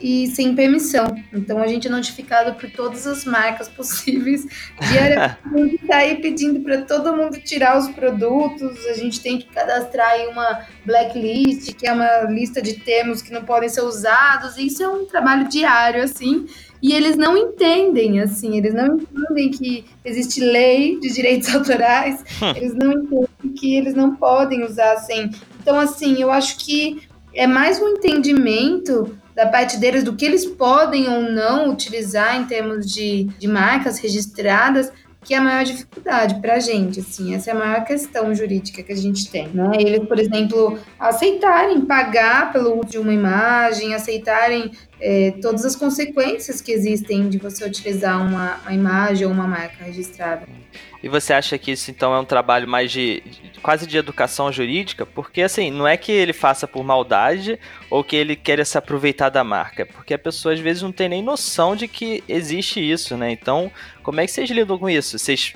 e 0.00 0.26
sem 0.28 0.54
permissão. 0.54 1.06
Então 1.32 1.62
a 1.62 1.66
gente 1.66 1.86
é 1.86 1.90
notificado 1.90 2.54
por 2.54 2.70
todas 2.70 3.06
as 3.06 3.24
marcas 3.24 3.68
possíveis. 3.68 4.46
Diariamente 4.90 5.38
a 5.44 5.58
gente 5.58 5.74
está 5.76 5.96
aí 5.96 6.16
pedindo 6.20 6.60
para 6.60 6.82
todo 6.82 7.14
mundo 7.16 7.38
tirar 7.40 7.78
os 7.78 7.88
produtos. 7.88 8.84
A 8.86 8.94
gente 8.94 9.20
tem 9.20 9.38
que 9.38 9.46
cadastrar 9.46 10.10
aí 10.10 10.26
uma 10.28 10.66
blacklist, 10.84 11.74
que 11.74 11.86
é 11.86 11.92
uma 11.92 12.22
lista 12.22 12.62
de 12.62 12.74
termos 12.74 13.22
que 13.22 13.32
não 13.32 13.44
podem 13.44 13.68
ser 13.68 13.82
usados. 13.82 14.56
E 14.56 14.66
isso 14.66 14.82
é 14.82 14.88
um 14.88 15.04
trabalho 15.04 15.48
diário, 15.48 16.02
assim. 16.02 16.46
E 16.82 16.94
eles 16.94 17.16
não 17.16 17.36
entendem, 17.36 18.20
assim, 18.20 18.56
eles 18.56 18.72
não 18.72 18.96
entendem 18.96 19.50
que 19.50 19.84
existe 20.02 20.40
lei 20.40 20.98
de 20.98 21.12
direitos 21.12 21.52
autorais, 21.54 22.24
hum. 22.40 22.56
eles 22.56 22.74
não 22.74 22.92
entendem 22.92 23.28
que 23.54 23.76
eles 23.76 23.94
não 23.94 24.16
podem 24.16 24.64
usar 24.64 24.96
sem. 24.96 25.30
Então, 25.60 25.78
assim, 25.78 26.20
eu 26.20 26.30
acho 26.30 26.56
que 26.56 27.02
é 27.34 27.46
mais 27.46 27.80
um 27.80 27.88
entendimento 27.88 29.16
da 29.40 29.46
parte 29.46 29.78
deles 29.78 30.04
do 30.04 30.14
que 30.14 30.26
eles 30.26 30.44
podem 30.44 31.08
ou 31.08 31.22
não 31.22 31.70
utilizar 31.70 32.36
em 32.36 32.44
termos 32.44 32.84
de, 32.84 33.24
de 33.38 33.48
marcas 33.48 33.98
registradas, 33.98 34.92
que 35.24 35.32
é 35.32 35.38
a 35.38 35.40
maior 35.40 35.64
dificuldade 35.64 36.38
para 36.42 36.56
a 36.56 36.60
gente, 36.60 37.00
assim, 37.00 37.34
essa 37.34 37.50
é 37.50 37.54
a 37.54 37.56
maior 37.56 37.84
questão 37.84 38.34
jurídica 38.34 38.82
que 38.82 38.92
a 38.92 38.96
gente 38.96 39.30
tem, 39.30 39.48
né? 39.48 39.70
Eles, 39.78 40.06
por 40.06 40.18
exemplo, 40.18 40.78
aceitarem 40.98 41.80
pagar 41.80 42.52
pelo 42.52 42.80
uso 42.80 42.90
de 42.90 42.98
uma 42.98 43.14
imagem, 43.14 43.94
aceitarem 43.94 44.72
é, 45.00 45.32
todas 45.40 45.64
as 45.64 45.74
consequências 45.74 46.60
que 46.60 46.70
existem 46.70 47.30
de 47.30 47.38
você 47.38 47.64
utilizar 47.64 48.20
uma, 48.20 48.60
uma 48.60 48.74
imagem 48.74 49.26
ou 49.26 49.32
uma 49.32 49.46
marca 49.46 49.84
registrada. 49.84 50.46
E 51.02 51.08
você 51.08 51.32
acha 51.32 51.56
que 51.56 51.70
isso 51.70 51.90
então 51.90 52.14
é 52.14 52.20
um 52.20 52.24
trabalho 52.24 52.68
mais 52.68 52.92
de, 52.92 53.20
de, 53.20 53.60
quase 53.60 53.86
de 53.86 53.96
educação 53.96 54.52
jurídica? 54.52 55.06
Porque 55.06 55.42
assim, 55.42 55.70
não 55.70 55.88
é 55.88 55.96
que 55.96 56.12
ele 56.12 56.32
faça 56.32 56.68
por 56.68 56.84
maldade 56.84 57.58
ou 57.88 58.04
que 58.04 58.16
ele 58.16 58.36
queira 58.36 58.64
se 58.64 58.76
aproveitar 58.76 59.30
da 59.30 59.42
marca, 59.42 59.86
porque 59.86 60.12
a 60.12 60.18
pessoa 60.18 60.52
às 60.52 60.60
vezes 60.60 60.82
não 60.82 60.92
tem 60.92 61.08
nem 61.08 61.22
noção 61.22 61.74
de 61.74 61.88
que 61.88 62.22
existe 62.28 62.80
isso, 62.80 63.16
né? 63.16 63.30
Então, 63.30 63.72
como 64.02 64.20
é 64.20 64.26
que 64.26 64.32
vocês 64.32 64.50
lidam 64.50 64.78
com 64.78 64.90
isso? 64.90 65.18
Vocês 65.18 65.54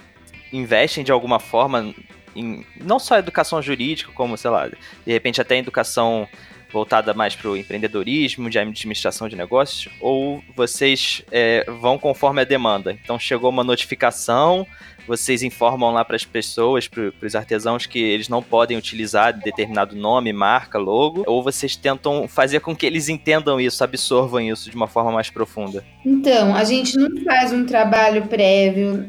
investem 0.53 1.05
de 1.05 1.13
alguma 1.13 1.39
forma 1.39 1.95
em 2.35 2.65
não 2.81 2.99
só 2.99 3.19
educação 3.19 3.61
jurídica, 3.61 4.13
como, 4.13 4.37
sei 4.37 4.51
lá, 4.51 4.69
de 4.69 5.13
repente 5.13 5.41
até 5.41 5.59
educação 5.59 6.29
voltada 6.73 7.15
mais 7.15 7.37
para 7.37 7.49
o 7.49 7.57
empreendedorismo, 7.57 8.51
de 8.51 8.59
administração 8.59 9.29
de 9.29 9.37
negócios, 9.37 9.89
ou 10.01 10.43
vocês 10.57 11.23
é, 11.31 11.65
vão 11.81 11.97
conforme 11.97 12.41
a 12.41 12.45
demanda? 12.45 12.93
Então 12.93 13.17
chegou 13.17 13.49
uma 13.49 13.63
notificação, 13.63 14.67
vocês 15.07 15.43
informam 15.43 15.93
lá 15.93 16.05
para 16.05 16.17
as 16.17 16.25
pessoas, 16.25 16.89
para 16.89 17.13
os 17.23 17.35
artesãos, 17.35 17.87
que 17.87 17.99
eles 17.99 18.29
não 18.29 18.43
podem 18.43 18.77
utilizar 18.77 19.39
determinado 19.39 19.95
nome, 19.95 20.33
marca, 20.33 20.79
logo, 20.79 21.25
ou 21.27 21.43
vocês 21.43 21.77
tentam 21.77 22.27
fazer 22.27 22.61
com 22.61 22.75
que 22.75 22.87
eles 22.87 23.09
entendam 23.09 23.61
isso, 23.61 23.83
absorvam 23.85 24.41
isso 24.41 24.71
de 24.71 24.77
uma 24.77 24.89
forma 24.89 25.13
mais 25.13 25.31
profunda? 25.31 25.85
Então, 26.05 26.55
a 26.55 26.65
gente 26.65 26.97
não 26.97 27.23
faz 27.25 27.53
um 27.53 27.65
trabalho 27.65 28.27
prévio. 28.27 29.09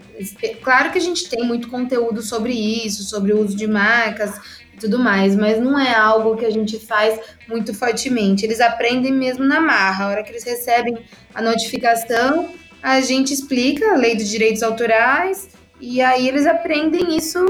Claro 0.62 0.92
que 0.92 0.98
a 0.98 1.02
gente 1.02 1.30
tem 1.30 1.44
muito 1.46 1.70
conteúdo 1.70 2.22
sobre 2.22 2.54
isso, 2.54 3.04
sobre 3.04 3.34
o 3.34 3.44
uso 3.44 3.56
de 3.56 3.68
marcas 3.68 4.40
e 4.74 4.78
tudo 4.78 5.00
mais, 5.00 5.36
mas 5.36 5.60
não 5.60 5.80
é 5.80 5.94
algo 5.94 6.36
que 6.36 6.46
a 6.46 6.52
gente 6.52 6.80
faz 6.80 7.20
muito 7.48 7.74
fortemente. 7.74 8.46
Eles 8.46 8.60
aprendem 8.60 9.12
mesmo 9.12 9.46
na 9.46 9.62
marra. 9.62 10.06
A 10.06 10.10
hora 10.10 10.24
que 10.24 10.32
eles 10.32 10.44
recebem 10.44 10.98
a 11.34 11.42
notificação, 11.42 12.50
a 12.84 13.02
gente 13.02 13.34
explica 13.34 13.94
a 13.94 13.98
lei 13.98 14.16
dos 14.16 14.30
direitos 14.30 14.62
autorais 14.62 15.55
e 15.80 16.02
aí 16.02 16.28
eles 16.28 16.46
aprendem 16.46 17.16
isso 17.16 17.44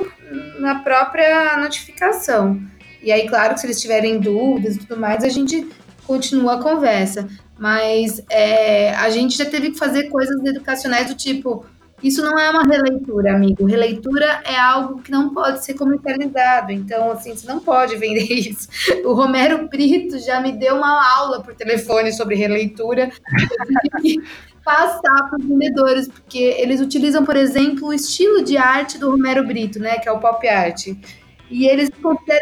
na 0.59 0.79
própria 0.79 1.57
notificação. 1.57 2.59
E 3.01 3.11
aí, 3.11 3.27
claro 3.27 3.53
que 3.53 3.59
se 3.59 3.67
eles 3.67 3.81
tiverem 3.81 4.19
dúvidas 4.19 4.75
e 4.75 4.79
tudo 4.79 4.99
mais, 4.99 5.23
a 5.23 5.29
gente 5.29 5.67
continua 6.07 6.55
a 6.55 6.61
conversa. 6.61 7.27
Mas 7.57 8.21
é, 8.29 8.93
a 8.95 9.09
gente 9.09 9.37
já 9.37 9.45
teve 9.45 9.71
que 9.71 9.77
fazer 9.77 10.09
coisas 10.09 10.43
educacionais 10.43 11.07
do 11.07 11.15
tipo: 11.15 11.65
isso 12.03 12.21
não 12.21 12.37
é 12.37 12.49
uma 12.49 12.63
releitura, 12.63 13.33
amigo. 13.33 13.65
Releitura 13.65 14.41
é 14.43 14.57
algo 14.57 15.01
que 15.01 15.09
não 15.09 15.33
pode 15.33 15.63
ser 15.63 15.75
comercializado. 15.75 16.71
Então, 16.71 17.11
assim, 17.11 17.35
você 17.35 17.47
não 17.47 17.59
pode 17.59 17.95
vender 17.95 18.25
isso. 18.33 18.67
O 19.05 19.13
Romero 19.13 19.67
Brito 19.67 20.19
já 20.19 20.41
me 20.41 20.51
deu 20.51 20.75
uma 20.75 21.17
aula 21.17 21.41
por 21.41 21.55
telefone 21.55 22.11
sobre 22.11 22.35
releitura 22.35 23.09
passar 24.65 25.29
para 25.29 25.37
os 25.39 25.45
vendedores, 25.45 26.07
porque 26.07 26.39
eles 26.39 26.81
utilizam, 26.81 27.23
por 27.23 27.37
exemplo, 27.37 27.89
o 27.89 27.93
estilo 27.93 28.43
de 28.43 28.57
arte 28.57 28.97
do 28.97 29.11
Romero 29.11 29.45
Brito, 29.45 29.79
né, 29.79 29.99
que 29.99 30.09
é 30.09 30.11
o 30.11 30.19
pop 30.19 30.45
art. 30.47 30.87
E 31.49 31.67
eles 31.67 31.91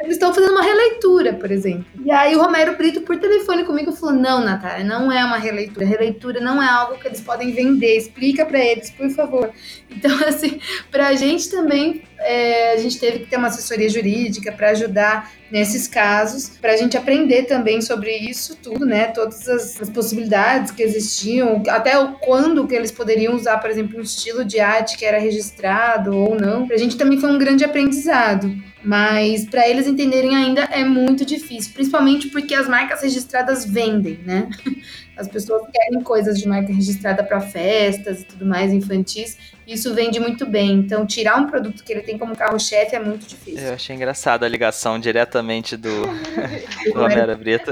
estão 0.08 0.34
fazendo 0.34 0.52
uma 0.52 0.64
releitura, 0.64 1.34
por 1.34 1.52
exemplo. 1.52 1.86
E 2.06 2.12
aí 2.12 2.36
o 2.36 2.42
Romero 2.42 2.78
Brito, 2.78 3.02
por 3.02 3.18
telefone 3.18 3.64
comigo, 3.64 3.92
falou: 3.92 4.16
Não, 4.16 4.44
Natália, 4.44 4.86
não 4.86 5.12
é 5.12 5.24
uma 5.26 5.38
releitura. 5.38 5.86
Releitura 5.86 6.40
não 6.40 6.62
é 6.62 6.68
algo 6.68 6.98
que 6.98 7.08
eles 7.08 7.20
podem 7.20 7.52
vender. 7.52 7.98
Explica 7.98 8.46
para 8.46 8.60
eles, 8.60 8.90
por 8.92 9.10
favor. 9.10 9.52
Então, 9.90 10.12
assim, 10.26 10.60
para 10.90 11.08
a 11.08 11.16
gente 11.16 11.50
também, 11.50 12.04
é, 12.20 12.74
a 12.74 12.78
gente 12.78 13.00
teve 13.00 13.20
que 13.20 13.26
ter 13.26 13.38
uma 13.38 13.48
assessoria 13.48 13.90
jurídica 13.90 14.52
para 14.52 14.70
ajudar 14.70 15.32
nesses 15.52 15.88
casos, 15.88 16.50
para 16.60 16.74
a 16.74 16.78
gente 16.78 16.98
aprender 16.98 17.44
também 17.44 17.80
sobre 17.82 18.12
isso 18.12 18.56
tudo, 18.56 18.86
né? 18.86 19.08
Todas 19.08 19.48
as, 19.48 19.82
as, 19.82 19.90
possibilidades 19.90 20.72
que 20.72 20.82
existiam, 20.82 21.62
até 21.68 22.00
o 22.00 22.14
quando 22.14 22.66
que 22.66 22.74
eles 22.74 22.92
poderiam 22.92 23.36
usar, 23.36 23.60
por 23.60 23.70
exemplo, 23.70 24.00
um 24.00 24.02
estilo 24.02 24.44
de 24.44 24.60
arte 24.60 24.98
que 24.98 25.06
era 25.06 25.20
registrado 25.20 26.18
ou 26.18 26.36
não. 26.36 26.66
Para 26.66 26.76
a 26.76 26.80
gente 26.80 26.98
também 26.98 27.20
foi 27.20 27.30
um 27.30 27.38
grande 27.38 27.64
aprendizado. 27.64 28.52
Mas 28.84 29.46
para 29.46 29.68
eles 29.68 29.88
entenderem 29.88 30.36
ainda 30.36 30.62
é 30.64 30.84
muito 30.84 31.26
difícil, 31.26 31.72
principalmente 31.74 32.28
porque 32.28 32.54
as 32.54 32.68
marcas 32.68 33.02
registradas 33.02 33.66
vendem, 33.66 34.20
né? 34.26 34.50
As 35.16 35.28
pessoas 35.28 35.64
querem 35.72 36.02
coisas 36.02 36.40
de 36.40 36.48
marca 36.48 36.74
registrada 36.74 37.24
para 37.24 37.40
festas 37.40 38.22
e 38.22 38.26
tudo 38.26 38.46
mais, 38.46 38.74
infantis. 38.74 39.38
Isso 39.66 39.94
vende 39.94 40.20
muito 40.20 40.46
bem. 40.46 40.74
Então, 40.74 41.06
tirar 41.06 41.38
um 41.38 41.48
produto 41.48 41.84
que 41.84 41.94
ele 41.94 42.02
tem 42.02 42.18
como 42.18 42.36
carro-chefe 42.36 42.96
é 42.96 43.00
muito 43.00 43.26
difícil. 43.26 43.68
Eu 43.68 43.74
achei 43.74 43.96
engraçado 43.96 44.44
a 44.44 44.48
ligação 44.48 45.00
diretamente 45.00 45.78
do, 45.78 46.02
do 46.92 46.94
Romero 46.94 47.38
Brito. 47.38 47.72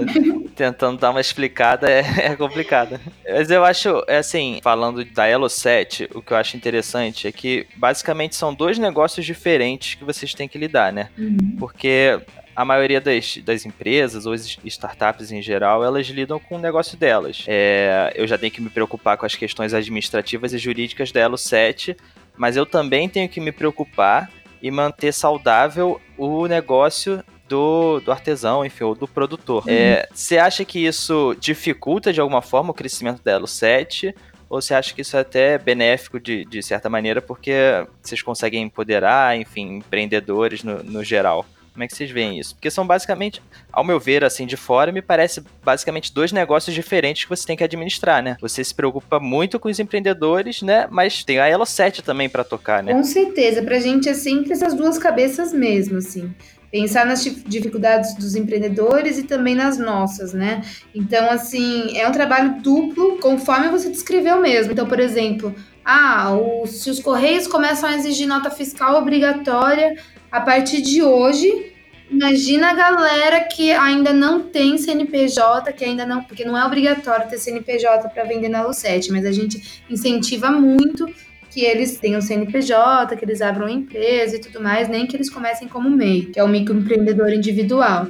Tentando 0.55 0.99
dar 0.99 1.09
uma 1.09 1.19
explicada 1.19 1.89
é, 1.89 2.03
é 2.31 2.35
complicada. 2.35 3.01
Mas 3.27 3.49
eu 3.49 3.65
acho, 3.65 4.03
é 4.07 4.17
assim, 4.17 4.59
falando 4.63 5.03
da 5.03 5.27
Elo 5.27 5.49
7, 5.49 6.09
o 6.13 6.21
que 6.21 6.31
eu 6.31 6.37
acho 6.37 6.55
interessante 6.55 7.27
é 7.27 7.31
que 7.31 7.67
basicamente 7.75 8.35
são 8.35 8.53
dois 8.53 8.77
negócios 8.77 9.25
diferentes 9.25 9.95
que 9.95 10.05
vocês 10.05 10.33
têm 10.33 10.47
que 10.47 10.57
lidar, 10.57 10.93
né? 10.93 11.09
Uhum. 11.17 11.55
Porque 11.59 12.19
a 12.55 12.65
maioria 12.65 12.99
das, 12.99 13.37
das 13.37 13.65
empresas 13.65 14.25
ou 14.25 14.33
startups 14.35 15.31
em 15.31 15.41
geral, 15.41 15.83
elas 15.83 16.07
lidam 16.07 16.39
com 16.39 16.55
o 16.55 16.59
negócio 16.59 16.97
delas. 16.97 17.45
É, 17.47 18.11
eu 18.15 18.27
já 18.27 18.37
tenho 18.37 18.51
que 18.51 18.61
me 18.61 18.69
preocupar 18.69 19.17
com 19.17 19.25
as 19.25 19.35
questões 19.35 19.73
administrativas 19.73 20.53
e 20.53 20.57
jurídicas 20.57 21.11
da 21.11 21.19
Elo 21.19 21.37
7, 21.37 21.95
mas 22.37 22.57
eu 22.57 22.65
também 22.65 23.07
tenho 23.07 23.29
que 23.29 23.39
me 23.39 23.51
preocupar 23.51 24.29
e 24.61 24.69
manter 24.69 25.11
saudável 25.11 25.99
o 26.17 26.45
negócio 26.47 27.23
do, 27.47 27.99
do 27.99 28.11
artesão, 28.11 28.65
enfim, 28.65 28.83
ou 28.85 28.95
do 28.95 29.07
produtor. 29.07 29.63
É, 29.67 30.07
você 30.13 30.37
acha 30.37 30.63
que 30.63 30.85
isso 30.85 31.35
dificulta 31.39 32.13
de 32.13 32.21
alguma 32.21 32.41
forma 32.41 32.71
o 32.71 32.73
crescimento 32.73 33.21
da 33.23 33.31
Elo 33.31 33.47
7? 33.47 34.15
Ou 34.49 34.61
você 34.61 34.73
acha 34.73 34.93
que 34.93 35.01
isso 35.01 35.15
é 35.15 35.21
até 35.21 35.57
benéfico 35.57 36.19
de, 36.19 36.45
de 36.45 36.61
certa 36.61 36.89
maneira, 36.89 37.21
porque 37.21 37.53
vocês 38.01 38.21
conseguem 38.21 38.63
empoderar, 38.63 39.37
enfim, 39.37 39.77
empreendedores 39.77 40.63
no, 40.63 40.83
no 40.83 41.03
geral? 41.03 41.45
Como 41.73 41.83
é 41.83 41.87
que 41.87 41.95
vocês 41.95 42.11
veem 42.11 42.37
isso? 42.39 42.55
Porque 42.55 42.69
são 42.69 42.85
basicamente, 42.85 43.41
ao 43.71 43.83
meu 43.83 43.99
ver, 43.99 44.23
assim, 44.23 44.45
de 44.45 44.57
fora, 44.57 44.91
me 44.91 45.01
parece 45.01 45.41
basicamente 45.63 46.13
dois 46.13 46.31
negócios 46.31 46.75
diferentes 46.75 47.23
que 47.23 47.29
você 47.29 47.47
tem 47.47 47.55
que 47.55 47.63
administrar, 47.63 48.21
né? 48.21 48.35
Você 48.41 48.63
se 48.63 48.75
preocupa 48.75 49.19
muito 49.19 49.59
com 49.59 49.69
os 49.69 49.79
empreendedores, 49.79 50.61
né? 50.61 50.87
Mas 50.91 51.23
tem 51.23 51.39
a 51.39 51.47
Elo 51.47 51.65
7 51.65 52.01
também 52.01 52.27
para 52.27 52.43
tocar, 52.43 52.83
né? 52.83 52.93
Com 52.93 53.03
certeza, 53.03 53.61
pra 53.61 53.79
gente 53.79 54.09
é 54.09 54.13
sempre 54.13 54.51
essas 54.51 54.73
duas 54.73 54.97
cabeças 54.97 55.53
mesmo, 55.53 55.97
assim 55.97 56.33
pensar 56.71 57.05
nas 57.05 57.21
dificuldades 57.21 58.15
dos 58.15 58.33
empreendedores 58.33 59.17
e 59.17 59.23
também 59.23 59.53
nas 59.53 59.77
nossas, 59.77 60.33
né? 60.33 60.61
Então, 60.95 61.29
assim, 61.29 61.97
é 61.97 62.07
um 62.07 62.13
trabalho 62.13 62.61
duplo, 62.61 63.17
conforme 63.19 63.67
você 63.67 63.89
descreveu 63.89 64.39
mesmo. 64.39 64.71
Então, 64.71 64.87
por 64.87 64.99
exemplo, 64.99 65.53
ah, 65.83 66.33
o, 66.33 66.65
se 66.67 66.89
os 66.89 66.99
Correios 66.99 67.47
começam 67.47 67.89
a 67.89 67.95
exigir 67.95 68.27
nota 68.27 68.49
fiscal 68.49 68.97
obrigatória 68.97 69.95
a 70.31 70.39
partir 70.39 70.81
de 70.81 71.01
hoje, 71.01 71.73
imagina 72.09 72.69
a 72.69 72.73
galera 72.73 73.41
que 73.41 73.71
ainda 73.71 74.13
não 74.13 74.43
tem 74.43 74.77
CNPJ, 74.77 75.73
que 75.73 75.83
ainda 75.83 76.05
não, 76.05 76.23
porque 76.23 76.45
não 76.45 76.57
é 76.57 76.65
obrigatório 76.65 77.29
ter 77.29 77.37
CNPJ 77.37 78.09
para 78.09 78.23
vender 78.23 78.49
na 78.49 78.63
Lu7, 78.63 79.11
mas 79.11 79.25
a 79.25 79.31
gente 79.31 79.83
incentiva 79.89 80.51
muito 80.51 81.05
que 81.49 81.65
eles 81.65 81.97
tenham 81.97 82.21
CNPJ, 82.21 83.15
que 83.17 83.25
eles 83.25 83.41
abram 83.41 83.67
empresa 83.67 84.37
e 84.37 84.39
tudo 84.39 84.61
mais, 84.61 84.87
nem 84.87 85.05
que 85.05 85.17
eles 85.17 85.29
comecem 85.29 85.67
como 85.67 85.89
MEI, 85.89 86.27
que 86.27 86.39
é 86.39 86.43
o 86.43 86.47
microempreendedor 86.47 87.33
individual. 87.33 88.07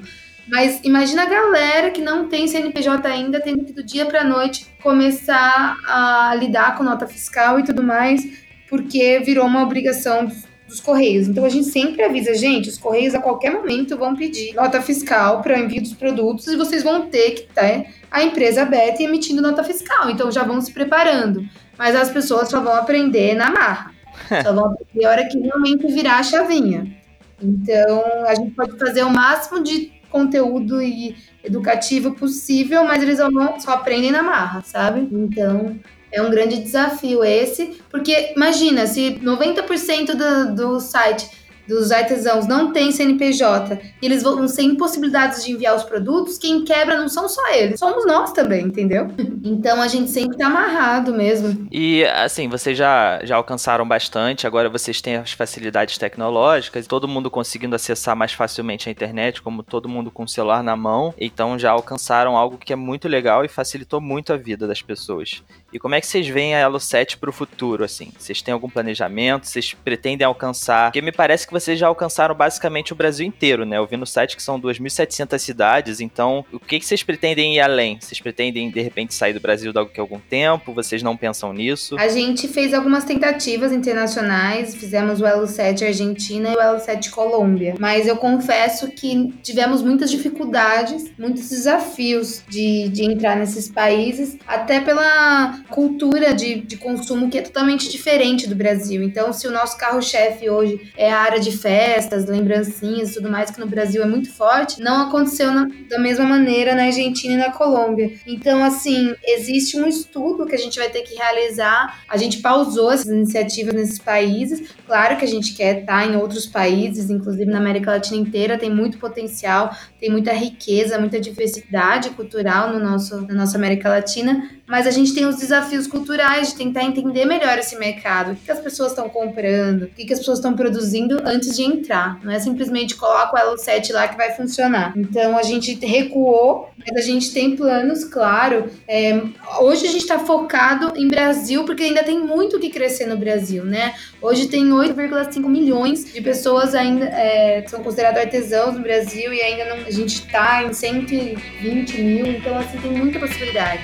Mas 0.47 0.81
imagina 0.83 1.23
a 1.23 1.27
galera 1.27 1.91
que 1.91 2.01
não 2.01 2.27
tem 2.27 2.47
CNPJ 2.47 3.07
ainda, 3.07 3.39
tendo 3.39 3.63
que 3.63 3.73
do 3.73 3.83
dia 3.83 4.05
para 4.05 4.23
noite 4.23 4.67
começar 4.81 5.77
a 5.87 6.35
lidar 6.35 6.77
com 6.77 6.83
nota 6.83 7.07
fiscal 7.07 7.59
e 7.59 7.63
tudo 7.63 7.83
mais, 7.83 8.21
porque 8.69 9.19
virou 9.19 9.45
uma 9.45 9.63
obrigação 9.63 10.25
dos, 10.25 10.43
dos 10.67 10.79
Correios. 10.79 11.27
Então 11.27 11.45
a 11.45 11.49
gente 11.49 11.67
sempre 11.67 12.03
avisa, 12.03 12.33
gente, 12.33 12.69
os 12.69 12.77
Correios 12.77 13.15
a 13.15 13.19
qualquer 13.19 13.51
momento 13.51 13.97
vão 13.97 14.15
pedir 14.15 14.53
nota 14.53 14.81
fiscal 14.81 15.41
para 15.41 15.59
envio 15.59 15.81
dos 15.81 15.93
produtos 15.93 16.47
e 16.47 16.57
vocês 16.57 16.83
vão 16.83 17.07
ter 17.07 17.31
que 17.31 17.53
ter 17.53 17.87
a 18.09 18.23
empresa 18.23 18.63
aberta 18.63 19.01
e 19.01 19.05
emitindo 19.05 19.41
nota 19.41 19.63
fiscal. 19.63 20.09
Então 20.09 20.31
já 20.31 20.43
vão 20.43 20.59
se 20.59 20.73
preparando 20.73 21.47
mas 21.81 21.95
as 21.95 22.11
pessoas 22.11 22.47
só 22.47 22.61
vão 22.61 22.75
aprender 22.75 23.33
na 23.33 23.49
marra. 23.49 23.91
só 24.43 24.53
vão 24.53 24.65
aprender 24.65 25.03
a 25.03 25.09
hora 25.09 25.27
que 25.27 25.39
realmente 25.39 25.87
virar 25.87 26.19
a 26.19 26.23
chavinha. 26.23 26.95
Então, 27.41 28.03
a 28.27 28.35
gente 28.35 28.51
pode 28.51 28.77
fazer 28.77 29.01
o 29.01 29.09
máximo 29.09 29.63
de 29.63 29.91
conteúdo 30.11 30.81
e 30.81 31.15
educativo 31.43 32.11
possível, 32.13 32.83
mas 32.83 33.01
eles 33.01 33.19
só 33.59 33.71
aprendem 33.71 34.11
na 34.11 34.21
marra, 34.21 34.61
sabe? 34.61 35.07
Então, 35.11 35.79
é 36.11 36.21
um 36.21 36.29
grande 36.29 36.61
desafio 36.61 37.23
esse, 37.23 37.81
porque 37.89 38.33
imagina, 38.35 38.85
se 38.85 39.19
90% 39.23 40.13
do, 40.13 40.55
do 40.55 40.79
site 40.79 41.40
dos 41.71 41.91
artesãos 41.91 42.45
não 42.45 42.71
tem 42.73 42.91
CNPJ 42.91 43.79
e 44.01 44.05
eles 44.05 44.21
vão 44.21 44.47
ser 44.47 44.63
impossibilitados 44.63 45.43
de 45.43 45.51
enviar 45.51 45.75
os 45.75 45.83
produtos, 45.83 46.37
quem 46.37 46.65
quebra 46.65 46.97
não 46.97 47.07
são 47.07 47.29
só 47.29 47.41
eles, 47.53 47.79
somos 47.79 48.05
nós 48.05 48.31
também, 48.31 48.65
entendeu? 48.65 49.07
Então 49.43 49.81
a 49.81 49.87
gente 49.87 50.09
sempre 50.11 50.37
tá 50.37 50.47
amarrado 50.47 51.13
mesmo. 51.13 51.67
E 51.71 52.05
assim, 52.05 52.47
vocês 52.47 52.77
já, 52.77 53.19
já 53.23 53.35
alcançaram 53.35 53.87
bastante, 53.87 54.45
agora 54.45 54.69
vocês 54.69 55.01
têm 55.01 55.15
as 55.15 55.31
facilidades 55.31 55.97
tecnológicas, 55.97 56.85
todo 56.85 57.07
mundo 57.07 57.29
conseguindo 57.29 57.75
acessar 57.75 58.15
mais 58.15 58.33
facilmente 58.33 58.87
a 58.87 58.91
internet, 58.91 59.41
como 59.41 59.63
todo 59.63 59.89
mundo 59.89 60.11
com 60.11 60.23
o 60.23 60.27
celular 60.27 60.63
na 60.63 60.75
mão, 60.75 61.13
então 61.19 61.57
já 61.57 61.71
alcançaram 61.71 62.37
algo 62.37 62.57
que 62.57 62.71
é 62.71 62.75
muito 62.75 63.07
legal 63.07 63.43
e 63.43 63.47
facilitou 63.47 63.99
muito 63.99 64.31
a 64.31 64.37
vida 64.37 64.67
das 64.67 64.81
pessoas. 64.81 65.43
E 65.73 65.79
como 65.79 65.95
é 65.95 66.01
que 66.01 66.07
vocês 66.07 66.27
veem 66.27 66.53
a 66.53 66.59
Elo 66.59 66.79
7 66.79 67.17
para 67.17 67.29
o 67.29 67.33
futuro, 67.33 67.83
assim? 67.83 68.11
Vocês 68.17 68.41
têm 68.41 68.53
algum 68.53 68.69
planejamento? 68.69 69.47
Vocês 69.47 69.73
pretendem 69.73 70.27
alcançar? 70.27 70.91
Porque 70.91 71.01
me 71.01 71.13
parece 71.13 71.47
que 71.47 71.53
vocês 71.61 71.79
já 71.79 71.87
alcançaram 71.87 72.33
basicamente 72.33 72.93
o 72.93 72.95
Brasil 72.95 73.25
inteiro, 73.25 73.65
né? 73.65 73.77
Eu 73.77 73.85
vi 73.85 73.97
no 73.97 74.05
site 74.05 74.35
que 74.35 74.43
são 74.43 74.59
2.700 74.59 75.37
cidades, 75.39 75.99
então 75.99 76.45
o 76.51 76.59
que, 76.59 76.79
que 76.79 76.85
vocês 76.85 77.03
pretendem 77.03 77.55
ir 77.55 77.59
além? 77.59 77.97
Vocês 77.99 78.19
pretendem, 78.19 78.69
de 78.69 78.81
repente, 78.81 79.13
sair 79.13 79.33
do 79.33 79.39
Brasil 79.39 79.71
daqui 79.71 79.99
a 79.99 80.03
algum 80.03 80.19
tempo? 80.19 80.73
Vocês 80.73 81.03
não 81.03 81.15
pensam 81.17 81.53
nisso? 81.53 81.95
A 81.97 82.07
gente 82.07 82.47
fez 82.47 82.73
algumas 82.73 83.03
tentativas 83.03 83.71
internacionais, 83.71 84.75
fizemos 84.75 85.21
o 85.21 85.25
Elo 85.25 85.47
7 85.47 85.85
Argentina 85.85 86.49
e 86.49 86.55
o 86.55 86.59
Elo 86.59 86.79
7 86.79 87.11
Colômbia, 87.11 87.75
mas 87.79 88.07
eu 88.07 88.17
confesso 88.17 88.89
que 88.89 89.33
tivemos 89.43 89.81
muitas 89.81 90.09
dificuldades, 90.09 91.11
muitos 91.17 91.49
desafios 91.49 92.43
de, 92.49 92.89
de 92.89 93.03
entrar 93.03 93.35
nesses 93.35 93.69
países, 93.69 94.37
até 94.47 94.79
pela 94.79 95.59
cultura 95.69 96.33
de, 96.33 96.61
de 96.61 96.77
consumo 96.77 97.29
que 97.29 97.37
é 97.37 97.41
totalmente 97.41 97.89
diferente 97.89 98.47
do 98.47 98.55
Brasil. 98.55 99.03
Então, 99.03 99.33
se 99.33 99.47
o 99.47 99.51
nosso 99.51 99.77
carro-chefe 99.77 100.49
hoje 100.49 100.91
é 100.97 101.11
a 101.11 101.19
área 101.19 101.39
de 101.41 101.51
festas, 101.51 102.25
lembrancinhas 102.25 103.11
e 103.11 103.13
tudo 103.15 103.29
mais, 103.29 103.51
que 103.51 103.59
no 103.59 103.67
Brasil 103.67 104.01
é 104.01 104.05
muito 104.05 104.31
forte, 104.31 104.81
não 104.81 105.07
aconteceu 105.07 105.51
na, 105.51 105.67
da 105.89 105.99
mesma 105.99 106.25
maneira 106.25 106.75
na 106.75 106.83
Argentina 106.83 107.33
e 107.33 107.37
na 107.37 107.51
Colômbia. 107.51 108.13
Então, 108.25 108.63
assim, 108.63 109.13
existe 109.23 109.77
um 109.77 109.87
estudo 109.87 110.45
que 110.45 110.55
a 110.55 110.57
gente 110.57 110.79
vai 110.79 110.89
ter 110.89 111.01
que 111.01 111.15
realizar. 111.15 112.01
A 112.07 112.17
gente 112.17 112.39
pausou 112.39 112.91
essas 112.91 113.07
iniciativas 113.07 113.73
nesses 113.73 113.99
países. 113.99 114.69
Claro 114.85 115.17
que 115.17 115.25
a 115.25 115.27
gente 115.27 115.53
quer 115.53 115.79
estar 115.79 116.07
em 116.07 116.15
outros 116.15 116.45
países, 116.45 117.09
inclusive 117.09 117.45
na 117.45 117.57
América 117.57 117.91
Latina 117.91 118.21
inteira, 118.21 118.57
tem 118.57 118.69
muito 118.69 118.97
potencial, 118.97 119.75
tem 120.01 120.09
muita 120.09 120.33
riqueza, 120.33 120.97
muita 120.97 121.19
diversidade 121.19 122.09
cultural 122.09 122.73
no 122.73 122.79
nosso, 122.79 123.21
na 123.21 123.35
nossa 123.35 123.55
América 123.55 123.87
Latina, 123.87 124.49
mas 124.71 124.87
a 124.87 124.91
gente 124.91 125.13
tem 125.13 125.25
os 125.27 125.35
desafios 125.35 125.85
culturais 125.85 126.49
de 126.49 126.55
tentar 126.55 126.83
entender 126.83 127.25
melhor 127.25 127.59
esse 127.59 127.77
mercado, 127.77 128.31
o 128.31 128.35
que, 128.35 128.49
as 128.49 128.59
pessoas 128.59 128.93
estão 128.93 129.07
comprando, 129.09 129.83
o 129.83 129.87
que, 129.87 130.11
as 130.11 130.19
pessoas 130.19 130.39
estão 130.39 130.55
produzindo 130.55 131.21
antes 131.25 131.55
de 131.55 131.61
entrar. 131.61 132.19
Não 132.23 132.31
é 132.31 132.39
simplesmente 132.39 132.95
coloca 132.95 133.35
o 133.35 133.37
Elo 133.37 133.57
7 133.57 133.91
lá 133.93 134.07
que 134.07 134.15
vai 134.15 134.31
funcionar. 134.31 134.93
Então 134.95 135.37
a 135.37 135.43
gente 135.43 135.73
recuou, 135.85 136.69
mas 136.79 136.97
a 136.97 137.05
gente 137.05 137.31
tem 137.31 137.55
planos, 137.55 138.05
claro. 138.05 138.71
É, 138.87 139.21
hoje 139.59 139.85
a 139.85 139.91
gente 139.91 140.03
está 140.03 140.17
focado 140.17 140.93
em 140.95 141.07
Brasil, 141.07 141.65
porque 141.65 141.83
ainda 141.83 142.01
tem 142.01 142.19
muito 142.19 142.57
que 142.57 142.69
crescer 142.69 143.05
no 143.05 143.17
Brasil, 143.17 143.65
né? 143.65 143.93
Hoje 144.21 144.47
tem 144.47 144.65
8,5 144.69 145.47
milhões 145.49 146.13
de 146.13 146.21
pessoas 146.21 146.73
ainda 146.73 147.05
é, 147.05 147.61
que 147.61 147.69
são 147.69 147.83
consideradas 147.83 148.23
artesãos 148.23 148.73
no 148.73 148.81
Brasil 148.81 149.33
e 149.33 149.41
ainda 149.41 149.65
não, 149.65 149.90
a 149.91 149.93
gente 149.93 150.23
está 150.23 150.63
em 150.63 150.71
120 150.71 152.01
mil, 152.01 152.25
então 152.25 152.57
assim 152.57 152.77
tem 152.77 152.91
muita 152.93 153.19
possibilidade. 153.19 153.83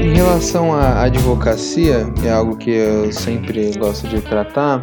Em 0.00 0.14
relação 0.14 0.72
à 0.72 1.02
advocacia, 1.02 2.06
é 2.24 2.30
algo 2.30 2.56
que 2.56 2.70
eu 2.70 3.10
sempre 3.10 3.76
gosto 3.76 4.06
de 4.06 4.20
tratar, 4.20 4.80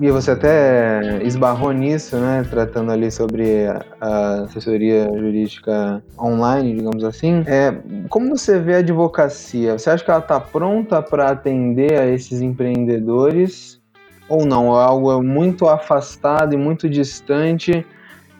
e 0.00 0.10
você 0.10 0.30
até 0.30 1.22
esbarrou 1.22 1.72
nisso, 1.72 2.16
né? 2.16 2.44
Tratando 2.48 2.90
ali 2.90 3.10
sobre 3.10 3.66
a 4.00 4.44
assessoria 4.44 5.10
jurídica 5.12 6.02
online, 6.18 6.74
digamos 6.74 7.04
assim. 7.04 7.44
É, 7.46 7.74
como 8.08 8.36
você 8.36 8.58
vê 8.58 8.76
a 8.76 8.78
advocacia? 8.78 9.78
Você 9.78 9.90
acha 9.90 10.02
que 10.02 10.10
ela 10.10 10.20
está 10.20 10.40
pronta 10.40 11.02
para 11.02 11.28
atender 11.28 12.00
a 12.00 12.06
esses 12.06 12.40
empreendedores? 12.40 13.78
Ou 14.26 14.46
não? 14.46 14.74
É 14.74 14.82
algo 14.82 15.22
muito 15.22 15.68
afastado 15.68 16.54
e 16.54 16.56
muito 16.56 16.88
distante 16.88 17.84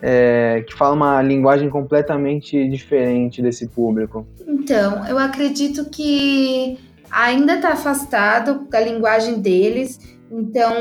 é, 0.00 0.64
que 0.66 0.74
fala 0.74 0.94
uma 0.94 1.20
linguagem 1.20 1.68
completamente 1.68 2.66
diferente 2.68 3.42
desse 3.42 3.68
público? 3.68 4.26
Então, 4.46 5.06
eu 5.06 5.18
acredito 5.18 5.90
que 5.90 6.78
ainda 7.10 7.56
está 7.56 7.72
afastado 7.72 8.66
da 8.70 8.80
linguagem 8.80 9.40
deles. 9.40 9.98
Então, 10.30 10.72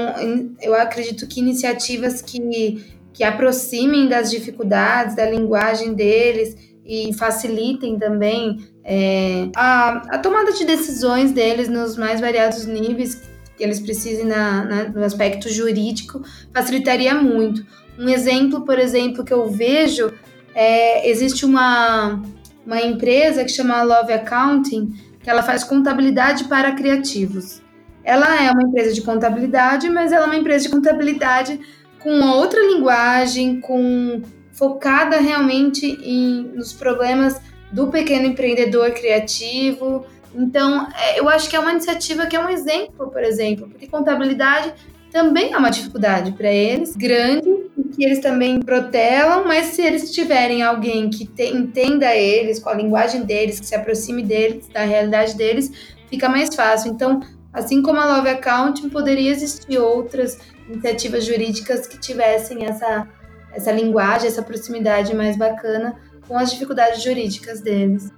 eu 0.62 0.76
acredito 0.76 1.28
que 1.28 1.40
iniciativas 1.40 2.22
que, 2.22 2.84
que 3.14 3.24
aproximem 3.24 4.08
das 4.08 4.30
dificuldades, 4.30 5.16
da 5.16 5.30
linguagem 5.30 5.94
deles 5.94 6.56
e 6.86 7.14
facilitem 7.14 7.98
também 7.98 8.60
é, 8.84 9.50
a, 9.56 10.16
a 10.16 10.18
tomada 10.20 10.52
de 10.52 10.66
decisões 10.66 11.32
deles 11.32 11.68
nos 11.68 11.98
mais 11.98 12.20
variados 12.20 12.66
níveis 12.66 13.22
que 13.58 13.64
eles 13.64 13.80
precisem 13.80 14.26
na, 14.26 14.64
na, 14.64 14.84
no 14.90 15.04
aspecto 15.04 15.50
jurídico, 15.50 16.22
facilitaria 16.54 17.14
muito. 17.14 17.66
Um 17.98 18.08
exemplo, 18.08 18.62
por 18.62 18.80
exemplo, 18.80 19.24
que 19.24 19.34
eu 19.34 19.50
vejo 19.50 20.14
é, 20.56 21.10
existe 21.10 21.46
uma, 21.46 22.22
uma 22.66 22.82
empresa 22.82 23.44
que 23.44 23.52
chama 23.52 23.84
Love 23.84 24.14
Accounting, 24.14 24.94
que 25.22 25.30
ela 25.30 25.44
faz 25.44 25.64
contabilidade 25.64 26.46
para 26.46 26.72
criativos. 26.72 27.62
Ela 28.04 28.44
é 28.44 28.52
uma 28.52 28.64
empresa 28.64 28.94
de 28.94 29.02
contabilidade, 29.02 29.90
mas 29.90 30.12
ela 30.12 30.26
é 30.26 30.28
uma 30.28 30.36
empresa 30.36 30.66
de 30.66 30.70
contabilidade 30.70 31.60
com 32.00 32.22
outra 32.22 32.62
linguagem, 32.62 33.60
com 33.60 34.22
focada 34.52 35.20
realmente 35.20 35.86
em, 35.86 36.44
nos 36.56 36.74
problemas 36.74 37.40
do 37.72 37.88
pequeno 37.88 38.26
empreendedor 38.26 38.92
criativo, 38.92 40.06
Então, 40.34 40.88
é, 40.96 41.20
eu 41.20 41.28
acho 41.28 41.50
que 41.50 41.56
é 41.56 41.60
uma 41.60 41.72
iniciativa 41.72 42.28
que 42.28 42.36
é 42.36 42.40
um 42.40 42.50
exemplo, 42.50 43.10
por 43.10 43.24
exemplo, 43.24 43.68
porque 43.68 43.88
contabilidade 43.88 44.74
também 45.12 45.52
é 45.54 45.58
uma 45.58 45.72
dificuldade 45.72 46.32
para 46.34 46.52
eles, 46.52 46.96
grande, 46.96 47.50
e 47.76 47.84
que 47.84 48.06
eles 48.06 48.20
também 48.20 48.60
protelam, 48.60 49.44
mas 49.46 49.68
se 49.68 49.82
eles 49.82 50.12
tiverem 50.12 50.62
alguém 50.62 51.10
que 51.10 51.26
te, 51.26 51.46
entenda 51.46 52.16
eles, 52.16 52.60
com 52.60 52.70
a 52.70 52.76
linguagem 52.76 53.24
deles, 53.24 53.60
que 53.60 53.66
se 53.66 53.74
aproxime 53.74 54.22
deles, 54.22 54.68
da 54.68 54.84
realidade 54.84 55.36
deles, 55.36 55.72
fica 56.08 56.30
mais 56.30 56.54
fácil. 56.54 56.92
Então, 56.92 57.22
assim 57.60 57.82
como 57.82 58.00
a 58.00 58.18
Love 58.18 58.30
Accounting, 58.30 58.90
poderia 58.90 59.32
existir 59.32 59.78
outras 59.78 60.40
iniciativas 60.68 61.26
jurídicas 61.26 61.88
que 61.88 61.98
tivessem 62.00 62.66
essa, 62.66 63.08
essa 63.54 63.72
linguagem, 63.72 64.28
essa 64.28 64.42
proximidade 64.42 65.16
mais 65.16 65.38
bacana 65.38 65.96
com 66.28 66.38
as 66.38 66.52
dificuldades 66.52 67.04
jurídicas 67.04 67.62
deles. 67.62 68.12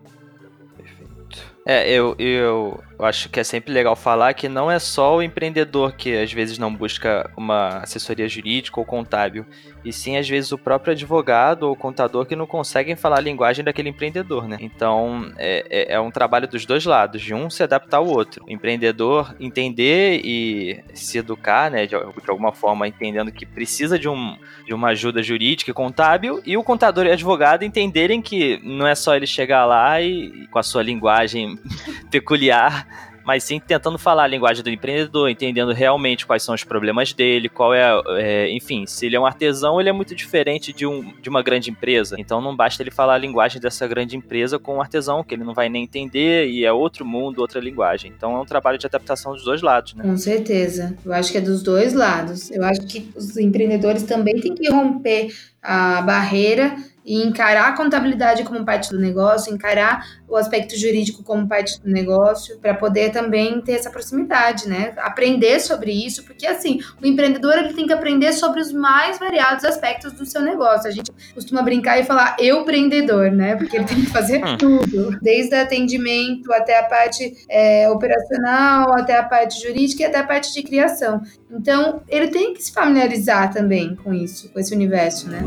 É, 1.65 1.89
eu, 1.89 2.15
eu 2.17 2.79
acho 3.05 3.29
que 3.29 3.39
é 3.39 3.43
sempre 3.43 3.73
legal 3.73 3.95
falar 3.95 4.33
que 4.33 4.47
não 4.47 4.69
é 4.69 4.77
só 4.77 5.17
o 5.17 5.23
empreendedor 5.23 5.93
que 5.93 6.15
às 6.17 6.31
vezes 6.31 6.57
não 6.57 6.73
busca 6.73 7.29
uma 7.35 7.79
assessoria 7.79 8.27
jurídica 8.27 8.79
ou 8.79 8.85
contábil, 8.85 9.45
e 9.83 9.91
sim 9.91 10.17
às 10.17 10.27
vezes 10.27 10.51
o 10.51 10.57
próprio 10.57 10.91
advogado 10.93 11.63
ou 11.63 11.75
contador 11.75 12.25
que 12.25 12.35
não 12.35 12.45
conseguem 12.45 12.95
falar 12.95 13.17
a 13.17 13.21
linguagem 13.21 13.63
daquele 13.63 13.89
empreendedor, 13.89 14.47
né? 14.47 14.57
Então 14.59 15.31
é, 15.37 15.65
é, 15.69 15.93
é 15.95 15.99
um 15.99 16.11
trabalho 16.11 16.47
dos 16.47 16.65
dois 16.65 16.85
lados, 16.85 17.21
de 17.21 17.33
um 17.33 17.49
se 17.49 17.63
adaptar 17.63 17.97
ao 17.97 18.07
outro. 18.07 18.45
O 18.47 18.51
empreendedor 18.51 19.35
entender 19.39 20.21
e 20.23 20.83
se 20.93 21.17
educar, 21.17 21.71
né, 21.71 21.85
de, 21.85 21.95
de 21.95 22.29
alguma 22.29 22.51
forma 22.51 22.87
entendendo 22.87 23.31
que 23.31 23.45
precisa 23.45 23.97
de, 23.97 24.07
um, 24.07 24.37
de 24.65 24.73
uma 24.73 24.89
ajuda 24.89 25.23
jurídica 25.23 25.71
e 25.71 25.73
contábil, 25.73 26.41
e 26.45 26.57
o 26.57 26.63
contador 26.63 27.05
e 27.05 27.11
advogado 27.11 27.63
entenderem 27.63 28.21
que 28.21 28.59
não 28.63 28.85
é 28.85 28.95
só 28.95 29.15
ele 29.15 29.27
chegar 29.27 29.65
lá 29.65 30.01
e 30.01 30.47
com 30.47 30.59
a 30.59 30.63
sua 30.63 30.83
linguagem 30.83 31.57
peculiar, 32.11 32.87
mas 33.25 33.43
sim 33.43 33.59
tentando 33.59 33.97
falar 33.97 34.23
a 34.23 34.27
linguagem 34.27 34.63
do 34.63 34.69
empreendedor, 34.69 35.29
entendendo 35.29 35.71
realmente 35.71 36.25
quais 36.25 36.43
são 36.43 36.55
os 36.55 36.63
problemas 36.63 37.13
dele, 37.13 37.49
qual 37.49 37.73
é, 37.73 38.01
é, 38.17 38.51
enfim, 38.51 38.85
se 38.85 39.05
ele 39.05 39.15
é 39.15 39.19
um 39.19 39.25
artesão, 39.25 39.79
ele 39.79 39.89
é 39.89 39.93
muito 39.93 40.15
diferente 40.15 40.73
de, 40.73 40.85
um, 40.85 41.13
de 41.21 41.29
uma 41.29 41.41
grande 41.41 41.69
empresa. 41.69 42.15
Então 42.17 42.41
não 42.41 42.55
basta 42.55 42.81
ele 42.81 42.91
falar 42.91 43.15
a 43.15 43.17
linguagem 43.17 43.61
dessa 43.61 43.87
grande 43.87 44.15
empresa 44.15 44.57
com 44.57 44.77
um 44.77 44.81
artesão, 44.81 45.23
que 45.23 45.35
ele 45.35 45.43
não 45.43 45.53
vai 45.53 45.69
nem 45.69 45.83
entender, 45.83 46.47
e 46.47 46.65
é 46.65 46.71
outro 46.71 47.05
mundo, 47.05 47.39
outra 47.39 47.59
linguagem. 47.59 48.11
Então 48.15 48.35
é 48.35 48.39
um 48.39 48.45
trabalho 48.45 48.77
de 48.77 48.85
adaptação 48.85 49.33
dos 49.33 49.43
dois 49.43 49.61
lados, 49.61 49.93
né? 49.93 50.03
Com 50.03 50.17
certeza. 50.17 50.95
Eu 51.05 51.13
acho 51.13 51.31
que 51.31 51.37
é 51.37 51.41
dos 51.41 51.63
dois 51.63 51.93
lados. 51.93 52.49
Eu 52.51 52.63
acho 52.63 52.81
que 52.81 53.11
os 53.15 53.37
empreendedores 53.37 54.03
também 54.03 54.39
têm 54.39 54.55
que 54.55 54.69
romper 54.69 55.33
a 55.61 56.01
barreira 56.01 56.75
e 57.05 57.21
encarar 57.23 57.69
a 57.69 57.77
contabilidade 57.77 58.43
como 58.43 58.65
parte 58.65 58.89
do 58.89 58.99
negócio, 58.99 59.53
encarar 59.53 60.05
o 60.27 60.35
aspecto 60.35 60.77
jurídico 60.77 61.23
como 61.23 61.47
parte 61.47 61.81
do 61.81 61.89
negócio, 61.89 62.57
para 62.59 62.73
poder 62.73 63.11
também 63.11 63.59
ter 63.61 63.73
essa 63.73 63.89
proximidade, 63.89 64.67
né? 64.67 64.93
Aprender 64.97 65.59
sobre 65.59 65.91
isso, 65.91 66.23
porque 66.23 66.47
assim, 66.47 66.79
o 67.01 67.05
empreendedor 67.05 67.57
ele 67.57 67.73
tem 67.73 67.85
que 67.85 67.93
aprender 67.93 68.31
sobre 68.33 68.61
os 68.61 68.71
mais 68.71 69.19
variados 69.19 69.65
aspectos 69.65 70.13
do 70.13 70.25
seu 70.25 70.41
negócio. 70.41 70.87
A 70.87 70.91
gente 70.91 71.11
costuma 71.33 71.61
brincar 71.61 71.99
e 71.99 72.03
falar 72.03 72.35
eu 72.39 72.61
empreendedor, 72.61 73.31
né? 73.31 73.55
Porque 73.55 73.75
ele 73.75 73.85
tem 73.85 74.01
que 74.01 74.07
fazer 74.07 74.43
hum. 74.43 74.57
tudo, 74.57 75.19
desde 75.21 75.55
atendimento 75.55 76.51
até 76.53 76.79
a 76.79 76.83
parte 76.83 77.45
é, 77.49 77.89
operacional, 77.89 78.93
até 78.93 79.17
a 79.17 79.23
parte 79.23 79.61
jurídica 79.61 80.03
e 80.03 80.05
até 80.05 80.19
a 80.19 80.23
parte 80.23 80.53
de 80.53 80.63
criação. 80.63 81.21
Então, 81.49 82.01
ele 82.07 82.27
tem 82.27 82.53
que 82.53 82.63
se 82.63 82.71
familiarizar 82.71 83.53
também 83.53 83.95
com 83.95 84.13
isso, 84.13 84.49
com 84.49 84.59
esse 84.59 84.73
universo, 84.73 85.29
né? 85.29 85.41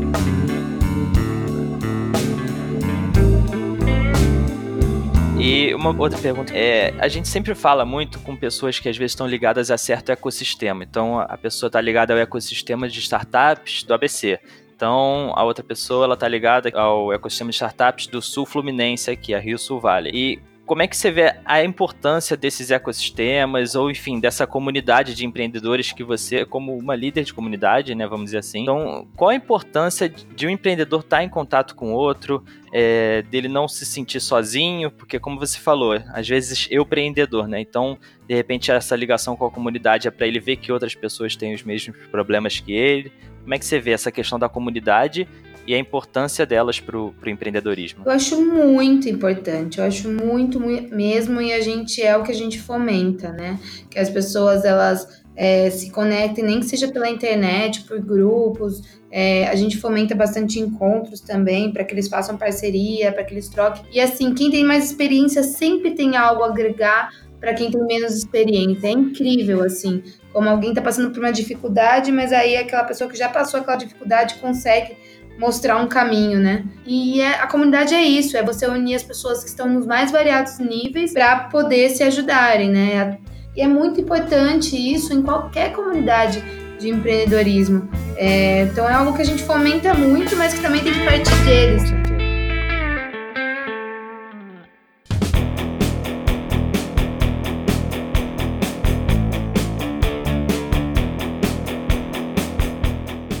E 5.47 5.75
uma 5.75 5.95
outra 5.95 6.17
pergunta 6.17 6.51
é: 6.57 6.91
a 6.97 7.07
gente 7.07 7.27
sempre 7.27 7.53
fala 7.53 7.85
muito 7.85 8.19
com 8.21 8.35
pessoas 8.35 8.79
que 8.79 8.89
às 8.89 8.97
vezes 8.97 9.11
estão 9.11 9.27
ligadas 9.27 9.69
a 9.69 9.77
certo 9.77 10.11
ecossistema. 10.11 10.83
Então 10.83 11.19
a 11.19 11.37
pessoa 11.37 11.67
está 11.67 11.79
ligada 11.79 12.13
ao 12.13 12.19
ecossistema 12.19 12.89
de 12.89 12.99
startups 12.99 13.83
do 13.83 13.93
ABC. 13.93 14.39
Então, 14.75 15.31
a 15.35 15.43
outra 15.43 15.63
pessoa 15.63 16.05
ela 16.05 16.17
tá 16.17 16.27
ligada 16.27 16.71
ao 16.73 17.13
ecossistema 17.13 17.51
de 17.51 17.55
startups 17.57 18.07
do 18.07 18.23
Sul 18.23 18.45
Fluminense 18.45 19.11
aqui, 19.11 19.35
a 19.35 19.39
Rio 19.39 19.59
Sul 19.59 19.79
Vale. 19.79 20.09
E 20.11 20.39
como 20.65 20.81
é 20.81 20.87
que 20.87 20.97
você 20.97 21.11
vê 21.11 21.35
a 21.45 21.63
importância 21.63 22.35
desses 22.35 22.71
ecossistemas, 22.71 23.75
ou 23.75 23.91
enfim, 23.91 24.19
dessa 24.19 24.47
comunidade 24.47 25.13
de 25.13 25.25
empreendedores 25.25 25.91
que 25.91 26.03
você, 26.03 26.45
como 26.45 26.75
uma 26.75 26.95
líder 26.95 27.23
de 27.23 27.33
comunidade, 27.33 27.93
né, 27.93 28.07
vamos 28.07 28.25
dizer 28.25 28.39
assim. 28.39 28.63
Então, 28.63 29.07
qual 29.15 29.29
a 29.29 29.35
importância 29.35 30.09
de 30.09 30.47
um 30.47 30.49
empreendedor 30.49 31.01
estar 31.01 31.23
em 31.23 31.29
contato 31.29 31.75
com 31.75 31.93
outro, 31.93 32.43
é, 32.73 33.21
dele 33.23 33.47
não 33.47 33.67
se 33.67 33.85
sentir 33.85 34.19
sozinho, 34.19 34.89
porque 34.89 35.19
como 35.19 35.39
você 35.39 35.59
falou, 35.59 36.01
às 36.13 36.27
vezes 36.27 36.67
eu 36.71 36.85
empreendedor, 36.95 37.47
né? 37.47 37.59
Então, 37.59 37.97
de 38.27 38.33
repente, 38.33 38.71
essa 38.71 38.95
ligação 38.95 39.35
com 39.35 39.45
a 39.45 39.51
comunidade 39.51 40.07
é 40.07 40.11
para 40.11 40.25
ele 40.25 40.39
ver 40.39 40.55
que 40.55 40.71
outras 40.71 40.95
pessoas 40.95 41.35
têm 41.35 41.53
os 41.53 41.63
mesmos 41.63 41.97
problemas 42.09 42.59
que 42.59 42.73
ele. 42.73 43.11
Como 43.41 43.53
é 43.53 43.59
que 43.59 43.65
você 43.65 43.79
vê 43.79 43.91
essa 43.91 44.11
questão 44.11 44.39
da 44.39 44.47
comunidade 44.47 45.27
e 45.67 45.73
a 45.73 45.79
importância 45.79 46.45
delas 46.45 46.79
para 46.79 46.97
o 46.97 47.13
empreendedorismo? 47.25 48.03
Eu 48.05 48.11
acho 48.11 48.39
muito 48.43 49.09
importante, 49.09 49.79
eu 49.79 49.85
acho 49.85 50.09
muito, 50.09 50.59
muito 50.59 50.93
mesmo, 50.95 51.41
e 51.41 51.51
a 51.53 51.61
gente 51.61 52.01
é 52.01 52.15
o 52.15 52.23
que 52.23 52.31
a 52.31 52.35
gente 52.35 52.61
fomenta, 52.61 53.31
né? 53.31 53.59
Que 53.89 53.99
as 53.99 54.09
pessoas 54.09 54.63
elas 54.65 55.23
é, 55.35 55.69
se 55.69 55.89
conectem, 55.89 56.43
nem 56.43 56.59
que 56.59 56.65
seja 56.65 56.87
pela 56.87 57.09
internet, 57.09 57.81
por 57.81 57.99
grupos. 57.99 58.81
É, 59.11 59.47
a 59.47 59.55
gente 59.55 59.77
fomenta 59.77 60.15
bastante 60.15 60.59
encontros 60.59 61.19
também 61.21 61.71
para 61.71 61.83
que 61.83 61.93
eles 61.93 62.07
façam 62.07 62.37
parceria, 62.37 63.11
para 63.11 63.23
que 63.23 63.33
eles 63.33 63.49
troquem. 63.49 63.83
E 63.91 63.99
assim, 63.99 64.33
quem 64.33 64.49
tem 64.49 64.63
mais 64.63 64.85
experiência 64.85 65.43
sempre 65.43 65.91
tem 65.91 66.15
algo 66.15 66.43
a 66.43 66.47
agregar 66.47 67.09
para 67.39 67.53
quem 67.53 67.69
tem 67.69 67.85
menos 67.85 68.15
experiência. 68.15 68.87
É 68.87 68.91
incrível, 68.91 69.63
assim, 69.63 70.01
como 70.33 70.49
alguém 70.49 70.69
está 70.69 70.81
passando 70.81 71.11
por 71.11 71.19
uma 71.19 71.31
dificuldade, 71.31 72.11
mas 72.11 72.31
aí 72.31 72.57
aquela 72.57 72.83
pessoa 72.83 73.09
que 73.09 73.17
já 73.17 73.29
passou 73.29 73.59
aquela 73.59 73.77
dificuldade 73.77 74.35
consegue 74.35 74.97
mostrar 75.37 75.77
um 75.77 75.87
caminho, 75.87 76.39
né? 76.39 76.63
E 76.85 77.21
é, 77.21 77.41
a 77.41 77.47
comunidade 77.47 77.93
é 77.93 78.01
isso, 78.01 78.37
é 78.37 78.43
você 78.43 78.67
unir 78.67 78.95
as 78.95 79.03
pessoas 79.03 79.43
que 79.43 79.49
estão 79.49 79.67
nos 79.67 79.85
mais 79.85 80.11
variados 80.11 80.59
níveis 80.59 81.13
para 81.13 81.41
poder 81.45 81.89
se 81.89 82.03
ajudarem, 82.03 82.69
né? 82.69 83.17
E 83.55 83.61
é 83.61 83.67
muito 83.67 84.01
importante 84.01 84.75
isso 84.75 85.13
em 85.13 85.21
qualquer 85.21 85.71
comunidade 85.73 86.43
de 86.79 86.89
empreendedorismo. 86.89 87.89
É, 88.17 88.63
então 88.63 88.87
é 88.87 88.93
algo 88.93 89.13
que 89.13 89.21
a 89.21 89.25
gente 89.25 89.43
fomenta 89.43 89.93
muito, 89.93 90.35
mas 90.35 90.53
que 90.53 90.61
também 90.61 90.81
tem 90.81 90.93
que 90.93 91.05
partir 91.05 91.35
deles. 91.45 91.83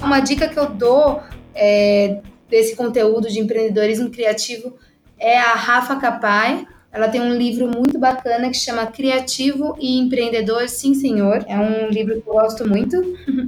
Uma 0.01 0.19
dica 0.19 0.47
que 0.47 0.57
eu 0.57 0.69
dou 0.69 1.21
é, 1.55 2.19
desse 2.49 2.75
conteúdo 2.75 3.29
de 3.29 3.39
empreendedorismo 3.39 4.09
criativo 4.09 4.75
é 5.17 5.37
a 5.37 5.53
Rafa 5.53 5.95
Capai. 5.95 6.67
Ela 6.91 7.07
tem 7.09 7.21
um 7.21 7.35
livro 7.35 7.67
muito 7.67 7.97
bacana 7.97 8.49
que 8.49 8.57
chama 8.57 8.85
Criativo 8.87 9.75
e 9.79 9.97
Empreendedor, 9.99 10.69
Sim 10.69 10.93
Senhor. 10.93 11.43
É 11.47 11.57
um 11.57 11.89
livro 11.89 12.21
que 12.21 12.27
eu 12.27 12.33
gosto 12.33 12.67
muito. 12.67 12.95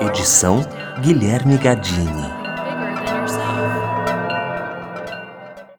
Edição 0.00 0.64
Guilherme 1.02 1.58
Gadini. 1.58 2.29